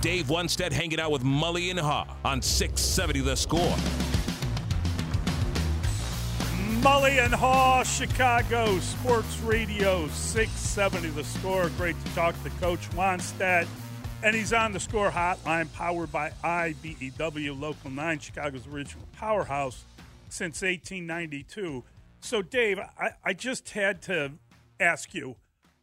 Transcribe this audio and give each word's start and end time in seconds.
Dave 0.00 0.26
Wannstedt 0.26 0.70
hanging 0.70 1.00
out 1.00 1.10
with 1.10 1.24
Mully 1.24 1.70
and 1.70 1.78
Haugh 1.78 2.06
on 2.24 2.40
670 2.40 3.20
The 3.20 3.36
Score. 3.36 3.76
Mully 6.80 7.24
and 7.24 7.34
Haugh, 7.34 7.84
Chicago 7.84 8.78
Sports 8.78 9.40
Radio 9.40 10.06
670 10.06 11.08
The 11.10 11.24
Score. 11.24 11.68
Great 11.70 11.96
to 12.04 12.14
talk 12.14 12.40
to 12.44 12.50
Coach 12.60 12.88
Wannstedt. 12.90 13.66
And 14.22 14.36
he's 14.36 14.52
on 14.52 14.72
the 14.72 14.78
score 14.78 15.10
hotline 15.10 15.72
powered 15.72 16.12
by 16.12 16.30
IBEW 16.44 17.58
Local 17.58 17.90
9, 17.90 18.18
Chicago's 18.20 18.66
original 18.68 19.04
powerhouse 19.16 19.84
since 20.28 20.62
1892. 20.62 21.82
So, 22.20 22.42
Dave, 22.42 22.78
I, 22.78 23.10
I 23.24 23.32
just 23.32 23.70
had 23.70 24.00
to 24.02 24.32
ask 24.78 25.12
you 25.12 25.36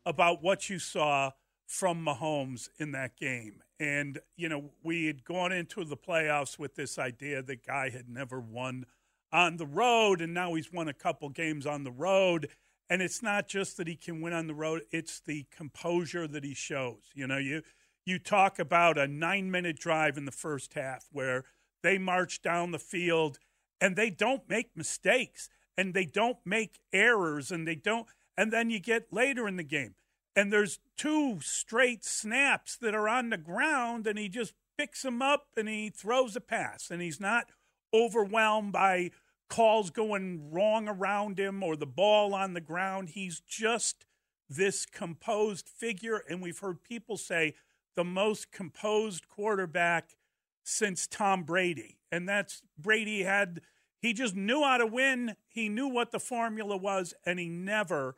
about 0.05 0.41
what 0.41 0.69
you 0.69 0.79
saw 0.79 1.31
from 1.65 2.05
Mahomes 2.05 2.69
in 2.77 2.91
that 2.93 3.17
game. 3.17 3.61
And, 3.79 4.19
you 4.37 4.47
know, 4.47 4.71
we 4.83 5.07
had 5.07 5.23
gone 5.23 5.51
into 5.51 5.83
the 5.83 5.97
playoffs 5.97 6.57
with 6.57 6.75
this 6.75 6.97
idea 6.97 7.41
that 7.41 7.65
guy 7.65 7.89
had 7.89 8.07
never 8.07 8.39
won 8.39 8.85
on 9.31 9.57
the 9.57 9.65
road, 9.65 10.21
and 10.21 10.33
now 10.33 10.53
he's 10.53 10.71
won 10.71 10.87
a 10.87 10.93
couple 10.93 11.27
games 11.29 11.65
on 11.65 11.83
the 11.83 11.91
road. 11.91 12.49
And 12.89 13.01
it's 13.01 13.21
not 13.21 13.47
just 13.47 13.77
that 13.77 13.87
he 13.87 13.95
can 13.95 14.21
win 14.21 14.31
on 14.31 14.47
the 14.47 14.53
road, 14.53 14.83
it's 14.91 15.19
the 15.19 15.45
composure 15.51 16.27
that 16.27 16.43
he 16.43 16.53
shows. 16.53 17.11
You 17.13 17.27
know, 17.27 17.37
you 17.37 17.63
you 18.05 18.19
talk 18.19 18.59
about 18.59 18.97
a 18.97 19.07
nine 19.07 19.49
minute 19.49 19.77
drive 19.77 20.17
in 20.17 20.25
the 20.25 20.31
first 20.31 20.75
half 20.75 21.07
where 21.11 21.43
they 21.81 21.97
march 21.97 22.41
down 22.41 22.71
the 22.71 22.79
field 22.79 23.39
and 23.81 23.95
they 23.95 24.09
don't 24.09 24.47
make 24.47 24.69
mistakes 24.75 25.49
and 25.77 25.93
they 25.93 26.05
don't 26.05 26.37
make 26.45 26.79
errors 26.93 27.51
and 27.51 27.67
they 27.67 27.75
don't 27.75 28.07
and 28.37 28.51
then 28.51 28.69
you 28.69 28.79
get 28.79 29.11
later 29.11 29.47
in 29.47 29.55
the 29.55 29.63
game 29.63 29.95
and 30.35 30.51
there's 30.51 30.79
two 30.97 31.39
straight 31.41 32.03
snaps 32.03 32.77
that 32.77 32.93
are 32.93 33.07
on 33.07 33.29
the 33.29 33.37
ground 33.37 34.05
and 34.05 34.19
he 34.19 34.27
just 34.27 34.53
picks 34.77 35.01
them 35.01 35.21
up 35.21 35.47
and 35.55 35.69
he 35.69 35.89
throws 35.89 36.35
a 36.35 36.41
pass 36.41 36.89
and 36.91 37.01
he's 37.01 37.19
not 37.19 37.45
overwhelmed 37.93 38.73
by 38.73 39.11
calls 39.49 39.89
going 39.89 40.51
wrong 40.51 40.87
around 40.87 41.39
him 41.39 41.63
or 41.63 41.75
the 41.75 41.85
ball 41.85 42.33
on 42.33 42.53
the 42.53 42.61
ground. 42.61 43.09
He's 43.09 43.39
just 43.39 44.05
this 44.49 44.85
composed 44.85 45.69
figure 45.69 46.21
and 46.29 46.41
we've 46.41 46.59
heard 46.59 46.83
people 46.83 47.17
say 47.17 47.55
the 47.95 48.03
most 48.03 48.51
composed 48.51 49.27
quarterback 49.27 50.15
since 50.63 51.07
Tom 51.07 51.43
Brady 51.43 51.97
and 52.11 52.27
that's 52.27 52.61
Brady 52.77 53.23
had 53.23 53.61
he 54.01 54.13
just 54.13 54.35
knew 54.35 54.63
how 54.63 54.77
to 54.77 54.85
win 54.85 55.35
he 55.47 55.69
knew 55.69 55.87
what 55.87 56.11
the 56.11 56.19
formula 56.19 56.75
was 56.77 57.13
and 57.25 57.39
he 57.39 57.47
never 57.47 58.15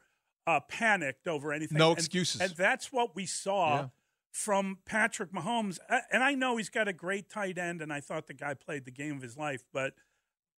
uh, 0.48 0.62
panicked 0.62 1.28
over 1.28 1.52
anything. 1.52 1.78
No 1.78 1.90
and, 1.90 2.00
excuses. 2.00 2.42
And 2.42 2.52
that's 2.52 2.92
what 2.92 3.16
we 3.16 3.26
saw 3.26 3.76
Yeah. 3.76 3.88
from 4.32 4.80
Patrick 4.86 5.32
Mahomes. 5.32 5.78
And 6.12 6.24
I 6.24 6.34
know 6.34 6.58
he's 6.58 6.70
got 6.70 6.88
a 6.88 6.94
great 6.94 7.30
tight 7.30 7.58
end, 7.58 7.82
and 7.82 7.92
I 7.92 8.00
thought 8.00 8.28
the 8.28 8.34
guy 8.34 8.54
played 8.54 8.86
the 8.86 8.92
game 8.92 9.18
of 9.18 9.22
his 9.22 9.38
life, 9.38 9.64
but 9.74 9.94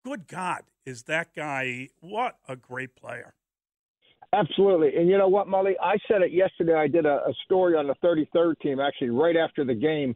good 0.04 0.28
God, 0.28 0.62
is 0.86 1.02
that 1.04 1.34
guy 1.34 1.88
what 2.00 2.38
a 2.48 2.56
great 2.56 2.94
player. 2.94 3.34
Absolutely. 4.32 4.94
And 4.96 5.08
you 5.08 5.18
know 5.18 5.26
what, 5.28 5.48
Mully? 5.48 5.72
I 5.82 5.96
said 6.06 6.22
it 6.22 6.30
yesterday. 6.32 6.74
I 6.74 6.86
did 6.86 7.04
a, 7.04 7.16
a 7.26 7.34
story 7.44 7.74
on 7.74 7.88
the 7.88 7.96
33rd 7.96 8.60
team, 8.60 8.78
actually, 8.78 9.10
right 9.10 9.36
after 9.36 9.64
the 9.64 9.74
game. 9.74 10.14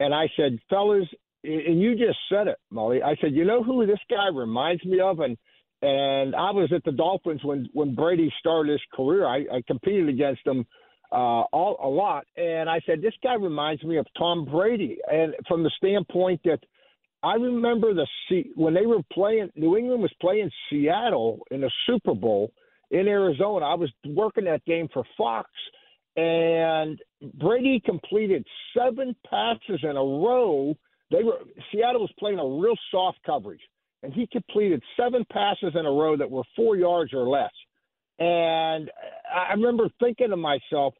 And 0.00 0.12
I 0.12 0.28
said, 0.36 0.58
fellas, 0.68 1.06
and 1.44 1.80
you 1.80 1.94
just 1.94 2.18
said 2.28 2.48
it, 2.48 2.56
Mully. 2.72 3.00
I 3.04 3.14
said, 3.20 3.32
you 3.32 3.44
know 3.44 3.62
who 3.62 3.86
this 3.86 4.00
guy 4.10 4.26
reminds 4.34 4.84
me 4.84 4.98
of? 4.98 5.20
And 5.20 5.38
and 5.84 6.34
I 6.34 6.50
was 6.50 6.72
at 6.74 6.82
the 6.84 6.92
Dolphins 6.92 7.44
when 7.44 7.68
when 7.74 7.94
Brady 7.94 8.32
started 8.38 8.72
his 8.72 8.80
career. 8.94 9.26
I, 9.26 9.44
I 9.52 9.62
competed 9.66 10.08
against 10.08 10.46
him 10.46 10.64
uh, 11.12 11.44
all 11.52 11.76
a 11.82 11.88
lot, 11.88 12.26
and 12.36 12.70
I 12.70 12.80
said, 12.86 13.02
this 13.02 13.12
guy 13.22 13.34
reminds 13.34 13.84
me 13.84 13.98
of 13.98 14.06
Tom 14.16 14.46
Brady. 14.46 14.96
And 15.12 15.34
from 15.46 15.62
the 15.62 15.70
standpoint 15.76 16.40
that 16.44 16.60
I 17.22 17.34
remember 17.34 17.92
the 17.92 18.06
when 18.54 18.72
they 18.72 18.86
were 18.86 19.02
playing, 19.12 19.50
New 19.56 19.76
England 19.76 20.00
was 20.00 20.12
playing 20.22 20.50
Seattle 20.70 21.40
in 21.50 21.60
the 21.60 21.70
Super 21.86 22.14
Bowl 22.14 22.50
in 22.90 23.06
Arizona. 23.06 23.66
I 23.66 23.74
was 23.74 23.90
working 24.06 24.44
that 24.44 24.64
game 24.64 24.88
for 24.92 25.04
Fox, 25.18 25.50
and 26.16 26.98
Brady 27.34 27.82
completed 27.84 28.46
seven 28.74 29.14
passes 29.28 29.80
in 29.82 29.96
a 29.96 30.04
row. 30.04 30.74
They 31.10 31.22
were 31.22 31.40
Seattle 31.70 32.00
was 32.00 32.12
playing 32.18 32.38
a 32.38 32.46
real 32.46 32.76
soft 32.90 33.18
coverage, 33.26 33.60
and 34.04 34.12
he 34.12 34.28
completed 34.30 34.82
seven 34.98 35.24
passes 35.32 35.72
in 35.74 35.86
a 35.86 35.90
row 35.90 36.16
that 36.16 36.30
were 36.30 36.42
four 36.54 36.76
yards 36.76 37.12
or 37.14 37.26
less. 37.28 37.52
And 38.18 38.90
I 39.34 39.52
remember 39.54 39.88
thinking 39.98 40.30
to 40.30 40.36
myself, 40.36 40.94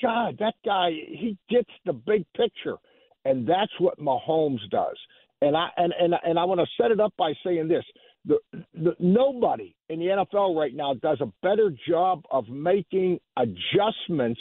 God, 0.00 0.36
that 0.38 0.54
guy, 0.64 0.90
he 0.90 1.36
gets 1.48 1.70
the 1.84 1.92
big 1.92 2.24
picture. 2.36 2.76
And 3.24 3.48
that's 3.48 3.72
what 3.78 3.98
Mahomes 3.98 4.68
does. 4.70 4.96
And 5.40 5.56
I 5.56 5.68
and 5.76 5.92
and, 5.98 6.14
and 6.24 6.38
I 6.38 6.44
want 6.44 6.60
to 6.60 6.66
set 6.80 6.90
it 6.90 7.00
up 7.00 7.14
by 7.16 7.32
saying 7.44 7.68
this. 7.68 7.84
The, 8.24 8.38
the, 8.74 8.94
nobody 9.00 9.74
in 9.88 9.98
the 9.98 10.06
NFL 10.06 10.56
right 10.56 10.74
now 10.74 10.94
does 10.94 11.20
a 11.20 11.32
better 11.42 11.72
job 11.88 12.22
of 12.30 12.48
making 12.48 13.18
adjustments 13.36 14.40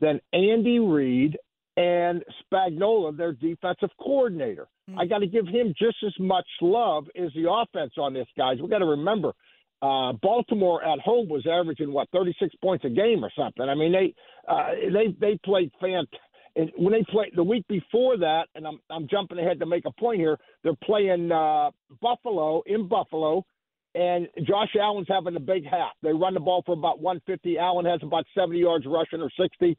than 0.00 0.20
Andy 0.32 0.80
Reid 0.80 1.36
and 1.76 2.22
Spagnuolo, 2.52 3.16
their 3.16 3.32
defensive 3.32 3.90
coordinator. 3.98 4.68
I 4.98 5.06
got 5.06 5.18
to 5.18 5.26
give 5.26 5.46
him 5.46 5.72
just 5.78 5.96
as 6.06 6.12
much 6.18 6.46
love 6.60 7.06
as 7.16 7.30
the 7.34 7.50
offense 7.50 7.92
on 7.96 8.12
this, 8.12 8.26
guys. 8.36 8.58
We 8.60 8.68
got 8.68 8.78
to 8.78 8.86
remember, 8.86 9.32
uh, 9.80 10.12
Baltimore 10.22 10.84
at 10.84 11.00
home 11.00 11.28
was 11.28 11.46
averaging 11.50 11.92
what 11.92 12.08
36 12.12 12.54
points 12.62 12.84
a 12.84 12.90
game 12.90 13.24
or 13.24 13.30
something. 13.36 13.68
I 13.68 13.74
mean, 13.74 13.92
they 13.92 14.14
uh, 14.46 14.70
they 14.92 15.16
they 15.20 15.38
played. 15.44 15.70
And 16.54 16.70
when 16.76 16.92
they 16.92 17.02
play 17.10 17.32
the 17.34 17.42
week 17.42 17.66
before 17.68 18.18
that, 18.18 18.44
and 18.54 18.66
I'm 18.66 18.78
I'm 18.90 19.08
jumping 19.08 19.38
ahead 19.38 19.58
to 19.60 19.66
make 19.66 19.84
a 19.86 19.92
point 19.92 20.20
here, 20.20 20.38
they're 20.62 20.74
playing 20.84 21.32
uh, 21.32 21.70
Buffalo 22.02 22.62
in 22.66 22.86
Buffalo, 22.86 23.44
and 23.94 24.28
Josh 24.46 24.74
Allen's 24.80 25.08
having 25.08 25.36
a 25.36 25.40
big 25.40 25.64
half. 25.64 25.92
They 26.02 26.12
run 26.12 26.34
the 26.34 26.40
ball 26.40 26.62
for 26.64 26.72
about 26.72 27.00
150. 27.00 27.58
Allen 27.58 27.86
has 27.86 28.00
about 28.02 28.26
70 28.36 28.58
yards 28.58 28.86
rushing 28.86 29.20
or 29.20 29.30
60, 29.40 29.76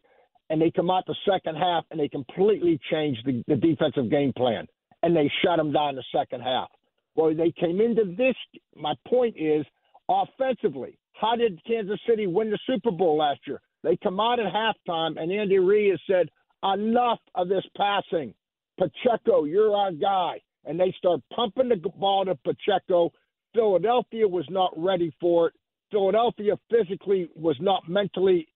and 0.53 0.62
they 0.62 0.69
come 0.69 0.91
out 0.91 1.03
the 1.08 1.16
second 1.28 1.56
half 1.56 1.84
and 1.90 2.00
they 2.00 2.08
completely 2.08 2.80
change 2.91 3.18
the, 3.25 3.44
the 3.47 3.56
defensive 3.56 4.12
game 4.12 4.31
plan, 4.38 4.68
and 5.02 5.16
they 5.16 5.28
shut 5.44 5.58
them 5.58 5.72
down 5.74 5.96
the 5.96 6.03
second 6.16 6.41
half. 6.41 6.69
Well, 7.16 7.34
they 7.34 7.52
came 7.59 7.81
into 7.81 8.14
this. 8.16 8.36
My 8.75 8.94
point 9.08 9.36
is, 9.36 9.66
offensively, 10.08 11.00
how 11.19 11.36
did 11.36 11.59
Kansas 11.66 12.00
City 12.08 12.28
win 12.28 12.52
the 12.52 12.59
Super 12.68 12.92
Bowl 12.92 13.18
last 13.18 13.40
year? 13.47 13.62
They 13.81 13.97
come 14.03 14.19
out 14.19 14.40
at 14.40 14.46
halftime, 14.53 15.19
and 15.19 15.31
Andy 15.31 15.58
Reid 15.58 15.90
has 15.90 16.00
said, 16.06 16.30
enough 16.63 17.19
of 17.34 17.50
this 17.50 17.66
passing. 17.75 18.36
Pacheco, 18.78 19.46
you're 19.46 19.75
our 19.75 19.92
guy. 19.92 20.40
And 20.66 20.80
they 20.80 20.94
start 21.00 21.22
pumping 21.36 21.69
the 21.69 21.78
ball 21.97 22.25
to 22.25 22.36
Pacheco. 22.46 23.12
Philadelphia 23.56 24.28
was 24.28 24.46
not 24.52 24.72
ready 24.78 25.12
for 25.19 25.47
it. 25.47 25.53
Philadelphia 25.90 26.59
physically 26.69 27.28
was 27.36 27.58
not 27.59 27.90
mentally 27.90 28.47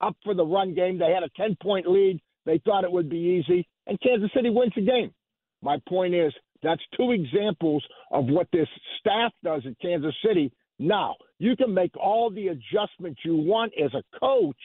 up 0.00 0.16
for 0.24 0.34
the 0.34 0.44
run 0.44 0.74
game. 0.74 0.98
They 0.98 1.12
had 1.12 1.22
a 1.22 1.30
10 1.36 1.56
point 1.62 1.86
lead. 1.86 2.20
They 2.46 2.60
thought 2.64 2.84
it 2.84 2.92
would 2.92 3.08
be 3.08 3.42
easy. 3.42 3.66
And 3.86 4.00
Kansas 4.00 4.30
City 4.34 4.50
wins 4.50 4.72
the 4.74 4.82
game. 4.82 5.12
My 5.62 5.78
point 5.88 6.14
is, 6.14 6.32
that's 6.62 6.82
two 6.96 7.12
examples 7.12 7.84
of 8.10 8.26
what 8.26 8.48
this 8.52 8.68
staff 8.98 9.32
does 9.42 9.62
at 9.66 9.78
Kansas 9.80 10.14
City. 10.26 10.52
Now, 10.78 11.14
you 11.38 11.56
can 11.56 11.72
make 11.72 11.96
all 11.96 12.30
the 12.30 12.48
adjustments 12.48 13.20
you 13.24 13.36
want 13.36 13.72
as 13.82 13.92
a 13.94 14.18
coach, 14.18 14.56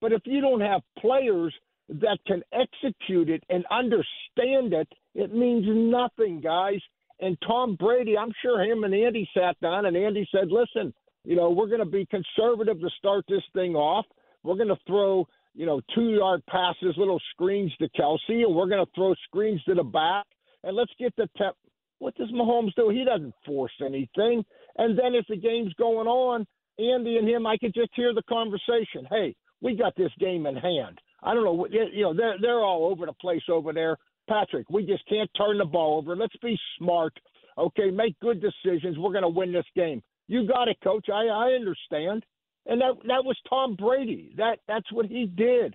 but 0.00 0.12
if 0.12 0.22
you 0.24 0.40
don't 0.40 0.60
have 0.60 0.82
players 0.98 1.54
that 1.88 2.18
can 2.26 2.42
execute 2.52 3.30
it 3.30 3.42
and 3.48 3.64
understand 3.70 4.74
it, 4.74 4.88
it 5.14 5.34
means 5.34 5.64
nothing, 5.66 6.40
guys. 6.40 6.80
And 7.20 7.36
Tom 7.46 7.76
Brady, 7.76 8.16
I'm 8.16 8.32
sure 8.42 8.62
him 8.62 8.84
and 8.84 8.94
Andy 8.94 9.28
sat 9.34 9.58
down 9.60 9.86
and 9.86 9.96
Andy 9.96 10.28
said, 10.30 10.50
listen, 10.50 10.94
you 11.24 11.34
know, 11.34 11.50
we're 11.50 11.66
going 11.66 11.80
to 11.80 11.84
be 11.84 12.06
conservative 12.06 12.80
to 12.80 12.88
start 12.98 13.24
this 13.28 13.42
thing 13.54 13.74
off. 13.74 14.06
We're 14.42 14.56
going 14.56 14.68
to 14.68 14.78
throw, 14.86 15.26
you 15.54 15.66
know, 15.66 15.80
two 15.94 16.10
yard 16.10 16.42
passes, 16.48 16.94
little 16.96 17.20
screens 17.32 17.72
to 17.78 17.88
Kelce, 17.90 18.44
and 18.44 18.54
we're 18.54 18.68
going 18.68 18.84
to 18.84 18.92
throw 18.94 19.14
screens 19.24 19.62
to 19.64 19.74
the 19.74 19.82
back. 19.82 20.24
And 20.64 20.76
let's 20.76 20.92
get 20.98 21.14
the 21.16 21.28
temp. 21.36 21.56
What 21.98 22.14
does 22.16 22.30
Mahomes 22.30 22.74
do? 22.76 22.90
He 22.90 23.04
doesn't 23.04 23.34
force 23.44 23.72
anything. 23.84 24.44
And 24.76 24.98
then 24.98 25.14
if 25.14 25.26
the 25.28 25.36
game's 25.36 25.74
going 25.74 26.06
on, 26.06 26.46
Andy 26.78 27.16
and 27.16 27.28
him, 27.28 27.46
I 27.46 27.56
could 27.58 27.74
just 27.74 27.90
hear 27.94 28.14
the 28.14 28.22
conversation. 28.28 29.06
Hey, 29.10 29.34
we 29.60 29.74
got 29.74 29.96
this 29.96 30.12
game 30.20 30.46
in 30.46 30.56
hand. 30.56 31.00
I 31.22 31.34
don't 31.34 31.44
know. 31.44 31.66
You 31.70 32.02
know, 32.02 32.14
they're 32.14 32.36
they're 32.40 32.60
all 32.60 32.88
over 32.90 33.06
the 33.06 33.12
place 33.14 33.42
over 33.50 33.72
there. 33.72 33.96
Patrick, 34.28 34.68
we 34.70 34.84
just 34.86 35.06
can't 35.08 35.30
turn 35.36 35.58
the 35.58 35.64
ball 35.64 35.98
over. 35.98 36.14
Let's 36.14 36.36
be 36.42 36.56
smart. 36.78 37.12
Okay, 37.56 37.90
make 37.90 38.18
good 38.20 38.40
decisions. 38.40 38.96
We're 38.98 39.12
going 39.12 39.22
to 39.22 39.28
win 39.28 39.52
this 39.52 39.66
game. 39.74 40.00
You 40.28 40.46
got 40.46 40.68
it, 40.68 40.76
coach. 40.84 41.06
I 41.12 41.26
I 41.26 41.52
understand. 41.54 42.24
And 42.68 42.80
that 42.82 42.94
that 43.06 43.24
was 43.24 43.36
Tom 43.48 43.74
Brady. 43.76 44.32
That 44.36 44.58
that's 44.68 44.92
what 44.92 45.06
he 45.06 45.26
did. 45.26 45.74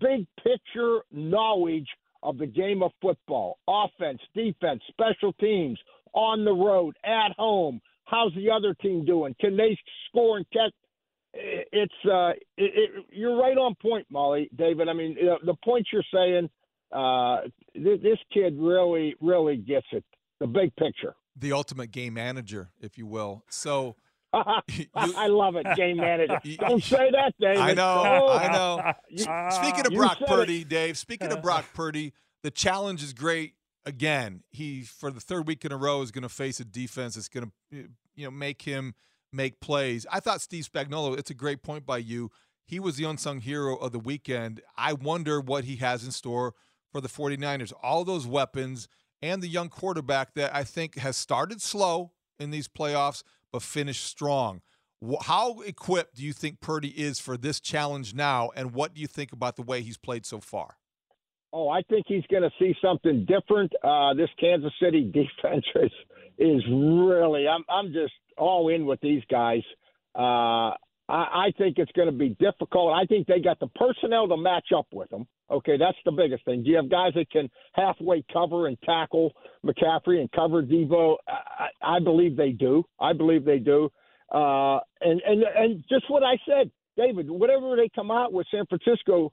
Big 0.00 0.26
picture 0.42 1.00
knowledge 1.10 1.88
of 2.22 2.38
the 2.38 2.46
game 2.46 2.82
of 2.82 2.92
football. 3.00 3.58
Offense, 3.66 4.20
defense, 4.34 4.82
special 4.88 5.32
teams, 5.34 5.78
on 6.12 6.44
the 6.44 6.52
road, 6.52 6.96
at 7.04 7.32
home. 7.38 7.80
How's 8.04 8.34
the 8.34 8.50
other 8.50 8.74
team 8.74 9.04
doing? 9.04 9.34
Can 9.40 9.56
they 9.56 9.76
score 10.08 10.36
and 10.36 10.46
catch? 10.52 10.72
It's 11.32 11.92
uh, 12.04 12.30
it, 12.56 12.72
it, 12.74 12.90
you're 13.10 13.38
right 13.38 13.56
on 13.56 13.74
point, 13.80 14.06
Mully, 14.12 14.48
David. 14.56 14.88
I 14.88 14.92
mean, 14.92 15.16
the 15.44 15.54
points 15.64 15.90
you're 15.92 16.02
saying, 16.12 16.48
uh, 16.92 17.48
th- 17.74 18.00
this 18.02 18.18
kid 18.32 18.56
really, 18.58 19.14
really 19.20 19.56
gets 19.56 19.86
it. 19.92 20.04
The 20.40 20.46
big 20.46 20.74
picture. 20.76 21.14
The 21.34 21.52
ultimate 21.52 21.90
game 21.90 22.14
manager, 22.14 22.70
if 22.80 22.98
you 22.98 23.06
will. 23.06 23.42
So. 23.48 23.96
I 24.94 25.26
love 25.28 25.56
it, 25.56 25.66
game 25.76 25.98
manager. 25.98 26.40
Don't 26.58 26.82
say 26.82 27.10
that, 27.10 27.34
Dave. 27.40 27.58
I 27.58 27.74
know, 27.74 28.02
oh. 28.04 28.36
I 28.36 28.52
know. 28.52 29.50
Speaking 29.50 29.86
of 29.86 29.92
Brock 29.92 30.18
Purdy, 30.26 30.62
it. 30.62 30.68
Dave. 30.68 30.98
Speaking 30.98 31.32
of 31.32 31.42
Brock 31.42 31.66
Purdy, 31.74 32.12
the 32.42 32.50
challenge 32.50 33.02
is 33.02 33.12
great. 33.12 33.54
Again, 33.84 34.42
he 34.50 34.82
for 34.82 35.10
the 35.10 35.20
third 35.20 35.46
week 35.46 35.64
in 35.64 35.72
a 35.72 35.76
row 35.76 36.02
is 36.02 36.10
going 36.10 36.22
to 36.22 36.28
face 36.28 36.58
a 36.58 36.64
defense 36.64 37.14
that's 37.14 37.28
going 37.28 37.52
to, 37.72 37.78
eh, 37.78 37.82
you 38.16 38.24
know, 38.24 38.30
make 38.30 38.62
him 38.62 38.94
make 39.32 39.60
plays. 39.60 40.06
I 40.10 40.20
thought 40.20 40.40
Steve 40.40 40.68
Spagnuolo. 40.70 41.16
It's 41.16 41.30
a 41.30 41.34
great 41.34 41.62
point 41.62 41.86
by 41.86 41.98
you. 41.98 42.30
He 42.64 42.80
was 42.80 42.96
the 42.96 43.04
unsung 43.04 43.40
hero 43.40 43.76
of 43.76 43.92
the 43.92 44.00
weekend. 44.00 44.60
I 44.76 44.92
wonder 44.92 45.40
what 45.40 45.64
he 45.64 45.76
has 45.76 46.04
in 46.04 46.10
store 46.10 46.54
for 46.90 47.00
the 47.00 47.08
49ers. 47.08 47.72
All 47.80 48.04
those 48.04 48.26
weapons 48.26 48.88
and 49.22 49.40
the 49.40 49.48
young 49.48 49.68
quarterback 49.68 50.34
that 50.34 50.54
I 50.54 50.64
think 50.64 50.96
has 50.98 51.16
started 51.16 51.62
slow 51.62 52.10
in 52.38 52.50
these 52.50 52.68
playoffs 52.68 53.22
but 53.52 53.62
finished 53.62 54.04
strong. 54.04 54.62
How 55.22 55.60
equipped 55.60 56.16
do 56.16 56.22
you 56.22 56.32
think 56.32 56.60
Purdy 56.60 56.88
is 56.88 57.18
for 57.18 57.36
this 57.36 57.60
challenge 57.60 58.14
now, 58.14 58.50
and 58.56 58.72
what 58.72 58.94
do 58.94 59.00
you 59.00 59.06
think 59.06 59.32
about 59.32 59.56
the 59.56 59.62
way 59.62 59.82
he's 59.82 59.98
played 59.98 60.24
so 60.24 60.40
far? 60.40 60.76
Oh, 61.52 61.68
I 61.68 61.82
think 61.82 62.06
he's 62.08 62.24
going 62.30 62.42
to 62.42 62.50
see 62.58 62.74
something 62.82 63.26
different. 63.26 63.72
Uh, 63.82 64.14
this 64.14 64.30
Kansas 64.40 64.72
City 64.82 65.04
defense 65.12 65.64
is 65.76 65.92
is 66.38 66.62
really. 66.70 67.46
I'm 67.48 67.64
I'm 67.68 67.92
just 67.92 68.12
all 68.36 68.68
in 68.68 68.86
with 68.86 69.00
these 69.00 69.22
guys. 69.30 69.62
Uh, 70.14 70.72
I, 71.08 71.14
I 71.14 71.52
think 71.56 71.78
it's 71.78 71.92
going 71.92 72.10
to 72.10 72.16
be 72.16 72.30
difficult. 72.40 72.92
I 72.92 73.04
think 73.04 73.26
they 73.26 73.40
got 73.40 73.60
the 73.60 73.68
personnel 73.68 74.28
to 74.28 74.36
match 74.36 74.68
up 74.76 74.86
with 74.92 75.08
them. 75.10 75.26
Okay, 75.50 75.76
that's 75.78 75.98
the 76.04 76.10
biggest 76.10 76.44
thing. 76.44 76.64
Do 76.64 76.70
you 76.70 76.76
have 76.76 76.90
guys 76.90 77.12
that 77.14 77.30
can 77.30 77.48
halfway 77.72 78.24
cover 78.32 78.66
and 78.66 78.76
tackle 78.82 79.32
McCaffrey 79.64 80.20
and 80.20 80.30
cover 80.32 80.62
Deebo? 80.62 81.16
I, 81.28 81.96
I 81.96 82.00
believe 82.00 82.36
they 82.36 82.50
do. 82.50 82.84
I 83.00 83.12
believe 83.12 83.44
they 83.44 83.58
do. 83.58 83.90
Uh, 84.32 84.80
and 85.00 85.20
and 85.24 85.44
and 85.56 85.84
just 85.88 86.10
what 86.10 86.24
I 86.24 86.36
said, 86.48 86.70
David. 86.96 87.30
Whatever 87.30 87.76
they 87.76 87.88
come 87.94 88.10
out 88.10 88.32
with, 88.32 88.46
San 88.50 88.66
Francisco, 88.66 89.30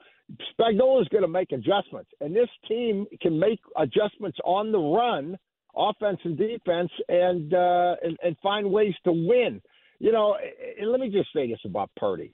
Spagnuolo 0.54 1.02
is 1.02 1.08
going 1.08 1.24
to 1.24 1.28
make 1.28 1.52
adjustments, 1.52 2.12
and 2.22 2.36
this 2.36 2.50
team 2.68 3.08
can 3.20 3.40
make 3.40 3.60
adjustments 3.76 4.38
on 4.46 4.72
the 4.72 4.78
run, 4.78 5.36
offense 5.76 6.20
and 6.24 6.38
defense, 6.38 6.92
and 7.10 7.52
uh, 7.56 7.96
and, 8.04 8.18
and 8.22 8.38
find 8.44 8.70
ways 8.70 8.94
to 9.06 9.12
win. 9.12 9.62
You 10.04 10.12
know, 10.12 10.36
and 10.78 10.92
let 10.92 11.00
me 11.00 11.10
just 11.10 11.30
say 11.34 11.48
this 11.48 11.62
about 11.64 11.90
Purdy. 11.96 12.34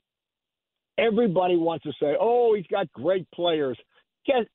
Everybody 0.98 1.56
wants 1.56 1.84
to 1.84 1.92
say, 2.02 2.16
"Oh, 2.20 2.56
he's 2.56 2.66
got 2.66 2.92
great 2.94 3.30
players." 3.30 3.78
Get, 4.26 4.48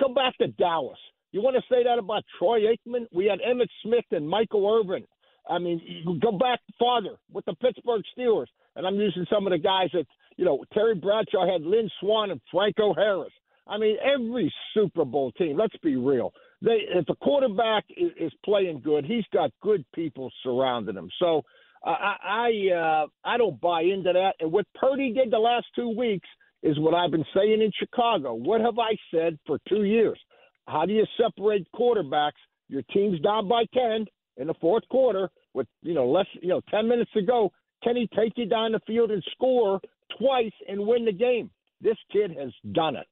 go 0.00 0.12
back 0.12 0.36
to 0.38 0.48
Dallas. 0.48 0.98
You 1.30 1.42
want 1.42 1.54
to 1.54 1.62
say 1.72 1.84
that 1.84 1.96
about 1.96 2.24
Troy 2.40 2.62
Aikman? 2.62 3.06
We 3.12 3.26
had 3.26 3.38
Emmitt 3.38 3.68
Smith 3.84 4.04
and 4.10 4.28
Michael 4.28 4.68
Irvin. 4.68 5.06
I 5.48 5.60
mean, 5.60 5.80
you 5.86 6.18
go 6.18 6.32
back 6.32 6.58
farther 6.76 7.16
with 7.32 7.44
the 7.44 7.54
Pittsburgh 7.54 8.02
Steelers, 8.18 8.48
and 8.74 8.84
I'm 8.84 8.96
using 8.96 9.26
some 9.32 9.46
of 9.46 9.52
the 9.52 9.58
guys 9.58 9.90
that 9.92 10.06
you 10.36 10.44
know. 10.44 10.64
Terry 10.74 10.96
Bradshaw 10.96 11.46
had 11.46 11.62
Lynn 11.62 11.88
Swann 12.00 12.32
and 12.32 12.40
Franco 12.50 12.94
Harris. 12.94 13.32
I 13.68 13.78
mean, 13.78 13.96
every 14.02 14.52
Super 14.74 15.04
Bowl 15.04 15.30
team. 15.38 15.56
Let's 15.56 15.76
be 15.84 15.94
real. 15.94 16.32
They, 16.62 16.80
if 16.88 17.06
the 17.06 17.14
quarterback 17.14 17.84
is, 17.96 18.10
is 18.18 18.32
playing 18.44 18.80
good, 18.80 19.04
he's 19.04 19.24
got 19.32 19.52
good 19.62 19.84
people 19.94 20.32
surrounding 20.42 20.96
him. 20.96 21.10
So 21.20 21.42
I 21.90 22.16
I, 22.22 22.74
uh, 22.74 23.06
I 23.24 23.36
don't 23.36 23.60
buy 23.60 23.82
into 23.82 24.12
that. 24.12 24.34
And 24.40 24.52
what 24.52 24.66
Purdy 24.74 25.12
did 25.12 25.30
the 25.30 25.38
last 25.38 25.66
two 25.74 25.88
weeks 25.96 26.28
is 26.62 26.78
what 26.78 26.94
I've 26.94 27.10
been 27.10 27.24
saying 27.34 27.62
in 27.62 27.70
Chicago. 27.78 28.34
What 28.34 28.60
have 28.60 28.78
I 28.78 28.96
said 29.14 29.38
for 29.46 29.58
two 29.68 29.84
years? 29.84 30.18
How 30.66 30.84
do 30.84 30.92
you 30.92 31.04
separate 31.16 31.66
quarterbacks? 31.74 32.32
Your 32.68 32.82
team's 32.92 33.20
down 33.20 33.48
by 33.48 33.64
ten 33.72 34.06
in 34.36 34.48
the 34.48 34.54
fourth 34.60 34.82
quarter 34.88 35.28
with 35.54 35.66
you 35.82 35.94
know 35.94 36.08
less 36.08 36.26
you 36.42 36.48
know 36.48 36.60
ten 36.70 36.88
minutes 36.88 37.10
to 37.14 37.22
go. 37.22 37.50
Can 37.84 37.96
he 37.96 38.08
take 38.16 38.32
you 38.36 38.46
down 38.46 38.72
the 38.72 38.80
field 38.86 39.10
and 39.10 39.22
score 39.32 39.80
twice 40.18 40.52
and 40.68 40.86
win 40.86 41.04
the 41.04 41.12
game? 41.12 41.50
This 41.80 41.96
kid 42.10 42.32
has 42.36 42.52
done 42.72 42.96
it. 42.96 43.06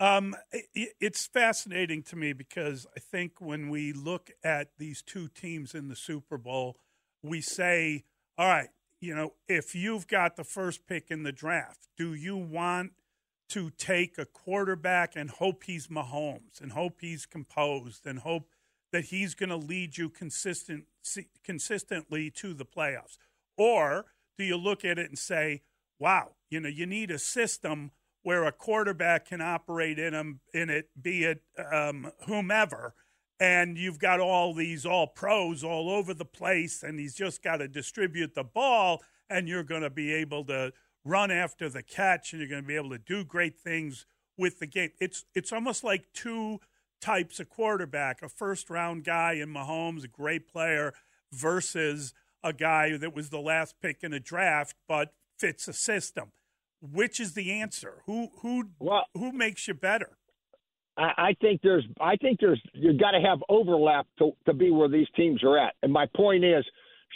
Um, 0.00 0.36
it's 0.72 1.26
fascinating 1.26 2.04
to 2.04 2.16
me 2.16 2.32
because 2.32 2.86
I 2.96 3.00
think 3.00 3.40
when 3.40 3.68
we 3.68 3.92
look 3.92 4.30
at 4.44 4.68
these 4.78 5.02
two 5.02 5.26
teams 5.26 5.74
in 5.74 5.88
the 5.88 5.96
Super 5.96 6.38
Bowl, 6.38 6.76
we 7.22 7.40
say, 7.40 8.04
all 8.36 8.48
right, 8.48 8.68
you 9.00 9.14
know, 9.14 9.34
if 9.48 9.74
you've 9.74 10.06
got 10.06 10.36
the 10.36 10.44
first 10.44 10.86
pick 10.86 11.10
in 11.10 11.22
the 11.22 11.32
draft, 11.32 11.88
do 11.96 12.14
you 12.14 12.36
want 12.36 12.92
to 13.50 13.70
take 13.70 14.18
a 14.18 14.26
quarterback 14.26 15.16
and 15.16 15.30
hope 15.30 15.64
he's 15.64 15.86
Mahomes 15.86 16.60
and 16.60 16.72
hope 16.72 16.98
he's 17.00 17.24
composed 17.26 18.06
and 18.06 18.20
hope 18.20 18.48
that 18.92 19.06
he's 19.06 19.34
going 19.34 19.48
to 19.48 19.56
lead 19.56 19.96
you 19.96 20.08
consistent 20.08 20.84
consistently 21.44 22.30
to 22.30 22.54
the 22.54 22.64
playoffs? 22.64 23.16
Or 23.56 24.06
do 24.36 24.44
you 24.44 24.56
look 24.56 24.84
at 24.84 24.98
it 24.98 25.08
and 25.08 25.18
say, 25.18 25.62
wow, 25.98 26.32
you 26.50 26.60
know, 26.60 26.68
you 26.68 26.86
need 26.86 27.10
a 27.10 27.18
system 27.18 27.92
where 28.22 28.44
a 28.44 28.52
quarterback 28.52 29.26
can 29.26 29.40
operate 29.40 29.98
in, 29.98 30.12
them, 30.12 30.40
in 30.52 30.68
it, 30.68 30.90
be 31.00 31.24
it 31.24 31.42
um, 31.72 32.12
whomever– 32.26 32.94
and 33.40 33.78
you've 33.78 33.98
got 33.98 34.20
all 34.20 34.52
these 34.52 34.84
all 34.84 35.06
pros 35.06 35.62
all 35.62 35.90
over 35.90 36.12
the 36.14 36.24
place, 36.24 36.82
and 36.82 36.98
he's 36.98 37.14
just 37.14 37.42
got 37.42 37.56
to 37.56 37.68
distribute 37.68 38.34
the 38.34 38.44
ball, 38.44 39.02
and 39.30 39.48
you're 39.48 39.62
going 39.62 39.82
to 39.82 39.90
be 39.90 40.12
able 40.12 40.44
to 40.46 40.72
run 41.04 41.30
after 41.30 41.68
the 41.68 41.82
catch, 41.82 42.32
and 42.32 42.40
you're 42.40 42.48
going 42.48 42.62
to 42.62 42.66
be 42.66 42.76
able 42.76 42.90
to 42.90 42.98
do 42.98 43.24
great 43.24 43.58
things 43.58 44.06
with 44.36 44.58
the 44.58 44.66
game. 44.66 44.90
It's 45.00 45.24
it's 45.34 45.52
almost 45.52 45.84
like 45.84 46.12
two 46.12 46.60
types 47.00 47.38
of 47.40 47.48
quarterback: 47.48 48.22
a 48.22 48.28
first 48.28 48.70
round 48.70 49.04
guy 49.04 49.34
in 49.34 49.48
Mahomes, 49.48 50.04
a 50.04 50.08
great 50.08 50.48
player, 50.48 50.94
versus 51.32 52.14
a 52.42 52.52
guy 52.52 52.96
that 52.96 53.14
was 53.14 53.30
the 53.30 53.40
last 53.40 53.76
pick 53.80 54.02
in 54.02 54.12
a 54.12 54.20
draft 54.20 54.76
but 54.86 55.12
fits 55.38 55.68
a 55.68 55.72
system. 55.72 56.32
Which 56.80 57.18
is 57.18 57.34
the 57.34 57.52
answer? 57.52 58.02
Who 58.06 58.30
who 58.40 58.70
well, 58.78 59.06
who 59.14 59.32
makes 59.32 59.66
you 59.66 59.74
better? 59.74 60.17
I, 60.98 61.12
I 61.28 61.36
think 61.40 61.60
there's 61.62 61.84
I 62.00 62.16
think 62.16 62.40
there's 62.40 62.60
you've 62.74 62.98
got 63.00 63.12
to 63.12 63.20
have 63.20 63.38
overlap 63.48 64.06
to 64.18 64.32
to 64.46 64.52
be 64.52 64.70
where 64.70 64.88
these 64.88 65.06
teams 65.16 65.42
are 65.44 65.58
at. 65.58 65.74
And 65.82 65.92
my 65.92 66.06
point 66.16 66.44
is, 66.44 66.64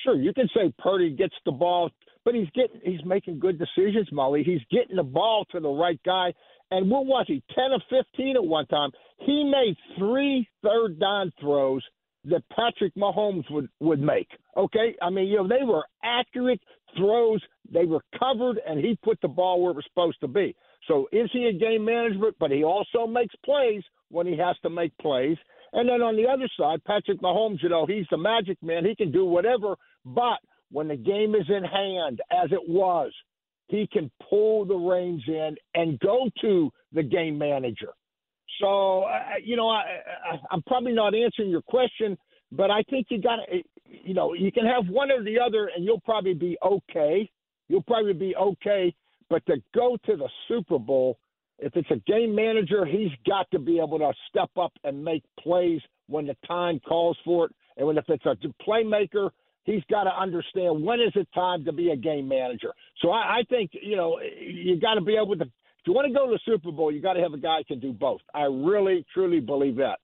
sure, 0.04 0.14
you 0.14 0.32
can 0.32 0.48
say 0.54 0.72
Purdy 0.78 1.10
gets 1.10 1.34
the 1.44 1.52
ball, 1.52 1.90
but 2.24 2.34
he's 2.34 2.48
getting 2.54 2.80
he's 2.84 3.04
making 3.04 3.40
good 3.40 3.58
decisions, 3.58 4.08
Mully. 4.12 4.44
He's 4.44 4.62
getting 4.70 4.96
the 4.96 5.02
ball 5.02 5.44
to 5.52 5.60
the 5.60 5.68
right 5.68 6.00
guy. 6.04 6.32
And 6.70 6.90
what 6.90 7.04
was 7.04 7.26
he? 7.28 7.42
Ten 7.54 7.72
or 7.72 7.82
fifteen 7.90 8.36
at 8.36 8.44
one 8.44 8.66
time. 8.66 8.90
He 9.18 9.44
made 9.44 9.76
three 9.98 10.48
third 10.62 10.98
down 10.98 11.32
throws 11.40 11.82
that 12.24 12.42
Patrick 12.50 12.94
Mahomes 12.94 13.50
would 13.50 13.68
would 13.80 14.00
make. 14.00 14.28
Okay, 14.56 14.94
I 15.02 15.10
mean, 15.10 15.26
you 15.26 15.38
know, 15.38 15.48
they 15.48 15.64
were 15.64 15.84
accurate 16.04 16.60
throws. 16.96 17.42
They 17.72 17.84
were 17.84 18.02
covered, 18.18 18.60
and 18.66 18.78
he 18.78 18.98
put 19.02 19.20
the 19.20 19.28
ball 19.28 19.60
where 19.60 19.72
it 19.72 19.76
was 19.76 19.84
supposed 19.88 20.20
to 20.20 20.28
be. 20.28 20.54
So 20.88 21.08
is 21.12 21.30
he 21.32 21.46
a 21.46 21.52
game 21.52 21.84
manager? 21.84 22.32
But 22.38 22.50
he 22.50 22.64
also 22.64 23.06
makes 23.06 23.34
plays 23.44 23.82
when 24.10 24.26
he 24.26 24.36
has 24.38 24.56
to 24.62 24.70
make 24.70 24.96
plays. 24.98 25.36
And 25.72 25.88
then 25.88 26.02
on 26.02 26.16
the 26.16 26.28
other 26.28 26.48
side, 26.58 26.84
Patrick 26.84 27.20
Mahomes, 27.20 27.62
you 27.62 27.68
know, 27.68 27.86
he's 27.86 28.06
the 28.10 28.18
magic 28.18 28.58
man. 28.62 28.84
He 28.84 28.94
can 28.94 29.10
do 29.10 29.24
whatever. 29.24 29.76
But 30.04 30.38
when 30.70 30.88
the 30.88 30.96
game 30.96 31.34
is 31.34 31.48
in 31.48 31.64
hand, 31.64 32.20
as 32.30 32.50
it 32.52 32.68
was, 32.68 33.12
he 33.68 33.88
can 33.90 34.10
pull 34.28 34.66
the 34.66 34.74
reins 34.74 35.22
in 35.26 35.56
and 35.74 35.98
go 36.00 36.28
to 36.42 36.70
the 36.92 37.02
game 37.02 37.38
manager. 37.38 37.92
So, 38.60 39.04
uh, 39.04 39.20
you 39.42 39.56
know, 39.56 39.68
I, 39.68 39.82
I, 40.30 40.38
I'm 40.50 40.62
probably 40.62 40.92
not 40.92 41.14
answering 41.14 41.48
your 41.48 41.62
question, 41.62 42.18
but 42.50 42.70
I 42.70 42.82
think 42.90 43.06
you 43.08 43.20
got 43.20 43.36
to, 43.36 43.62
you 43.86 44.12
know, 44.12 44.34
you 44.34 44.52
can 44.52 44.66
have 44.66 44.88
one 44.88 45.10
or 45.10 45.24
the 45.24 45.38
other, 45.38 45.70
and 45.74 45.84
you'll 45.84 46.00
probably 46.00 46.34
be 46.34 46.58
okay. 46.62 47.30
You'll 47.68 47.82
probably 47.82 48.12
be 48.12 48.36
okay 48.36 48.94
but 49.32 49.46
to 49.46 49.62
go 49.74 49.96
to 50.04 50.14
the 50.14 50.28
Super 50.46 50.78
Bowl, 50.78 51.16
if 51.58 51.74
it's 51.74 51.90
a 51.90 51.96
game 52.06 52.34
manager, 52.34 52.84
he's 52.84 53.08
got 53.26 53.50
to 53.52 53.58
be 53.58 53.78
able 53.78 53.98
to 53.98 54.12
step 54.28 54.50
up 54.60 54.74
and 54.84 55.02
make 55.02 55.22
plays 55.40 55.80
when 56.06 56.26
the 56.26 56.36
time 56.46 56.78
calls 56.80 57.16
for 57.24 57.46
it. 57.46 57.52
And 57.78 57.86
when 57.86 57.96
if 57.96 58.04
it's 58.08 58.26
a 58.26 58.36
playmaker, 58.62 59.30
he's 59.64 59.82
got 59.90 60.04
to 60.04 60.10
understand 60.10 60.84
when 60.84 61.00
is 61.00 61.12
it 61.14 61.26
time 61.34 61.64
to 61.64 61.72
be 61.72 61.92
a 61.92 61.96
game 61.96 62.28
manager. 62.28 62.74
So 63.00 63.10
I, 63.10 63.38
I 63.38 63.42
think 63.48 63.70
you 63.72 63.96
know 63.96 64.20
you 64.20 64.78
got 64.78 64.94
to 64.94 65.00
be 65.00 65.16
able 65.16 65.34
to. 65.36 65.44
If 65.44 65.86
you 65.86 65.94
want 65.94 66.08
to 66.08 66.14
go 66.14 66.26
to 66.26 66.32
the 66.32 66.40
Super 66.44 66.70
Bowl, 66.70 66.92
you 66.92 67.00
got 67.00 67.14
to 67.14 67.22
have 67.22 67.32
a 67.32 67.38
guy 67.38 67.58
who 67.58 67.64
can 67.64 67.80
do 67.80 67.94
both. 67.94 68.20
I 68.34 68.42
really, 68.42 69.06
truly 69.14 69.40
believe 69.40 69.76
that. 69.76 69.98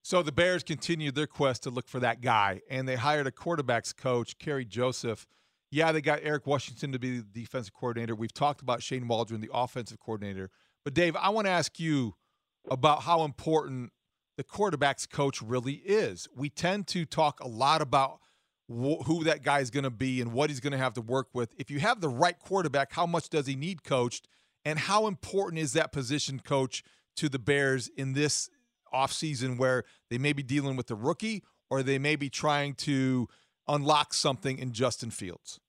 So 0.00 0.22
the 0.22 0.32
Bears 0.32 0.62
continued 0.62 1.14
their 1.14 1.26
quest 1.26 1.64
to 1.64 1.70
look 1.70 1.88
for 1.88 2.00
that 2.00 2.22
guy, 2.22 2.62
and 2.70 2.88
they 2.88 2.96
hired 2.96 3.26
a 3.26 3.30
quarterbacks 3.30 3.94
coach, 3.94 4.38
Kerry 4.38 4.64
Joseph 4.64 5.26
yeah, 5.72 5.90
they 5.90 6.02
got 6.02 6.20
Eric 6.22 6.46
Washington 6.46 6.92
to 6.92 6.98
be 6.98 7.16
the 7.18 7.22
defensive 7.22 7.72
coordinator. 7.72 8.14
We've 8.14 8.32
talked 8.32 8.60
about 8.60 8.82
Shane 8.82 9.08
Waldron, 9.08 9.40
the 9.40 9.50
offensive 9.52 9.98
coordinator. 9.98 10.50
But 10.84 10.92
Dave, 10.92 11.16
I 11.16 11.30
want 11.30 11.46
to 11.46 11.50
ask 11.50 11.80
you 11.80 12.14
about 12.70 13.02
how 13.02 13.24
important 13.24 13.90
the 14.36 14.44
quarterback's 14.44 15.06
coach 15.06 15.40
really 15.40 15.74
is. 15.74 16.28
We 16.36 16.50
tend 16.50 16.88
to 16.88 17.06
talk 17.06 17.40
a 17.40 17.48
lot 17.48 17.80
about 17.80 18.20
wh- 18.68 19.02
who 19.06 19.24
that 19.24 19.42
guy 19.42 19.60
is 19.60 19.70
going 19.70 19.84
to 19.84 19.90
be 19.90 20.20
and 20.20 20.34
what 20.34 20.50
he's 20.50 20.60
going 20.60 20.72
to 20.72 20.78
have 20.78 20.92
to 20.94 21.00
work 21.00 21.28
with. 21.32 21.54
If 21.56 21.70
you 21.70 21.80
have 21.80 22.02
the 22.02 22.08
right 22.10 22.38
quarterback, 22.38 22.92
how 22.92 23.06
much 23.06 23.30
does 23.30 23.46
he 23.46 23.56
need 23.56 23.82
coached? 23.82 24.28
And 24.66 24.78
how 24.78 25.06
important 25.06 25.60
is 25.60 25.72
that 25.72 25.90
position 25.90 26.38
coach 26.38 26.84
to 27.16 27.30
the 27.30 27.38
Bears 27.38 27.88
in 27.96 28.12
this 28.12 28.50
offseason 28.92 29.56
where 29.56 29.84
they 30.10 30.18
may 30.18 30.34
be 30.34 30.42
dealing 30.42 30.76
with 30.76 30.88
the 30.88 30.94
rookie 30.94 31.42
or 31.70 31.82
they 31.82 31.98
may 31.98 32.16
be 32.16 32.28
trying 32.28 32.74
to 32.74 33.26
unlock 33.68 34.14
something 34.14 34.58
in 34.58 34.72
Justin 34.72 35.10
Fields? 35.10 35.60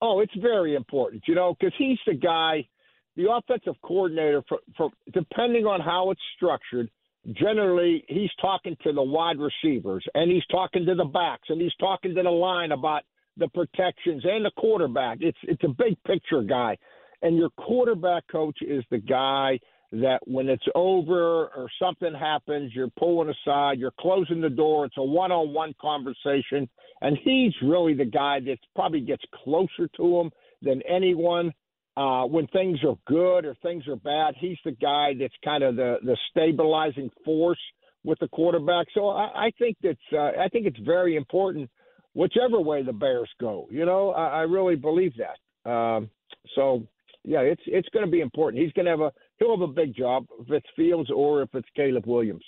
Oh, 0.00 0.20
it's 0.20 0.34
very 0.36 0.74
important, 0.74 1.22
you 1.26 1.34
know, 1.34 1.54
because 1.58 1.74
he's 1.78 1.98
the 2.06 2.14
guy, 2.14 2.68
the 3.16 3.30
offensive 3.30 3.74
coordinator, 3.82 4.42
for, 4.48 4.58
for 4.76 4.90
depending 5.12 5.64
on 5.64 5.80
how 5.80 6.10
it's 6.10 6.20
structured, 6.36 6.90
generally 7.32 8.04
he's 8.08 8.30
talking 8.40 8.76
to 8.82 8.92
the 8.92 9.02
wide 9.02 9.38
receivers 9.38 10.04
and 10.14 10.30
he's 10.30 10.44
talking 10.50 10.84
to 10.86 10.94
the 10.94 11.04
backs 11.04 11.48
and 11.48 11.60
he's 11.60 11.74
talking 11.80 12.14
to 12.14 12.22
the 12.22 12.30
line 12.30 12.72
about 12.72 13.02
the 13.36 13.48
protections 13.48 14.22
and 14.24 14.44
the 14.44 14.50
quarterback. 14.58 15.18
It's 15.20 15.38
it's 15.42 15.64
a 15.64 15.68
big 15.68 15.96
picture 16.06 16.42
guy. 16.42 16.76
And 17.22 17.36
your 17.36 17.50
quarterback 17.50 18.24
coach 18.30 18.58
is 18.60 18.84
the 18.90 18.98
guy 18.98 19.58
that 20.02 20.20
when 20.26 20.48
it's 20.48 20.66
over 20.74 21.46
or 21.46 21.68
something 21.80 22.12
happens, 22.14 22.72
you're 22.74 22.90
pulling 22.98 23.30
aside, 23.30 23.78
you're 23.78 23.94
closing 24.00 24.40
the 24.40 24.50
door. 24.50 24.86
It's 24.86 24.96
a 24.98 25.02
one-on-one 25.02 25.74
conversation, 25.80 26.68
and 27.00 27.16
he's 27.22 27.52
really 27.62 27.94
the 27.94 28.04
guy 28.04 28.40
that 28.40 28.58
probably 28.74 29.00
gets 29.00 29.22
closer 29.44 29.88
to 29.96 30.20
him 30.20 30.30
than 30.62 30.82
anyone. 30.88 31.52
Uh, 31.96 32.24
when 32.24 32.46
things 32.48 32.78
are 32.84 32.96
good 33.06 33.44
or 33.44 33.54
things 33.62 33.86
are 33.86 33.96
bad, 33.96 34.34
he's 34.38 34.58
the 34.64 34.72
guy 34.72 35.12
that's 35.18 35.34
kind 35.44 35.62
of 35.62 35.76
the 35.76 35.98
the 36.02 36.16
stabilizing 36.30 37.08
force 37.24 37.60
with 38.02 38.18
the 38.18 38.28
quarterback. 38.28 38.86
So 38.94 39.10
I, 39.10 39.46
I 39.46 39.50
think 39.60 39.76
that's 39.80 39.98
uh, 40.12 40.32
I 40.40 40.48
think 40.50 40.66
it's 40.66 40.80
very 40.80 41.14
important, 41.14 41.70
whichever 42.14 42.60
way 42.60 42.82
the 42.82 42.92
Bears 42.92 43.30
go. 43.40 43.68
You 43.70 43.86
know, 43.86 44.10
I, 44.10 44.26
I 44.26 44.40
really 44.40 44.74
believe 44.74 45.12
that. 45.18 45.70
Um, 45.70 46.10
so 46.56 46.84
yeah, 47.22 47.40
it's 47.40 47.62
it's 47.66 47.88
going 47.90 48.04
to 48.04 48.10
be 48.10 48.20
important. 48.20 48.62
He's 48.62 48.72
going 48.72 48.86
to 48.86 48.90
have 48.90 49.00
a 49.00 49.12
he'll 49.38 49.58
have 49.58 49.68
a 49.68 49.72
big 49.72 49.94
job 49.94 50.26
if 50.40 50.50
it's 50.50 50.66
Fields 50.76 51.10
or 51.14 51.42
if 51.42 51.48
it's 51.54 51.68
Caleb 51.76 52.06
Williams. 52.06 52.44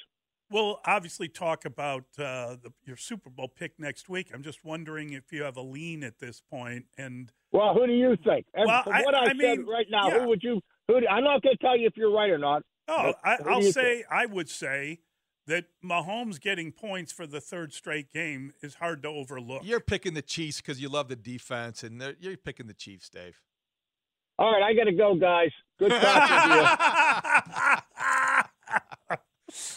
We'll 0.49 0.78
obviously 0.87 1.28
talk 1.28 1.64
about 1.64 2.05
uh, 2.19 2.55
the, 2.62 2.73
your 2.85 2.97
Super 2.97 3.31
Bowl 3.31 3.49
pick 3.49 3.73
next 3.78 4.09
week. 4.09 4.31
I'm 4.33 4.45
just 4.45 4.64
wondering 4.64 5.12
if 5.12 5.33
you 5.33 5.43
have 5.43 5.57
a 5.57 5.62
lean 5.62 6.05
at 6.05 6.21
this 6.21 6.40
point. 6.40 6.85
And 6.97 7.33
well, 7.50 7.75
who 7.75 7.87
do 7.87 7.93
you 7.93 8.16
think? 8.25 8.47
Well, 8.57 8.85
From 8.85 8.93
what 8.93 9.14
I, 9.14 9.19
I, 9.19 9.23
I 9.23 9.26
said 9.26 9.37
mean, 9.37 9.66
right 9.66 9.87
now, 9.90 10.09
yeah. 10.09 10.21
who 10.21 10.28
would 10.28 10.43
you? 10.43 10.61
Who? 10.87 11.00
Do, 11.00 11.07
I'm 11.09 11.25
not 11.25 11.43
going 11.43 11.57
to 11.57 11.64
tell 11.64 11.76
you 11.76 11.88
if 11.88 11.97
you're 11.97 12.12
right 12.12 12.31
or 12.31 12.38
not. 12.38 12.62
Oh, 12.87 13.14
I, 13.25 13.38
will 13.43 13.62
say 13.73 13.97
think? 13.97 14.07
I 14.09 14.26
would 14.26 14.49
say 14.49 15.00
that 15.49 15.64
Mahomes 15.85 16.40
getting 16.40 16.71
points 16.71 17.11
for 17.11 17.26
the 17.26 17.40
third 17.40 17.73
straight 17.73 18.12
game 18.12 18.52
is 18.62 18.76
hard 18.76 19.02
to 19.02 19.09
overlook. 19.09 19.62
You're 19.64 19.81
picking 19.81 20.14
the 20.14 20.23
Chiefs 20.23 20.61
because 20.61 20.81
you 20.81 20.88
love 20.88 21.09
the 21.09 21.16
defense, 21.16 21.83
and 21.83 22.14
you're 22.21 22.37
picking 22.37 22.69
the 22.69 22.75
Chiefs, 22.75 23.09
Dave. 23.09 23.40
All 24.38 24.52
right, 24.52 24.62
I 24.62 24.75
got 24.75 24.85
to 24.85 24.93
go, 24.93 25.14
guys. 25.14 25.50
Good 25.78 25.93
talking 25.93 26.50
to 26.50 26.57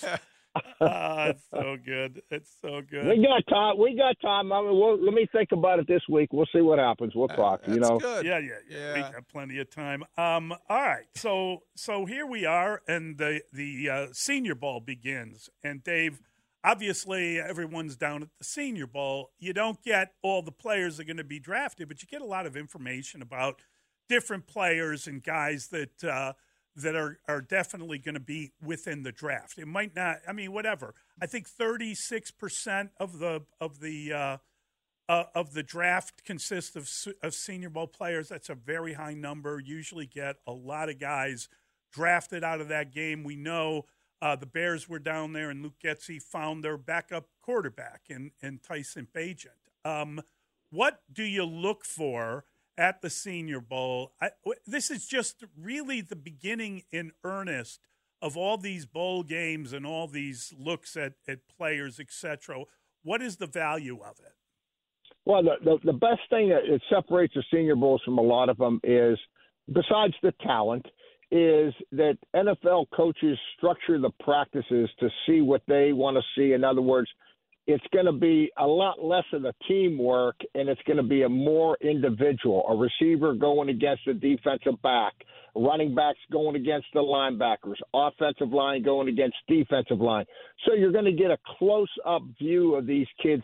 you. 0.04 0.18
oh, 0.82 1.24
it's 1.30 1.44
so 1.50 1.78
good. 1.86 2.22
It's 2.30 2.52
so 2.62 2.82
good. 2.82 3.08
We 3.08 3.26
got 3.26 3.48
time. 3.50 3.78
We 3.78 3.96
got 3.96 4.20
time. 4.22 4.52
I 4.52 4.62
mean, 4.62 4.72
we'll, 4.72 5.02
let 5.02 5.14
me 5.14 5.28
think 5.32 5.54
about 5.54 5.80
it 5.80 5.88
this 5.88 6.02
week. 6.10 6.34
We'll 6.34 6.48
see 6.54 6.60
what 6.60 6.78
happens. 6.78 7.14
We'll 7.16 7.32
uh, 7.32 7.36
talk. 7.36 7.62
Uh, 7.68 7.72
you 7.72 7.80
know. 7.80 8.00
Good. 8.00 8.26
Yeah, 8.26 8.40
yeah, 8.40 8.50
yeah, 8.70 8.78
yeah. 8.78 8.94
We 8.96 9.02
got 9.02 9.28
plenty 9.32 9.60
of 9.60 9.70
time. 9.70 10.04
Um. 10.18 10.52
All 10.52 10.82
right. 10.82 11.06
So 11.16 11.64
so 11.76 12.06
here 12.06 12.26
we 12.26 12.46
are, 12.46 12.82
and 12.86 13.18
the 13.18 13.42
the 13.54 13.90
uh, 13.90 14.08
Senior 14.12 14.56
Bowl 14.56 14.82
begins. 14.82 15.50
And 15.64 15.82
Dave, 15.86 16.22
obviously, 16.66 17.40
everyone's 17.40 17.96
down 17.96 18.24
at 18.24 18.30
the 18.38 18.44
Senior 18.44 18.88
Bowl. 18.88 19.32
You 19.40 19.54
don't 19.54 19.82
get 19.84 20.16
all 20.22 20.42
the 20.42 20.52
players 20.52 20.98
that 20.98 21.04
are 21.04 21.06
going 21.06 21.18
to 21.18 21.24
be 21.24 21.40
drafted, 21.40 21.88
but 21.88 22.02
you 22.02 22.10
get 22.10 22.22
a 22.22 22.26
lot 22.26 22.46
of 22.46 22.58
information 22.58 23.22
about 23.22 23.62
different 24.10 24.48
players 24.48 25.08
and 25.08 25.24
guys 25.24 25.68
that 25.72 26.04
uh, 26.04 26.34
that 26.76 26.96
are 26.96 27.20
are 27.28 27.42
definitely 27.42 28.00
going 28.00 28.16
to 28.16 28.20
be 28.20 28.52
within 28.62 29.04
the 29.04 29.12
draft. 29.12 29.58
It 29.58 29.68
might 29.68 29.96
not. 29.96 30.18
I 30.28 30.34
mean, 30.34 30.52
whatever. 30.52 30.96
I 31.22 31.28
think 31.28 31.48
thirty 31.48 31.94
six 31.96 32.32
percent 32.32 32.92
of 33.00 33.20
the 33.20 33.44
of 33.62 33.80
the 33.80 34.14
uh, 34.14 34.38
uh, 35.08 35.24
of 35.34 35.54
the 35.54 35.64
draft 35.64 36.26
consists 36.26 36.76
of 36.76 36.90
of 37.24 37.34
Senior 37.34 37.70
Bowl 37.70 37.88
players. 37.88 38.30
That's 38.30 38.50
a 38.50 38.56
very 38.56 38.94
high 38.94 39.14
number. 39.14 39.60
Usually 39.60 40.06
get 40.06 40.38
a 40.46 40.52
lot 40.52 40.90
of 40.90 41.00
guys 41.00 41.48
drafted 41.94 42.44
out 42.44 42.60
of 42.60 42.68
that 42.68 42.94
game. 42.94 43.24
We 43.24 43.36
know. 43.36 43.86
Uh, 44.22 44.36
the 44.36 44.46
Bears 44.46 44.90
were 44.90 45.00
down 45.00 45.32
there, 45.32 45.50
and 45.50 45.64
Luke 45.64 45.80
Getsy 45.82 46.22
found 46.22 46.62
their 46.62 46.76
backup 46.76 47.30
quarterback 47.42 48.02
in, 48.10 48.32
in 48.42 48.60
Tyson 48.60 49.08
Bagent. 49.16 49.48
Um, 49.86 50.20
what 50.72 51.04
do 51.10 51.24
you 51.24 51.46
look 51.46 51.86
for 51.86 52.44
at 52.80 53.02
the 53.02 53.10
Senior 53.10 53.60
Bowl. 53.60 54.14
I, 54.22 54.30
this 54.66 54.90
is 54.90 55.06
just 55.06 55.44
really 55.56 56.00
the 56.00 56.16
beginning 56.16 56.84
in 56.92 57.12
earnest 57.26 57.82
of 58.22 58.38
all 58.38 58.58
these 58.58 58.86
bowl 58.86 59.22
games 59.24 59.74
and 59.74 59.86
all 59.86 60.08
these 60.08 60.54
looks 60.58 60.96
at, 60.96 61.14
at 61.28 61.40
players, 61.56 62.00
etc. 62.00 62.64
What 63.04 63.22
is 63.22 63.36
the 63.36 63.48
value 63.48 64.00
of 64.02 64.20
it? 64.20 64.34
Well, 65.26 65.44
the, 65.44 65.56
the, 65.64 65.92
the 65.92 65.94
best 65.94 66.22
thing 66.30 66.50
that 66.50 66.80
separates 66.90 67.34
the 67.34 67.44
Senior 67.54 67.76
Bowls 67.76 68.02
from 68.04 68.18
a 68.18 68.22
lot 68.22 68.48
of 68.48 68.58
them 68.58 68.80
is, 68.84 69.20
besides 69.68 70.14
the 70.24 70.34
talent, 70.42 70.86
is 71.32 71.74
that 71.92 72.18
NFL 72.34 72.88
coaches 72.96 73.38
structure 73.58 74.00
the 74.00 74.10
practices 74.22 74.90
to 75.00 75.10
see 75.28 75.42
what 75.42 75.62
they 75.68 75.92
want 75.92 76.18
to 76.18 76.24
see. 76.36 76.54
In 76.54 76.64
other 76.64 76.82
words, 76.82 77.10
it's 77.70 77.86
going 77.94 78.08
to 78.08 78.12
be 78.12 78.52
a 78.58 78.66
lot 78.66 79.00
less 79.00 79.26
of 79.32 79.44
the 79.44 79.54
teamwork 79.68 80.36
and 80.56 80.68
it's 80.68 80.82
going 80.88 80.98
to 80.98 81.04
be 81.04 81.22
a 81.22 81.30
more 81.30 81.78
individual. 81.82 82.66
A 82.68 82.76
receiver 82.76 83.36
going 83.36 83.70
against 83.70 84.08
a 84.08 84.14
defensive 84.16 84.82
back, 84.82 85.14
running 85.56 85.94
backs 85.94 86.18
going 86.32 86.56
against 86.56 86.88
the 86.96 87.00
linebackers, 87.00 87.76
offensive 87.94 88.52
line 88.52 88.82
going 88.82 89.08
against 89.08 89.36
defensive 89.48 90.00
line. 90.00 90.26
So 90.66 90.74
you're 90.74 90.92
going 90.92 91.06
to 91.06 91.12
get 91.12 91.30
a 91.30 91.38
close 91.60 91.92
up 92.08 92.24
view 92.40 92.74
of 92.74 92.88
these 92.88 93.06
kids, 93.22 93.44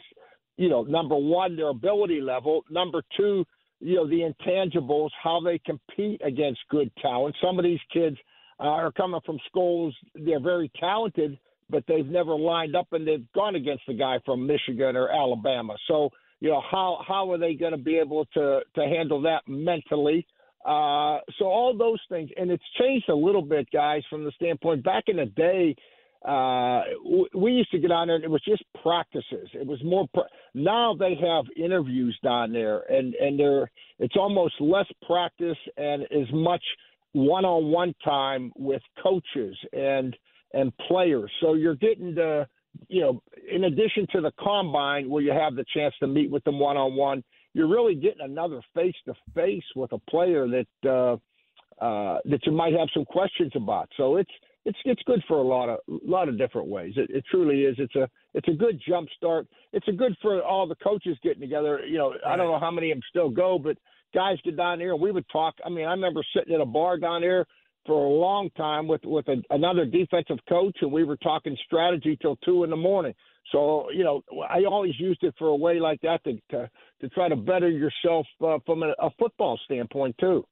you 0.57 0.69
know, 0.69 0.81
number 0.81 1.15
one, 1.15 1.55
their 1.55 1.69
ability 1.69 2.19
level, 2.19 2.63
number 2.71 3.03
two, 3.15 3.45
you 3.79 3.93
know, 3.93 4.07
the 4.07 4.27
intangibles, 4.27 5.11
how 5.21 5.39
they 5.39 5.59
compete 5.67 6.19
against 6.25 6.61
good 6.71 6.89
talent. 6.99 7.35
Some 7.43 7.59
of 7.59 7.63
these 7.63 7.81
kids 7.93 8.17
are 8.57 8.91
coming 8.91 9.21
from 9.23 9.37
schools, 9.47 9.95
they're 10.15 10.39
very 10.39 10.71
talented 10.79 11.37
but 11.69 11.83
they've 11.87 12.05
never 12.05 12.35
lined 12.35 12.75
up 12.75 12.87
and 12.91 13.07
they've 13.07 13.25
gone 13.33 13.55
against 13.55 13.83
the 13.87 13.93
guy 13.93 14.19
from 14.25 14.45
Michigan 14.45 14.95
or 14.95 15.09
Alabama. 15.09 15.75
So, 15.87 16.09
you 16.39 16.49
know, 16.49 16.61
how 16.69 16.99
how 17.07 17.31
are 17.31 17.37
they 17.37 17.53
going 17.53 17.71
to 17.71 17.77
be 17.77 17.97
able 17.97 18.25
to 18.33 18.61
to 18.75 18.81
handle 18.81 19.21
that 19.21 19.41
mentally? 19.47 20.25
Uh, 20.65 21.19
so 21.37 21.45
all 21.45 21.75
those 21.77 21.99
things, 22.09 22.29
and 22.37 22.49
it's 22.49 22.63
changed 22.79 23.07
a 23.09 23.15
little 23.15 23.43
bit, 23.43 23.67
guys, 23.71 24.01
from 24.09 24.23
the 24.23 24.31
standpoint 24.31 24.83
back 24.83 25.05
in 25.07 25.17
the 25.17 25.25
day. 25.25 25.75
Uh, 26.27 26.81
we 27.35 27.51
used 27.51 27.69
to 27.69 27.77
get 27.77 27.91
on 27.91 28.07
there 28.07 28.15
and 28.15 28.23
it 28.23 28.31
was 28.31 28.41
just 28.43 28.63
practices. 28.81 29.47
It 29.53 29.67
was 29.67 29.79
more. 29.83 30.07
Pra- 30.11 30.23
now 30.55 30.95
they 30.95 31.13
have 31.21 31.45
interviews 31.55 32.17
down 32.23 32.51
there, 32.51 32.79
and 32.89 33.13
and 33.15 33.39
they're 33.39 33.69
it's 33.99 34.15
almost 34.17 34.55
less 34.59 34.87
practice 35.05 35.57
and 35.77 36.03
as 36.03 36.27
much 36.33 36.63
one-on-one 37.13 37.93
time 38.03 38.51
with 38.57 38.81
coaches 39.01 39.55
and 39.71 40.15
and 40.55 40.75
players. 40.87 41.31
So 41.41 41.53
you're 41.53 41.75
getting 41.75 42.15
the, 42.15 42.47
you 42.87 43.01
know, 43.01 43.21
in 43.51 43.65
addition 43.65 44.07
to 44.13 44.21
the 44.21 44.31
combine 44.39 45.09
where 45.09 45.21
you 45.21 45.31
have 45.31 45.55
the 45.55 45.65
chance 45.75 45.93
to 45.99 46.07
meet 46.07 46.31
with 46.31 46.43
them 46.45 46.57
one 46.57 46.77
on 46.77 46.95
one, 46.95 47.23
you're 47.53 47.67
really 47.67 47.95
getting 47.95 48.21
another 48.21 48.61
face 48.73 48.95
to 49.05 49.13
face 49.35 49.63
with 49.75 49.91
a 49.91 49.99
player 50.09 50.47
that 50.47 50.89
uh, 50.89 51.13
uh, 51.83 52.19
that 52.25 52.39
you 52.45 52.51
might 52.51 52.73
have 52.73 52.87
some 52.93 53.05
questions 53.05 53.51
about. 53.55 53.89
So 53.97 54.15
it's 54.15 54.31
it's 54.65 54.77
it's 54.85 55.01
good 55.05 55.23
for 55.27 55.37
a 55.37 55.43
lot 55.43 55.69
of 55.69 55.79
a 55.89 56.09
lot 56.09 56.27
of 56.27 56.37
different 56.37 56.67
ways. 56.67 56.93
It, 56.97 57.09
it 57.09 57.23
truly 57.29 57.63
is. 57.63 57.75
It's 57.77 57.95
a 57.95 58.09
it's 58.33 58.47
a 58.47 58.53
good 58.53 58.81
jump 58.87 59.09
start. 59.15 59.47
It's 59.73 59.87
a 59.87 59.93
good 59.93 60.15
for 60.21 60.41
all 60.41 60.67
the 60.67 60.75
coaches 60.75 61.17
getting 61.21 61.41
together. 61.41 61.85
You 61.85 61.97
know. 61.97 62.13
I 62.25 62.35
don't 62.35 62.47
know 62.47 62.59
how 62.59 62.71
many 62.71 62.91
of 62.91 62.95
them 62.95 63.03
still 63.09 63.29
go, 63.29 63.59
but 63.59 63.77
guys 64.13 64.37
get 64.43 64.57
down 64.57 64.79
there 64.79 64.93
and 64.93 65.01
we 65.01 65.11
would 65.11 65.27
talk. 65.29 65.55
I 65.65 65.69
mean, 65.69 65.85
I 65.85 65.91
remember 65.91 66.23
sitting 66.35 66.55
at 66.55 66.61
a 66.61 66.65
bar 66.65 66.97
down 66.97 67.21
here 67.21 67.45
for 67.85 68.05
a 68.05 68.09
long 68.09 68.49
time 68.57 68.87
with 68.87 69.01
with 69.03 69.27
a, 69.27 69.41
another 69.49 69.85
defensive 69.85 70.37
coach, 70.47 70.77
and 70.81 70.91
we 70.91 71.03
were 71.03 71.17
talking 71.17 71.55
strategy 71.65 72.17
till 72.21 72.35
two 72.37 72.63
in 72.63 72.69
the 72.69 72.75
morning. 72.75 73.13
So 73.51 73.87
you 73.91 74.03
know, 74.03 74.23
I 74.49 74.63
always 74.69 74.93
used 74.99 75.23
it 75.23 75.35
for 75.37 75.47
a 75.47 75.55
way 75.55 75.79
like 75.79 76.01
that 76.01 76.23
to 76.23 76.33
to, 76.51 76.69
to 77.01 77.09
try 77.09 77.29
to 77.29 77.35
better 77.35 77.69
yourself 77.69 78.25
uh, 78.43 78.57
from 78.65 78.83
a, 78.83 78.93
a 78.99 79.09
football 79.19 79.59
standpoint 79.65 80.15
too. 80.19 80.45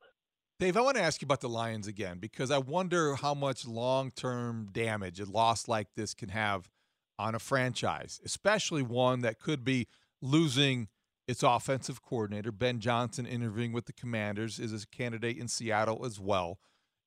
Dave, 0.60 0.78
I 0.78 0.82
want 0.82 0.98
to 0.98 1.04
ask 1.04 1.22
you 1.22 1.26
about 1.26 1.42
the 1.42 1.50
Lions 1.50 1.88
again 1.88 2.20
because 2.20 2.52
I 2.52 2.60
wonder 2.60 3.16
how 3.16 3.34
much 3.34 3.68
long 3.68 4.12
term 4.12 4.70
damage 4.72 5.20
a 5.20 5.26
loss 5.26 5.68
like 5.68 5.88
this 5.96 6.14
can 6.14 6.30
have 6.30 6.70
on 7.18 7.36
a 7.36 7.40
franchise, 7.40 8.22
especially 8.24 8.84
one 8.84 9.22
that 9.22 9.40
could 9.40 9.64
be 9.64 9.88
losing 10.22 10.88
its 11.28 11.42
offensive 11.42 12.02
coordinator. 12.02 12.52
Ben 12.52 12.80
Johnson 12.80 13.26
interviewing 13.26 13.72
with 13.72 13.86
the 13.86 13.94
Commanders 13.94 14.60
is 14.60 14.74
a 14.84 14.88
candidate 14.88 15.38
in 15.38 15.48
Seattle 15.48 16.06
as 16.06 16.20
well 16.20 16.60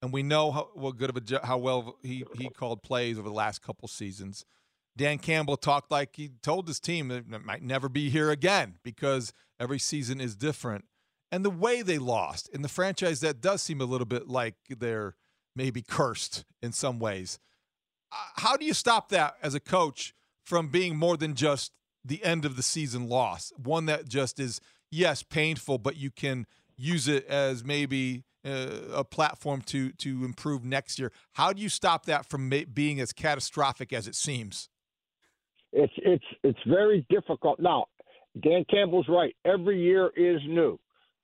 and 0.07 0.13
we 0.13 0.23
know 0.23 0.53
how 0.53 0.69
what 0.75 0.97
good 0.97 1.11
of 1.11 1.17
a 1.17 1.47
how 1.47 1.59
well 1.59 1.97
he 2.03 2.25
he 2.39 2.49
called 2.49 2.83
plays 2.83 3.19
over 3.19 3.29
the 3.29 3.35
last 3.35 3.61
couple 3.61 3.89
seasons. 3.89 4.45
Dan 4.97 5.19
Campbell 5.19 5.57
talked 5.57 5.91
like 5.91 6.17
he 6.17 6.31
told 6.43 6.69
his 6.69 6.81
team 6.81 7.09
that 7.09 7.25
it 7.31 7.45
might 7.45 7.63
never 7.63 7.89
be 7.89 8.09
here 8.09 8.31
again 8.31 8.77
because 8.83 9.33
every 9.61 9.79
season 9.81 10.21
is 10.21 10.37
different. 10.37 10.85
And 11.33 11.45
the 11.45 11.51
way 11.51 11.83
they 11.83 11.99
lost 11.99 12.49
in 12.51 12.63
the 12.63 12.69
franchise 12.69 13.21
that 13.21 13.41
does 13.41 13.61
seem 13.61 13.81
a 13.81 13.85
little 13.85 14.07
bit 14.07 14.29
like 14.29 14.55
they're 14.71 15.17
maybe 15.57 15.83
cursed 15.83 16.45
in 16.63 16.73
some 16.73 16.99
ways. 17.01 17.39
uh, 18.13 18.17
how 18.37 18.57
do 18.57 18.65
you 18.65 18.75
stop 18.75 19.09
that 19.09 19.35
as 19.43 19.55
a 19.55 19.61
coach 19.61 20.15
from 20.45 20.69
being 20.69 20.97
more 20.97 21.17
than 21.17 21.35
just 21.35 21.73
the 22.05 22.23
end 22.25 22.45
of 22.45 22.57
the 22.57 22.63
season 22.63 23.09
loss? 23.09 23.53
One 23.57 23.87
that 23.87 24.09
just 24.09 24.39
is, 24.39 24.61
yes, 24.91 25.23
painful, 25.25 25.79
but 25.79 25.97
you 25.97 26.11
can 26.11 26.47
use 26.77 27.09
it 27.09 27.27
as 27.27 27.65
maybe 27.65 28.23
a 28.47 29.05
platform 29.05 29.61
to 29.63 29.91
to 29.93 30.25
improve 30.25 30.65
next 30.65 30.99
year. 30.99 31.13
How 31.33 31.53
do 31.53 31.61
you 31.61 31.69
stop 31.69 32.07
that 32.07 32.27
from 32.27 32.49
ma- 32.49 32.67
being 32.73 33.01
as 33.01 33.13
catastrophic 33.13 33.93
as 33.93 34.07
it 34.07 34.15
seems? 34.15 34.69
It's 35.73 35.93
it's 35.99 36.25
it's 36.43 36.59
very 36.67 37.07
difficult. 37.11 37.61
Now, 37.61 37.87
Dan 38.43 38.65
Campbell's 38.71 39.09
right. 39.09 39.35
Every 39.45 39.83
year 39.83 40.11
is 40.17 40.41
new. 40.47 40.79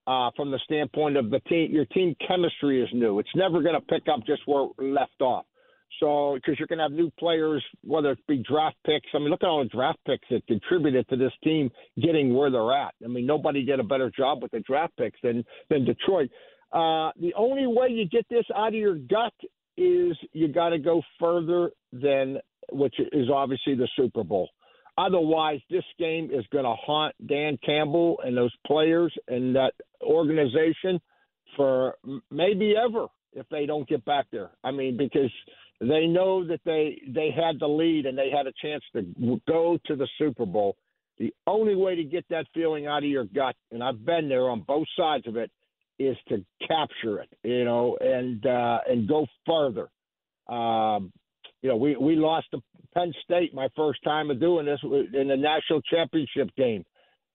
Uh, 0.04 0.30
from 0.34 0.50
the 0.50 0.58
standpoint 0.64 1.16
of 1.16 1.30
the 1.30 1.38
team, 1.40 1.70
your 1.70 1.84
team 1.86 2.16
chemistry 2.26 2.82
is 2.82 2.88
new. 2.92 3.20
It's 3.20 3.30
never 3.36 3.62
going 3.62 3.76
to 3.76 3.80
pick 3.80 4.02
up 4.12 4.26
just 4.26 4.42
where 4.46 4.64
it 4.64 4.82
left 4.82 5.20
off. 5.20 5.44
So, 6.00 6.34
because 6.34 6.58
you're 6.58 6.66
going 6.66 6.78
to 6.78 6.84
have 6.84 6.92
new 6.92 7.10
players, 7.20 7.62
whether 7.84 8.10
it 8.12 8.18
be 8.26 8.42
draft 8.42 8.76
picks. 8.84 9.06
I 9.14 9.18
mean, 9.18 9.28
look 9.28 9.44
at 9.44 9.48
all 9.48 9.62
the 9.62 9.68
draft 9.68 10.00
picks 10.04 10.26
that 10.30 10.44
contributed 10.48 11.08
to 11.10 11.16
this 11.16 11.32
team 11.44 11.70
getting 12.02 12.34
where 12.34 12.50
they're 12.50 12.72
at. 12.72 12.94
I 13.04 13.08
mean, 13.08 13.26
nobody 13.26 13.64
did 13.64 13.78
a 13.78 13.84
better 13.84 14.10
job 14.10 14.42
with 14.42 14.50
the 14.50 14.60
draft 14.60 14.96
picks 14.96 15.20
than 15.22 15.44
than 15.70 15.84
Detroit. 15.84 16.30
Uh, 16.72 17.10
the 17.20 17.34
only 17.36 17.66
way 17.66 17.88
you 17.88 18.08
get 18.08 18.26
this 18.30 18.44
out 18.54 18.68
of 18.68 18.74
your 18.74 18.94
gut 18.94 19.34
is 19.76 20.16
you 20.32 20.48
got 20.48 20.70
to 20.70 20.78
go 20.78 21.02
further 21.18 21.70
than 21.92 22.38
which 22.70 22.94
is 22.98 23.28
obviously 23.30 23.74
the 23.74 23.88
Super 23.96 24.24
Bowl. 24.24 24.48
Otherwise, 24.98 25.60
this 25.70 25.84
game 25.98 26.30
is 26.32 26.44
going 26.52 26.64
to 26.64 26.74
haunt 26.74 27.14
Dan 27.26 27.58
Campbell 27.64 28.20
and 28.24 28.36
those 28.36 28.52
players 28.66 29.12
and 29.28 29.56
that 29.56 29.72
organization 30.02 31.00
for 31.56 31.96
maybe 32.30 32.74
ever 32.76 33.06
if 33.32 33.46
they 33.50 33.66
don't 33.66 33.88
get 33.88 34.04
back 34.04 34.26
there. 34.30 34.50
I 34.62 34.70
mean, 34.70 34.96
because 34.96 35.30
they 35.80 36.06
know 36.06 36.46
that 36.46 36.60
they 36.64 37.00
they 37.08 37.30
had 37.34 37.58
the 37.58 37.66
lead 37.66 38.06
and 38.06 38.16
they 38.16 38.30
had 38.30 38.46
a 38.46 38.52
chance 38.62 38.84
to 38.94 39.40
go 39.48 39.78
to 39.86 39.96
the 39.96 40.08
Super 40.18 40.46
Bowl. 40.46 40.76
The 41.18 41.32
only 41.46 41.74
way 41.74 41.96
to 41.96 42.04
get 42.04 42.24
that 42.30 42.46
feeling 42.54 42.86
out 42.86 42.98
of 42.98 43.08
your 43.08 43.24
gut, 43.24 43.56
and 43.70 43.82
I've 43.82 44.04
been 44.04 44.28
there 44.28 44.50
on 44.50 44.60
both 44.60 44.86
sides 44.96 45.26
of 45.26 45.36
it, 45.36 45.50
is 46.06 46.16
to 46.28 46.44
capture 46.66 47.20
it, 47.20 47.28
you 47.42 47.64
know, 47.64 47.96
and 48.00 48.44
uh, 48.46 48.78
and 48.88 49.08
go 49.08 49.26
further. 49.46 49.88
Um, 50.48 51.12
you 51.62 51.68
know, 51.68 51.76
we 51.76 51.96
we 51.96 52.16
lost 52.16 52.46
to 52.52 52.62
Penn 52.94 53.12
State 53.24 53.54
my 53.54 53.68
first 53.76 54.02
time 54.02 54.30
of 54.30 54.40
doing 54.40 54.66
this 54.66 54.80
in 54.82 55.28
the 55.28 55.36
national 55.36 55.80
championship 55.82 56.50
game, 56.56 56.84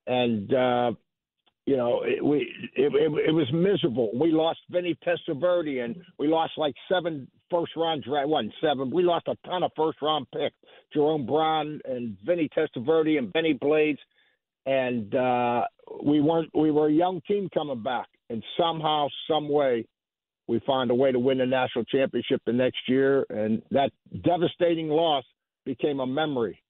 and 0.06 0.54
uh, 0.54 0.92
you 1.68 1.76
know, 1.76 2.02
it, 2.04 2.24
we 2.24 2.50
it, 2.76 2.94
it, 2.94 3.30
it 3.30 3.32
was 3.32 3.52
miserable. 3.54 4.10
We 4.18 4.32
lost 4.32 4.60
Vinny 4.70 4.98
Testaverde, 5.06 5.84
and 5.84 5.98
we 6.18 6.28
lost 6.28 6.54
like 6.58 6.74
seven 6.90 7.28
first 7.52 7.74
round 7.76 8.04
draft. 8.04 8.30
One 8.30 8.52
seven. 8.62 8.90
We 8.90 9.04
lost 9.04 9.28
a 9.28 9.36
ton 9.46 9.64
of 9.64 9.72
first 9.76 10.02
round 10.02 10.28
picks. 10.34 10.56
Jerome 10.94 11.26
Brown 11.26 11.82
and 11.86 12.18
Vinny 12.26 12.50
Testaverde 12.58 13.18
and 13.18 13.34
Bennie 13.34 13.58
Blades, 13.60 14.00
and 14.66 15.14
uh, 15.14 15.64
we 16.04 16.22
weren't. 16.22 16.50
We 16.56 16.72
were 16.72 16.88
a 16.88 16.94
young 16.94 17.22
team 17.28 17.50
coming 17.54 17.84
back, 17.84 18.08
and 18.30 18.44
somehow, 18.58 19.08
some 19.30 19.50
way, 19.50 19.86
we 20.48 20.62
find 20.66 20.92
a 20.92 20.96
way 20.96 21.12
to 21.12 21.20
win 21.20 21.40
the 21.40 21.46
national 21.46 21.86
championship 21.86 22.42
the 22.46 22.54
next 22.54 22.80
year, 22.88 23.26
and 23.30 23.62
that 23.72 23.92
devastating 24.24 24.88
loss 24.88 25.26
became 25.66 26.00
a 26.00 26.08
memory. 26.08 26.62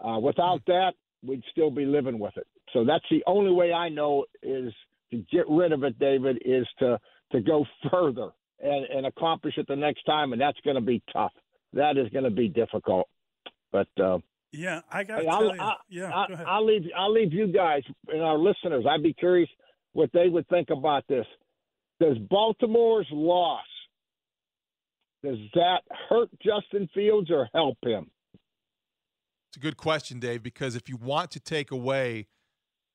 Uh, 0.00 0.18
without 0.18 0.60
that, 0.66 0.92
we'd 1.24 1.42
still 1.52 1.70
be 1.70 1.84
living 1.84 2.18
with 2.18 2.36
it. 2.36 2.46
So 2.72 2.84
that's 2.84 3.04
the 3.10 3.22
only 3.26 3.52
way 3.52 3.72
I 3.72 3.88
know 3.88 4.24
is 4.42 4.72
to 5.10 5.24
get 5.30 5.48
rid 5.48 5.72
of 5.72 5.84
it, 5.84 5.98
David, 5.98 6.42
is 6.44 6.66
to 6.78 6.98
to 7.32 7.40
go 7.40 7.64
further 7.90 8.30
and, 8.60 8.84
and 8.86 9.06
accomplish 9.06 9.54
it 9.56 9.66
the 9.68 9.76
next 9.76 10.02
time, 10.02 10.32
and 10.32 10.40
that's 10.40 10.58
going 10.64 10.74
to 10.74 10.82
be 10.82 11.02
tough. 11.12 11.32
That 11.72 11.96
is 11.96 12.08
going 12.08 12.24
to 12.24 12.30
be 12.30 12.48
difficult. 12.48 13.08
But 13.70 13.88
uh, 14.02 14.18
yeah, 14.52 14.80
I 14.90 15.04
got 15.04 15.18
to 15.18 15.24
tell 15.24 15.54
you, 15.54 15.60
I, 15.60 15.74
yeah, 15.88 16.10
I, 16.12 16.26
I'll 16.46 16.66
leave 16.66 16.82
I'll 16.96 17.12
leave 17.12 17.32
you 17.32 17.46
guys 17.48 17.82
and 18.08 18.22
our 18.22 18.38
listeners. 18.38 18.84
I'd 18.88 19.02
be 19.02 19.12
curious 19.12 19.48
what 19.92 20.10
they 20.12 20.28
would 20.28 20.48
think 20.48 20.70
about 20.70 21.04
this. 21.08 21.26
Does 22.00 22.16
Baltimore's 22.18 23.08
loss 23.10 23.64
does 25.22 25.38
that 25.54 25.82
hurt 26.08 26.30
Justin 26.42 26.88
Fields 26.94 27.30
or 27.30 27.48
help 27.54 27.76
him? 27.84 28.10
It's 29.48 29.56
a 29.56 29.60
good 29.60 29.76
question, 29.76 30.20
Dave, 30.20 30.42
because 30.42 30.76
if 30.76 30.88
you 30.88 30.96
want 30.96 31.30
to 31.32 31.40
take 31.40 31.70
away 31.72 32.28